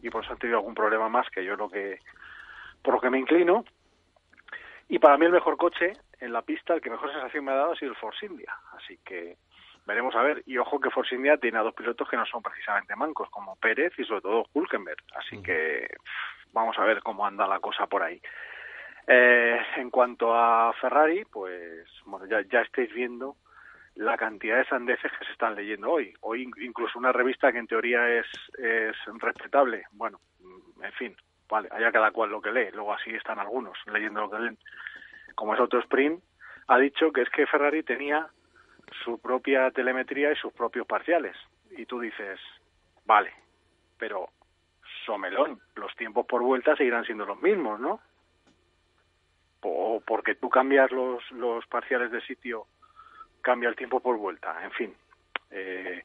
[0.00, 1.98] y por eso han tenido algún problema más que yo lo que
[2.82, 3.64] por lo que me inclino.
[4.88, 7.56] Y para mí el mejor coche en la pista, el que mejor sensación me ha
[7.56, 8.54] dado ha sido el Force India.
[8.76, 9.36] Así que
[9.86, 10.42] veremos a ver.
[10.46, 13.56] Y ojo que Force India tiene a dos pilotos que no son precisamente mancos, como
[13.56, 15.02] Pérez y sobre todo Hulkenberg.
[15.16, 18.20] Así que pff, vamos a ver cómo anda la cosa por ahí.
[19.06, 23.36] Eh, en cuanto a Ferrari, pues bueno, ya, ya estáis viendo
[23.96, 26.14] la cantidad de sandeces que se están leyendo hoy.
[26.20, 28.26] Hoy in- incluso una revista que en teoría es,
[28.58, 29.84] es respetable.
[29.92, 30.20] Bueno,
[30.82, 31.16] en fin,
[31.48, 32.70] vale, haya cada cual lo que lee.
[32.72, 34.58] Luego así están algunos leyendo lo que leen.
[35.34, 36.22] Como es Autosprint,
[36.68, 38.28] ha dicho que es que Ferrari tenía
[39.04, 41.36] su propia telemetría y sus propios parciales.
[41.72, 42.38] Y tú dices,
[43.06, 43.32] vale,
[43.98, 44.28] pero
[45.04, 48.00] somelón, los tiempos por vuelta seguirán siendo los mismos, ¿no?
[49.62, 52.66] O porque tú cambias los, los parciales de sitio,
[53.42, 54.94] cambia el tiempo por vuelta, en fin.
[55.50, 56.02] Eh,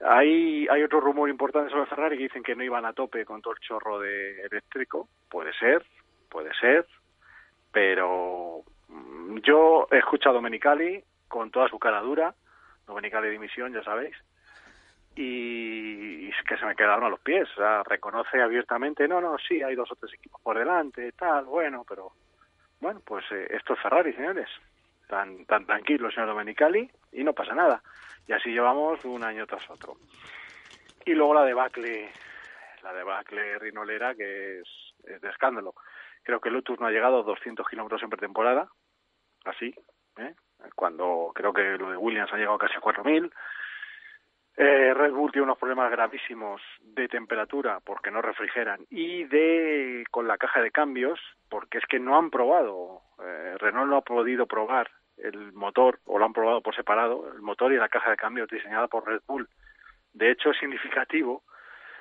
[0.00, 3.40] Hay, hay otro rumor importante sobre Ferrari que dicen que no iban a tope con
[3.40, 5.08] todo el chorro de eléctrico.
[5.30, 5.86] Puede ser,
[6.28, 6.84] puede ser,
[7.72, 12.34] pero mm, yo he escuchado a Domenicali con toda su cara dura,
[12.86, 14.14] Domenicali dimisión, ya sabéis,
[15.16, 17.48] y, es que se me quedaron a los pies.
[17.52, 21.46] O sea, reconoce abiertamente, no, no, sí, hay dos o tres equipos por delante, tal,
[21.46, 22.12] bueno, pero
[22.80, 24.48] bueno, pues eh, esto es Ferrari, señores.
[25.08, 27.82] Tan, tan tranquilo, señor Domenicali, y no pasa nada.
[28.26, 29.96] Y así llevamos un año tras otro.
[31.04, 32.10] Y luego la debacle,
[32.82, 34.68] la debacle rinolera, que es,
[35.04, 35.74] es de escándalo.
[36.24, 38.68] Creo que Lotus no ha llegado a 200 kilómetros en pretemporada,
[39.44, 39.72] así,
[40.18, 40.34] ¿eh?
[40.74, 43.32] cuando creo que lo de Williams ha llegado casi a 4.000.
[44.58, 50.26] Eh, Red Bull tiene unos problemas gravísimos de temperatura porque no refrigeran y de con
[50.26, 51.20] la caja de cambios
[51.50, 53.02] porque es que no han probado.
[53.22, 57.42] Eh, Renault no ha podido probar el motor o lo han probado por separado, el
[57.42, 59.46] motor y la caja de cambios diseñada por Red Bull.
[60.14, 61.42] De hecho, es significativo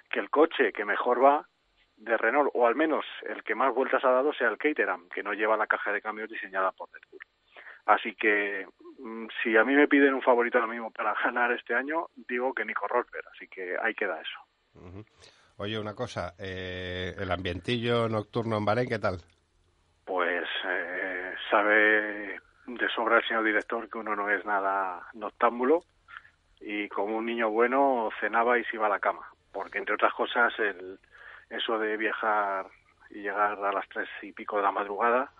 [0.10, 1.46] que el coche que mejor va
[1.98, 5.24] de Renault, o al menos el que más vueltas ha dado, sea el Caterham, que
[5.24, 7.20] no lleva la caja de cambios diseñada por Red Bull.
[7.86, 8.66] Así que
[9.00, 12.54] mm, si a mí me piden un favorito ahora mismo para ganar este año, digo
[12.54, 14.40] que Nico Rosberg, así que ahí queda eso.
[15.58, 19.22] Oye, una cosa, eh, el ambientillo nocturno en Bahrein, ¿qué tal?
[20.04, 25.84] Pues eh, sabe de sobra el señor director que uno no es nada noctámbulo
[26.60, 30.14] y como un niño bueno cenaba y se iba a la cama, porque entre otras
[30.14, 31.00] cosas el,
[31.50, 32.68] eso de viajar
[33.12, 35.32] y llegar a las tres y pico de la madrugada,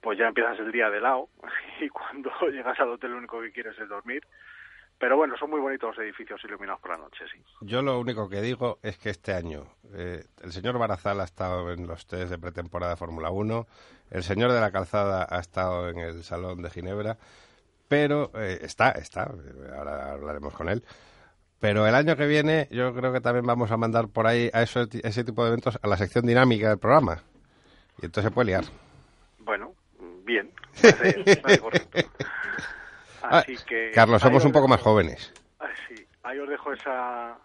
[0.00, 1.28] pues ya empiezas el día de lado
[1.80, 4.26] y cuando llegas al hotel lo único que quieres es dormir.
[4.98, 7.42] Pero bueno, son muy bonitos los edificios iluminados por la noche, sí.
[7.62, 9.64] Yo lo único que digo es que este año
[9.94, 13.66] eh, el señor Barazal ha estado en los test de pretemporada de Fórmula 1,
[14.10, 17.16] el señor de la calzada ha estado en el Salón de Ginebra,
[17.88, 20.84] pero eh, está, está, eh, ahora hablaremos con él.
[21.60, 24.60] Pero el año que viene yo creo que también vamos a mandar por ahí a
[24.62, 27.22] eso- ese tipo de eventos a la sección dinámica del programa.
[28.02, 28.64] Y entonces se puede liar.
[29.38, 29.72] Bueno,
[30.30, 30.50] bien.
[30.80, 31.98] parece- parece correcto.
[33.22, 35.32] Así Ah, que Carlos, somos os un poco dejo- más jóvenes.
[35.60, 37.36] Ah, sí, ahí os dejo esa...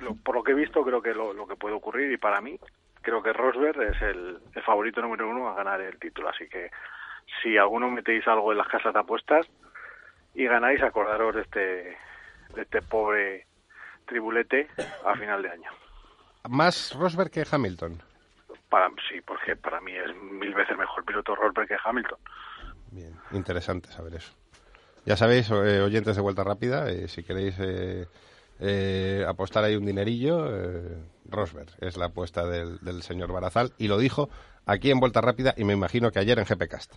[0.00, 2.40] lo- por lo que he visto, creo que lo, lo que puede ocurrir, y para
[2.40, 2.58] mí,
[3.02, 6.28] creo que Rosberg es el, el favorito número uno a ganar el título.
[6.30, 6.70] Así que
[7.42, 9.46] si alguno metéis algo en las casas de apuestas
[10.34, 11.60] y ganáis, acordaros de este,
[12.54, 13.46] de este pobre
[14.06, 14.68] tribulete
[15.04, 15.70] a final de año.
[16.48, 18.02] Más Rosberg que Hamilton.
[18.68, 22.18] Para, sí, porque para mí es mil veces mejor piloto Rosberg que Hamilton.
[22.90, 24.34] Bien, interesante saber eso.
[25.04, 28.06] Ya sabéis, eh, oyentes de Vuelta Rápida, eh, si queréis eh,
[28.58, 30.98] eh, apostar ahí un dinerillo, eh,
[31.30, 34.28] Rosberg es la apuesta del, del señor Barazal y lo dijo
[34.66, 36.94] aquí en Vuelta Rápida y me imagino que ayer en GPcast.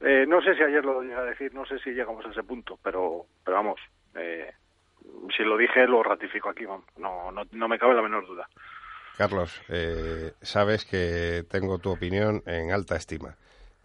[0.00, 2.42] Eh, no sé si ayer lo llegué a decir, no sé si llegamos a ese
[2.42, 3.80] punto, pero, pero vamos,
[4.14, 4.52] eh,
[5.36, 8.48] si lo dije lo ratifico aquí, vamos, no, no, no me cabe la menor duda.
[9.16, 13.36] Carlos, eh, sabes que tengo tu opinión en alta estima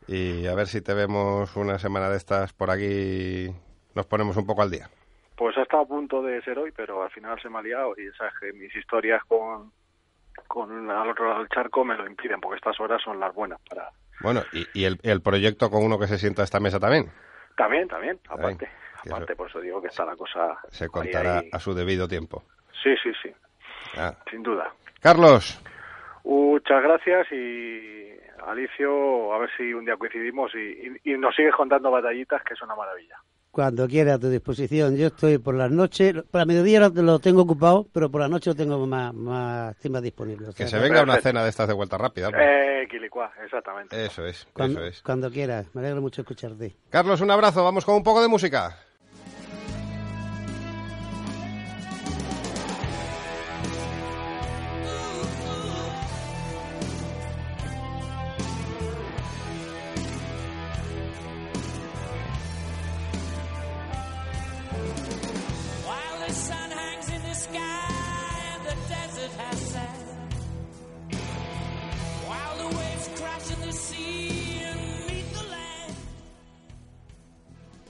[0.07, 3.53] y a ver si te vemos una semana de estas por aquí,
[3.95, 4.89] nos ponemos un poco al día.
[5.37, 7.93] Pues ha estado a punto de ser hoy, pero al final se me ha liado
[7.97, 9.71] y sabes que mis historias con,
[10.47, 13.59] con al otro lado del charco me lo impiden, porque estas horas son las buenas
[13.69, 13.89] para...
[14.19, 17.09] Bueno, y, y el, el proyecto con uno que se sienta a esta mesa también.
[17.55, 18.69] También, también, aparte,
[19.05, 20.57] aparte, por eso digo que está la cosa...
[20.69, 21.49] Se ahí, contará ahí.
[21.51, 22.43] a su debido tiempo.
[22.83, 23.33] Sí, sí, sí,
[23.97, 24.15] Ah.
[24.29, 24.71] sin duda.
[25.01, 25.59] Carlos,
[26.23, 28.11] Muchas gracias y
[28.47, 30.59] Alicio, a ver si un día coincidimos y,
[31.09, 33.15] y- y nos sigues contando batallitas, que es una maravilla.
[33.49, 34.95] Cuando quiera a tu disposición.
[34.95, 38.29] Yo estoy por las noches, por la mediodía lo, lo tengo ocupado, pero por la
[38.29, 40.49] noche lo tengo más, más, estoy más disponible.
[40.49, 42.29] O que se venga una cena de estas de vuelta rápida.
[42.39, 44.05] Eh, Quilicua, exactamente.
[44.05, 45.01] Eso es, cuando, eso es.
[45.01, 45.65] cuando quieras.
[45.73, 46.75] Me alegro mucho escucharte.
[46.89, 48.77] Carlos, un abrazo, vamos con un poco de música.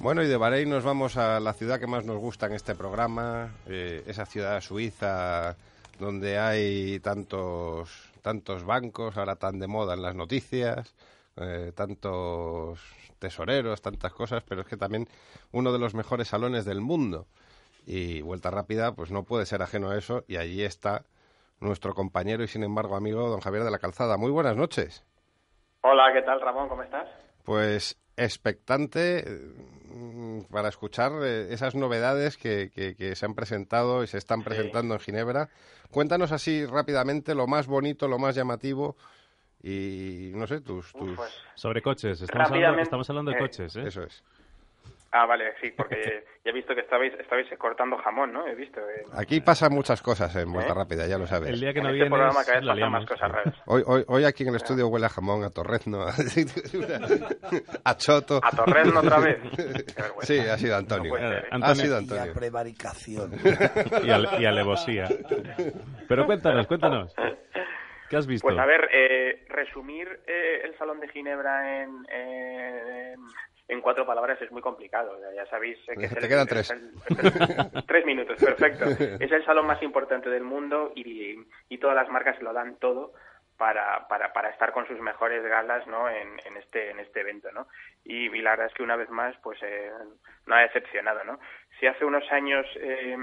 [0.01, 2.73] Bueno, y de Bahrein nos vamos a la ciudad que más nos gusta en este
[2.73, 5.55] programa, eh, esa ciudad suiza
[5.99, 10.95] donde hay tantos, tantos bancos, ahora tan de moda en las noticias,
[11.35, 12.79] eh, tantos
[13.19, 15.07] tesoreros, tantas cosas, pero es que también
[15.51, 17.27] uno de los mejores salones del mundo.
[17.85, 21.05] Y Vuelta Rápida, pues no puede ser ajeno a eso, y allí está
[21.59, 24.17] nuestro compañero y sin embargo amigo, don Javier de la Calzada.
[24.17, 25.03] Muy buenas noches.
[25.81, 26.69] Hola, ¿qué tal, Ramón?
[26.69, 27.07] ¿Cómo estás?
[27.43, 29.25] Pues expectante,
[29.87, 34.43] mm, para escuchar eh, esas novedades que, que- que se han presentado y se están
[34.43, 35.49] presentando en Ginebra.
[35.91, 38.95] Cuéntanos así rápidamente lo más bonito, lo más llamativo
[39.63, 40.91] y no sé, tus...
[40.93, 41.19] tus...
[41.55, 43.83] Sobre coches, estamos hablando, estamos hablando de eh, coches, ¿eh?
[43.87, 44.23] Eso es.
[45.13, 48.47] Ah, vale, sí, porque ya he visto que estabais, estabais cortando jamón, ¿no?
[48.47, 48.79] He visto.
[48.79, 49.03] eh.
[49.17, 50.75] Aquí pasan muchas cosas en Vuelta ¿Eh?
[50.75, 51.49] Rápida, ya lo sabes.
[51.49, 53.61] El día que En no este vienes, programa cada vez pasan más cosas raras.
[53.65, 56.11] Hoy, hoy, hoy aquí en el estudio huele a jamón, a torrezno, a,
[57.85, 58.39] a choto.
[58.43, 59.37] ¿A torrezno otra vez?
[60.21, 61.11] Sí, ha sido Antonio.
[61.13, 61.47] No puede ser, ¿eh?
[61.51, 61.75] Ha Antonio.
[61.75, 62.33] sido Y a Antonio.
[62.33, 63.31] prevaricación.
[64.03, 65.07] y, al- y alevosía.
[66.07, 67.13] Pero cuéntanos, cuéntanos.
[68.09, 68.45] ¿Qué has visto?
[68.47, 73.19] Pues a ver, eh, resumir eh, el Salón de Ginebra en, en,
[73.71, 75.17] en cuatro palabras es muy complicado.
[75.35, 76.71] Ya sabéis eh, que es Te el- quedan es tres.
[76.71, 78.85] el- es- tres minutos, perfecto.
[79.25, 81.35] Es el salón más importante del mundo y,
[81.69, 83.13] y todas las marcas lo dan todo
[83.57, 86.09] para, para, para estar con sus mejores galas ¿no?
[86.09, 87.67] en, en este en este evento no
[88.03, 89.91] y, y la verdad es que una vez más pues eh,
[90.47, 91.39] no ha decepcionado no
[91.79, 93.15] si hace unos años eh,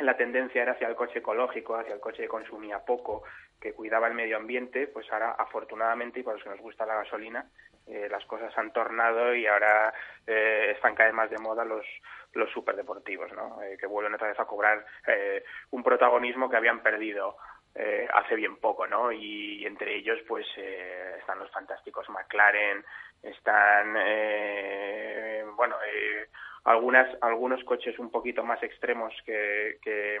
[0.00, 3.22] la tendencia era hacia el coche ecológico hacia el coche que consumía poco
[3.62, 6.96] que cuidaba el medio ambiente pues ahora afortunadamente y para los que nos gusta la
[6.96, 7.46] gasolina
[7.92, 9.92] eh, las cosas han tornado y ahora
[10.26, 11.86] eh, están cada vez más de moda los
[12.34, 16.82] los superdeportivos no Eh, que vuelven otra vez a cobrar eh, un protagonismo que habían
[16.82, 17.36] perdido
[17.74, 19.10] eh, hace bien poco, ¿no?
[19.12, 22.84] Y entre ellos, pues, eh, están los fantásticos McLaren,
[23.22, 26.28] están, eh, bueno, eh,
[26.64, 30.18] algunas, algunos coches un poquito más extremos que, que,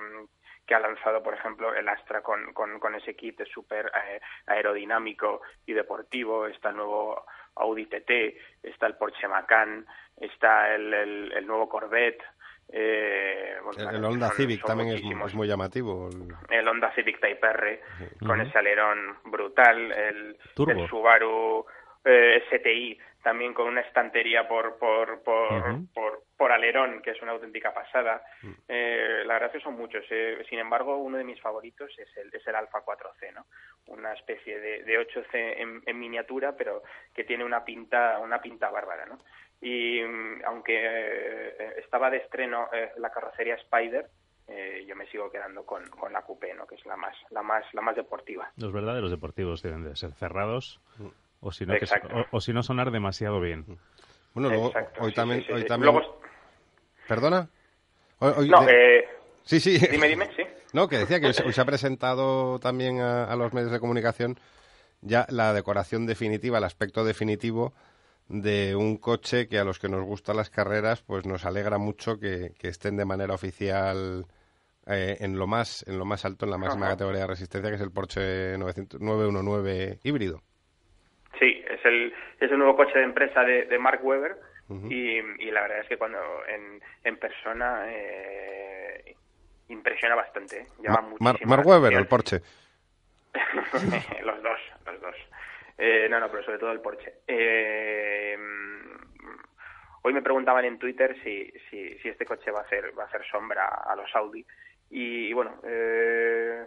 [0.74, 3.92] ha lanzado, por ejemplo, el Astra con, con, con ese kit súper
[4.46, 9.86] aerodinámico y deportivo, está el nuevo Audi TT, está el Porsche Macan,
[10.18, 12.22] está el, el, el nuevo Corvette,
[12.74, 16.08] eh, bueno, El, el Honda son- Civic son también es, muy llamativo.
[16.48, 17.80] el Honda Civic Type R
[18.26, 20.72] con ese alerón brutal, el, Turbo.
[20.82, 21.66] el Subaru
[22.04, 25.48] eh, STI también con una estantería por por, por,
[25.94, 28.22] por, por alerón, que es una auténtica pasada.
[28.68, 30.04] Eh, la verdad es que son muchos.
[30.10, 30.44] eh.
[30.48, 33.46] Sin embargo, uno de mis favoritos es el, es el Alfa 4C, ¿no?
[33.86, 36.82] Una especie de, de 8C en, en miniatura, pero
[37.14, 39.18] que tiene una pinta, una pinta bárbara, ¿no?
[39.60, 44.06] Y mm, aunque eh, estaba de estreno eh, la carrocería Spider,
[44.48, 46.66] eh, yo me sigo quedando con, con la Coupé, ¿no?
[46.66, 48.50] Que es la más, la más, la más deportiva.
[48.56, 50.80] Los verdaderos deportivos deben de ser cerrados
[51.42, 53.66] o si no, o, o si no sonar demasiado bien.
[54.32, 55.40] Bueno, luego, Exacto, hoy sí, también...
[55.40, 55.66] sí, sí, hoy sí.
[55.68, 55.92] también...
[55.92, 56.20] Luego-
[57.06, 57.48] ¿Perdona?
[58.20, 59.04] Hoy- hoy No, de- eh,
[59.44, 59.76] Sí, sí.
[59.90, 60.42] dime, dime, sí.
[60.72, 63.70] No, que decía que hoy se- hoy se ha presentado también a, a los medios
[63.72, 64.38] de comunicación
[65.02, 67.74] ya la decoración definitiva, el aspecto definitivo
[68.28, 72.18] de un coche que a los que nos gustan las carreras, pues nos alegra mucho
[72.20, 74.26] que, que estén de manera oficial
[74.86, 76.94] eh, en lo más en lo más alto, en la máxima Ajá.
[76.94, 80.40] categoría de resistencia, que es el Porsche 900 919 híbrido.
[81.42, 84.36] Sí, es el, es el nuevo coche de empresa de, de Mark Webber
[84.88, 89.16] y, y la verdad es que cuando en, en persona eh,
[89.68, 90.60] impresiona bastante.
[90.60, 90.66] ¿eh?
[90.80, 92.06] Llama Ma- Mar- Mark Webber, el.
[92.06, 92.40] Porsche.
[94.24, 95.16] los dos, los dos.
[95.78, 97.12] Eh, no, no, pero sobre todo el Porsche.
[97.26, 98.36] Eh,
[100.02, 103.06] hoy me preguntaban en Twitter si, si, si este coche va a hacer va a
[103.06, 104.46] hacer sombra a los Audi
[104.90, 105.60] y, y bueno.
[105.64, 106.66] Eh,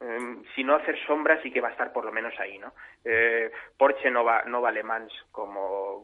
[0.00, 2.72] em, si no hacer sombra sí que va a estar por lo menos ahí, ¿no?
[3.04, 6.02] Eh, Porsche no va no va a Le Mans como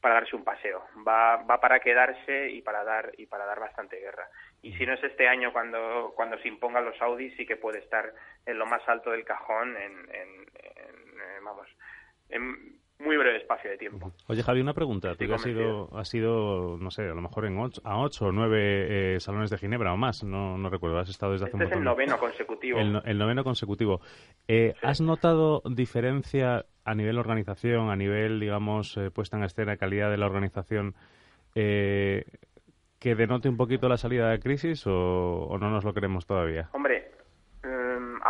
[0.00, 3.96] para darse un paseo, va va para quedarse y para dar y para dar bastante
[3.98, 4.28] guerra.
[4.62, 7.78] Y si no es este año cuando cuando se impongan los Audi sí que puede
[7.78, 8.12] estar
[8.46, 11.66] en lo más alto del cajón en, en- en, eh, vamos
[12.28, 14.12] en muy breve espacio de tiempo.
[14.28, 15.14] Oye, Javi, una pregunta.
[15.14, 18.26] Tú que has ido, has ido, no sé, a lo mejor en ocho, a ocho
[18.26, 21.56] o nueve eh, salones de Ginebra o más, no, no recuerdo, has estado desde hace
[21.56, 22.78] Este un es el noveno consecutivo.
[22.78, 24.00] El, no- el noveno consecutivo.
[24.48, 30.10] Eh, ¿Has notado diferencia a nivel organización, a nivel, digamos, eh, puesta en escena, calidad
[30.10, 30.94] de la organización,
[31.54, 32.24] eh,
[32.98, 34.92] que denote un poquito la salida de crisis o,
[35.46, 36.70] o no nos lo creemos todavía?
[36.72, 37.10] Hombre,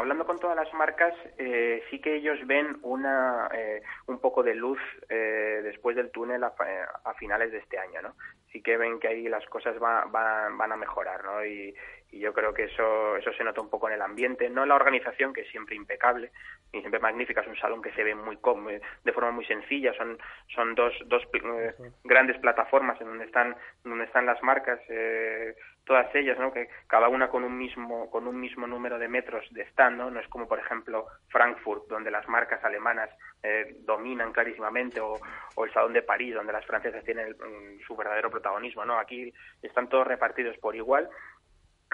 [0.04, 4.54] hablando con todas las marcas, eh, sí que ellos ven una eh, un poco de
[4.54, 4.78] luz
[5.08, 8.14] eh, después del túnel a, eh, a finales de este año, ¿no?
[8.52, 11.44] Sí que ven que ahí las cosas va- van, van a mejorar, ¿no?
[11.44, 11.74] Y,
[12.12, 14.68] y yo creo que eso eso se nota un poco en el ambiente, no en
[14.68, 16.30] la organización que es siempre impecable
[16.72, 19.92] y siempre magnífica, es un salón que se ve muy cómodo, de forma muy sencilla,
[19.94, 20.18] son
[20.54, 21.74] son dos dos eh,
[22.04, 26.52] grandes plataformas en donde están donde están las marcas eh, todas ellas, ¿no?
[26.52, 30.10] Que cada una con un mismo con un mismo número de metros de stand, ¿no?
[30.10, 33.10] No es como por ejemplo Frankfurt, donde las marcas alemanas
[33.42, 35.18] eh, dominan clarísimamente, o,
[35.54, 38.98] o el Salón de París, donde las francesas tienen el- mm, su verdadero protagonismo, ¿no?
[38.98, 39.32] Aquí
[39.62, 41.08] están todos repartidos por igual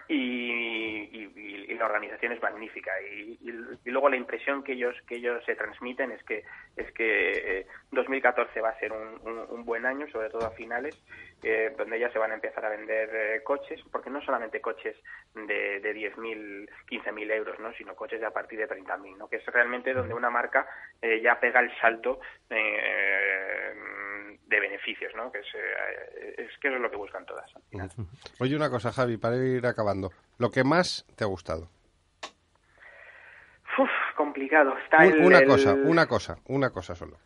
[0.08, 0.16] y,
[1.12, 2.90] y- y la organización es magnífica.
[3.02, 6.44] Y, y- luego la impresión que ellos que ellos se transmiten es que
[6.76, 10.50] es que eh, 2014 va a ser un, un- un buen año sobre todo a
[10.52, 10.94] finales
[11.42, 14.96] eh, donde ya se van a empezar a vender eh, coches porque no solamente coches
[15.34, 19.36] de, de 10.000 15.000 euros no sino coches de a partir de 30.000 no que
[19.36, 20.66] es realmente donde una marca
[21.00, 22.20] eh, ya pega el salto
[22.50, 23.74] eh,
[24.50, 27.62] de beneficios no que es, eh, es que eso es lo que buscan todas al
[27.70, 27.90] final.
[28.40, 30.10] Oye, una cosa, Javi, para ir acabando.
[30.38, 31.68] Lo que más te ha gustado.
[33.78, 34.76] Uf, complicado.
[34.78, 37.16] Está Un- el- una el- cosa, una cosa, una cosa solo.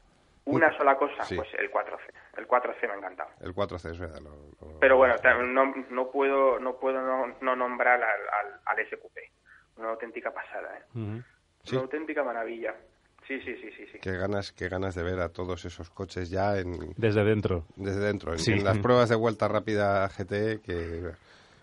[0.47, 1.37] una sola cosa, Sí.
[1.37, 2.13] pues el 4C.
[2.37, 3.31] El 4C me ha encantado.
[3.41, 4.21] El 4C, es verdad.
[4.21, 5.15] lo- lo- Pero bueno,
[5.47, 9.17] no, no puedo no puedo no, no nombrar al, al, al SQP.
[9.79, 11.23] Una auténtica pasada, ¿eh?
[11.65, 11.75] Sí.
[11.77, 12.75] Una auténtica maravilla.
[13.27, 13.99] Sí, sí, sí, sí, sí.
[14.01, 17.65] Qué ganas, qué ganas de ver a todos esos coches ya en, Desde dentro.
[17.77, 18.53] desde dentro, en, Sí.
[18.53, 21.03] en las pruebas de vuelta rápida GT, que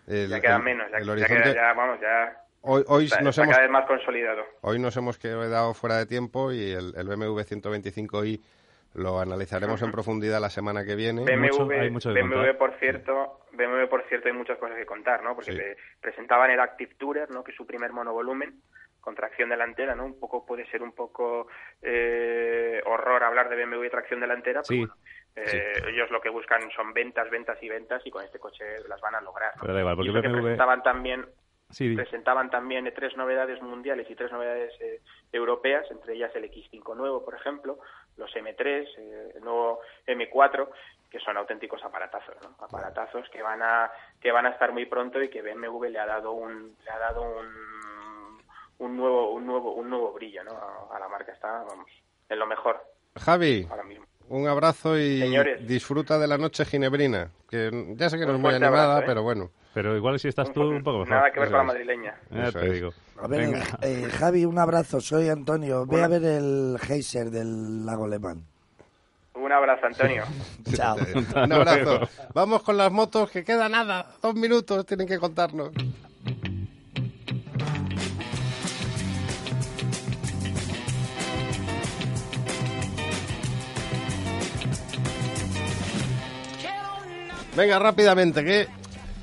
[0.07, 3.05] el, ya queda el- menos, ya, el ya horizonte- queda, ya, vamos, ya Hoy, hoy
[3.05, 4.43] está, nos está hemos cada vez más consolidado.
[4.61, 8.39] Hoy nos hemos quedado fuera de tiempo y el, el BMW 125i
[8.95, 11.23] lo analizaremos en profundidad la semana que viene.
[11.23, 15.33] BMW, BMW por cierto, BMW por cierto hay muchas cosas que contar, ¿no?
[15.33, 15.57] Porque Sí.
[15.57, 17.43] te presentaban el Active Tourer, ¿no?
[17.43, 18.61] Que es su primer monovolumen
[19.01, 20.05] con tracción delantera, ¿no?
[20.05, 21.47] Un poco puede ser un poco
[21.81, 24.87] eh, horror hablar de BMW y tracción delantera, Sí.
[25.33, 28.63] pero eh, ellos lo que buscan son ventas, ventas y ventas y con este coche
[28.87, 29.55] las van a lograr.
[29.55, 29.61] ¿no?
[29.61, 31.25] Pero da igual, porque Y que presentaban también
[31.71, 34.99] Sí, presentaban también tres novedades mundiales y tres novedades eh,
[35.31, 37.79] europeas, entre ellas el X5 nuevo, por ejemplo,
[38.17, 38.59] los M3,
[38.97, 40.67] eh, el nuevo M4,
[41.09, 42.55] que son auténticos aparatazos, ¿no?
[42.63, 46.05] aparatazos que van a que van a estar muy pronto y que BMW le ha
[46.05, 47.47] dado un le ha dado un,
[48.81, 50.51] un nuevo un nuevo un nuevo brillo, ¿no?
[50.51, 51.87] A, a la marca está, vamos,
[52.29, 52.77] en lo mejor
[53.17, 54.05] Javi, ahora mismo.
[54.29, 55.67] un abrazo y Señores.
[55.67, 59.05] disfruta de la noche ginebrina, que ya sé que no es muy animada, abrazo, ¿eh?
[59.07, 59.49] pero bueno.
[59.73, 61.09] Pero igual si estás tú un poco mejor.
[61.15, 62.15] Nada que ver con la madrileña.
[62.29, 62.73] Ya Eso te es.
[62.73, 62.89] digo.
[63.21, 63.63] A ver, Venga.
[63.81, 64.99] eh, Javi, un abrazo.
[64.99, 65.85] Soy Antonio.
[65.85, 68.43] Ve a ver el geyser del lago Lemán.
[69.35, 70.23] Un abrazo, Antonio.
[70.75, 70.97] Chao.
[71.45, 72.01] Un abrazo.
[72.33, 74.07] Vamos con las motos, que queda nada.
[74.21, 75.71] Dos minutos tienen que contarnos.
[87.55, 88.67] Venga, rápidamente, que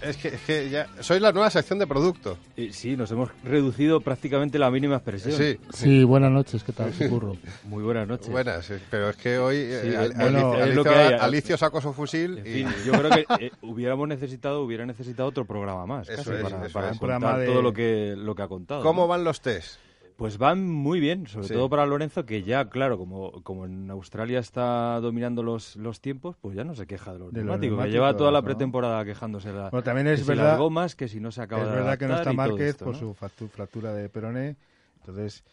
[0.03, 2.39] es que, es que ya soy la nueva sección de producto.
[2.57, 5.33] Eh, sí, nos hemos reducido prácticamente la mínima expresión.
[5.35, 5.59] Sí.
[5.73, 6.93] Sí, buenas noches, ¿qué tal?
[7.09, 7.37] Curro.
[7.65, 8.29] Muy buenas noches.
[8.29, 11.15] Buenas, pero es que hoy eh, Sí, Al- bueno, Alicio, es lo que hay.
[11.15, 15.45] Alicio sacó su fusil En y yo creo que eh, hubiéramos necesitado, hubiera necesitado otro
[15.47, 16.93] programa más, Eso casi, es, para, eso para es.
[16.93, 18.83] Un contar programa de- todo lo que, lo que ha contado.
[18.83, 19.09] ¿Cómo ¿no?
[19.09, 19.79] van los test?
[20.19, 21.55] Pues van muy bien, sobre Sí.
[21.55, 26.35] todo para Lorenzo, que ya, claro, como, como en Australia está dominando los, los tiempos,
[26.41, 28.45] pues ya no se queja de los De los neumáticos, que lleva toda la ¿no?
[28.45, 31.41] pretemporada quejándose la, Bueno, también que es si verdad- las gomas, que si no se
[31.41, 32.99] acaba es de verdad que no está Márquez por ¿no?
[32.99, 34.57] su fractu- fractura de peroné.
[34.97, 35.45] Entonces,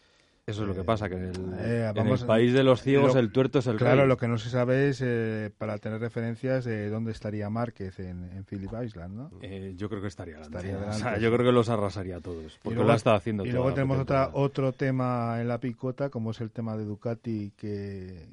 [0.48, 3.14] Eso es lo que pasa, que en el, eh, en el país de los ciegos
[3.14, 4.08] lo- el tuerto es el Claro, rey.
[4.08, 8.30] lo que no se sabe es, eh, para tener referencias, de dónde estaría Márquez en,
[8.32, 9.30] en Phillip Island, ¿no?
[9.42, 10.38] Eh, yo creo que estaría.
[10.40, 12.96] Estaría O sea, adelante, yo creo que los arrasaría a todos, porque luego- lo ha
[12.96, 16.76] estado haciendo Y luego tenemos otra, otro tema en la picota, como es el tema
[16.76, 18.28] de Ducati, que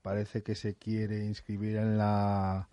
[0.00, 2.68] parece que se quiere inscribir en la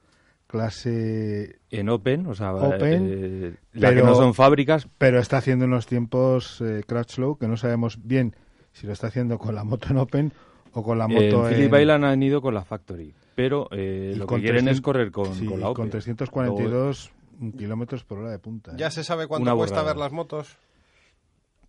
[0.48, 5.40] clase En Open, o sea, Open, eh, la que pero- no son fábricas, pero está
[5.40, 8.34] haciendo unos tiempos eh, Crutchlow que no sabemos bien
[8.76, 10.32] si lo está haciendo con la moto en Open
[10.74, 14.14] o con la moto en Phillip en- Island han ido con la Factory, pero eh,
[14.18, 15.84] lo que quieren 300 es correr con, sí, con la Open.
[15.86, 17.12] con 342
[17.58, 18.72] kilómetros por hora de punta.
[18.72, 18.76] ¿eh?
[18.78, 19.94] ¿Ya se sabe cuánto Una cuesta borrada.
[19.94, 20.58] ver las motos?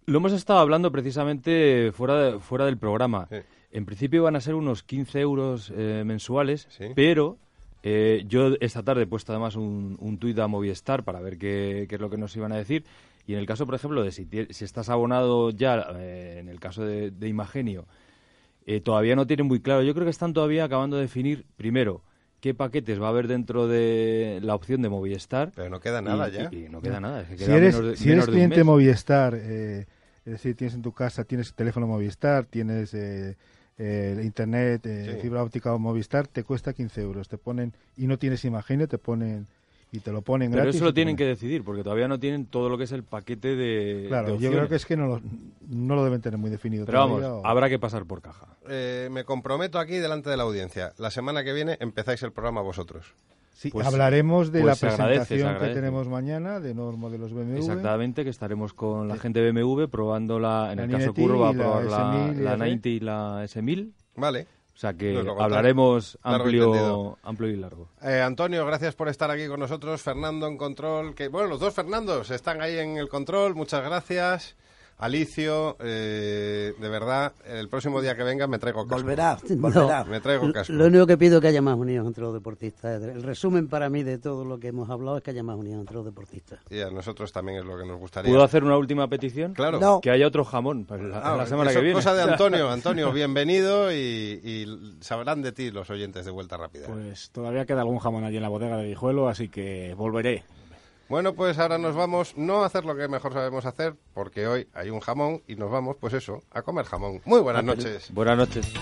[0.07, 3.27] Lo hemos estado hablando precisamente fuera, de- fuera del programa.
[3.31, 3.37] Sí.
[3.73, 6.87] En principio van a ser unos 15 euros eh, mensuales, Sí.
[6.95, 7.37] pero
[7.83, 11.87] eh, yo esta tarde he puesto además un, un tuit a Movistar para ver qué,
[11.89, 12.85] qué es lo que nos iban a decir.
[13.27, 14.29] Y en el caso, por ejemplo, de si,
[14.65, 17.87] estás abonado ya, eh, en el caso de, de Imagenio,
[18.67, 19.83] eh, todavía no tienen muy claro.
[19.83, 22.03] Yo creo que están todavía acabando de definir, primero,
[22.41, 25.53] qué paquetes va a haber dentro de la opción de Movistar.
[25.55, 26.49] Pero no queda nada y, ya.
[26.53, 27.23] y- y no queda nada.
[27.23, 28.67] es que si eres, menos de- si menos eres de un cliente mes.
[28.67, 29.87] Movistar, eh,
[30.25, 33.37] es decir, tienes en tu casa, tienes teléfono Movistar, tienes eh,
[33.79, 35.21] eh, internet, eh, Sí.
[35.23, 37.29] fibra óptica o Movistar, te cuesta 15 euros.
[37.29, 39.47] Te ponen, y no tienes imagen, te ponen,
[39.93, 40.77] y te lo ponen Pero gratis.
[40.77, 43.03] eso y lo tienen que decidir, porque todavía no tienen todo lo que es el
[43.05, 44.07] paquete de.
[44.09, 45.21] Claro, de yo creo que es que no lo,
[45.69, 48.47] no lo deben tener muy definido Pero vamos, o- habrá que pasar por caja.
[48.69, 50.93] Eh, me comprometo aquí delante de la audiencia.
[50.99, 53.15] La semana que viene empezáis el programa vosotros.
[53.55, 57.57] Sí, pues- hablaremos de pues la agradece, presentación que tenemos mañana de nuevos modelos BMW.
[57.57, 60.73] Exactamente, que estaremos con la gente de BMW probando la.
[60.73, 62.51] En La el caso 9T Curro va a y la probar la, S1000 y la
[62.51, 62.59] R.
[62.59, 63.93] 90 y la S1000.
[64.17, 64.47] Vale.
[64.77, 67.89] O sea que hablaremos amplio, amplio y largo.
[68.03, 70.03] Eh, Antonio, gracias por estar aquí con nosotros.
[70.03, 71.15] Fernando en control.
[71.15, 73.55] Que, bueno, los dos Fernandos están ahí en el control.
[73.55, 74.55] Muchas gracias.
[74.99, 78.97] Alicio, eh, de verdad, el próximo día que venga me traigo casco.
[79.03, 80.05] Volverá, No, volverá.
[80.05, 80.73] Me traigo casco.
[80.73, 83.03] Lo único que pido es que haya más unión entre los deportistas.
[83.03, 85.81] El resumen para mí de todo lo que hemos hablado es que haya más unión
[85.81, 86.61] entre los deportistas.
[86.71, 88.31] Y a nosotros también es lo que nos gustaría.
[88.31, 89.53] ¿Puedo hacer una última petición?
[89.53, 89.79] Claro.
[89.79, 90.01] No.
[90.01, 91.99] Que haya otro jamón para la, Ah, la semana eso que viene.
[91.99, 92.71] cosa de Antonio.
[92.71, 93.97] Antonio, bienvenido y,
[94.43, 96.87] y sabrán de ti los oyentes de Vuelta Rápida.
[96.87, 100.45] Pues todavía queda algún jamón allí en la bodega de Guijuelo, así que volveré.
[101.09, 104.69] Bueno, pues ahora nos vamos no a hacer lo que mejor sabemos hacer, porque hoy
[104.75, 107.23] hay un jamón y nos vamos, pues eso, a comer jamón.
[107.25, 108.13] Muy buenas noches.
[108.13, 108.73] Buenas noches.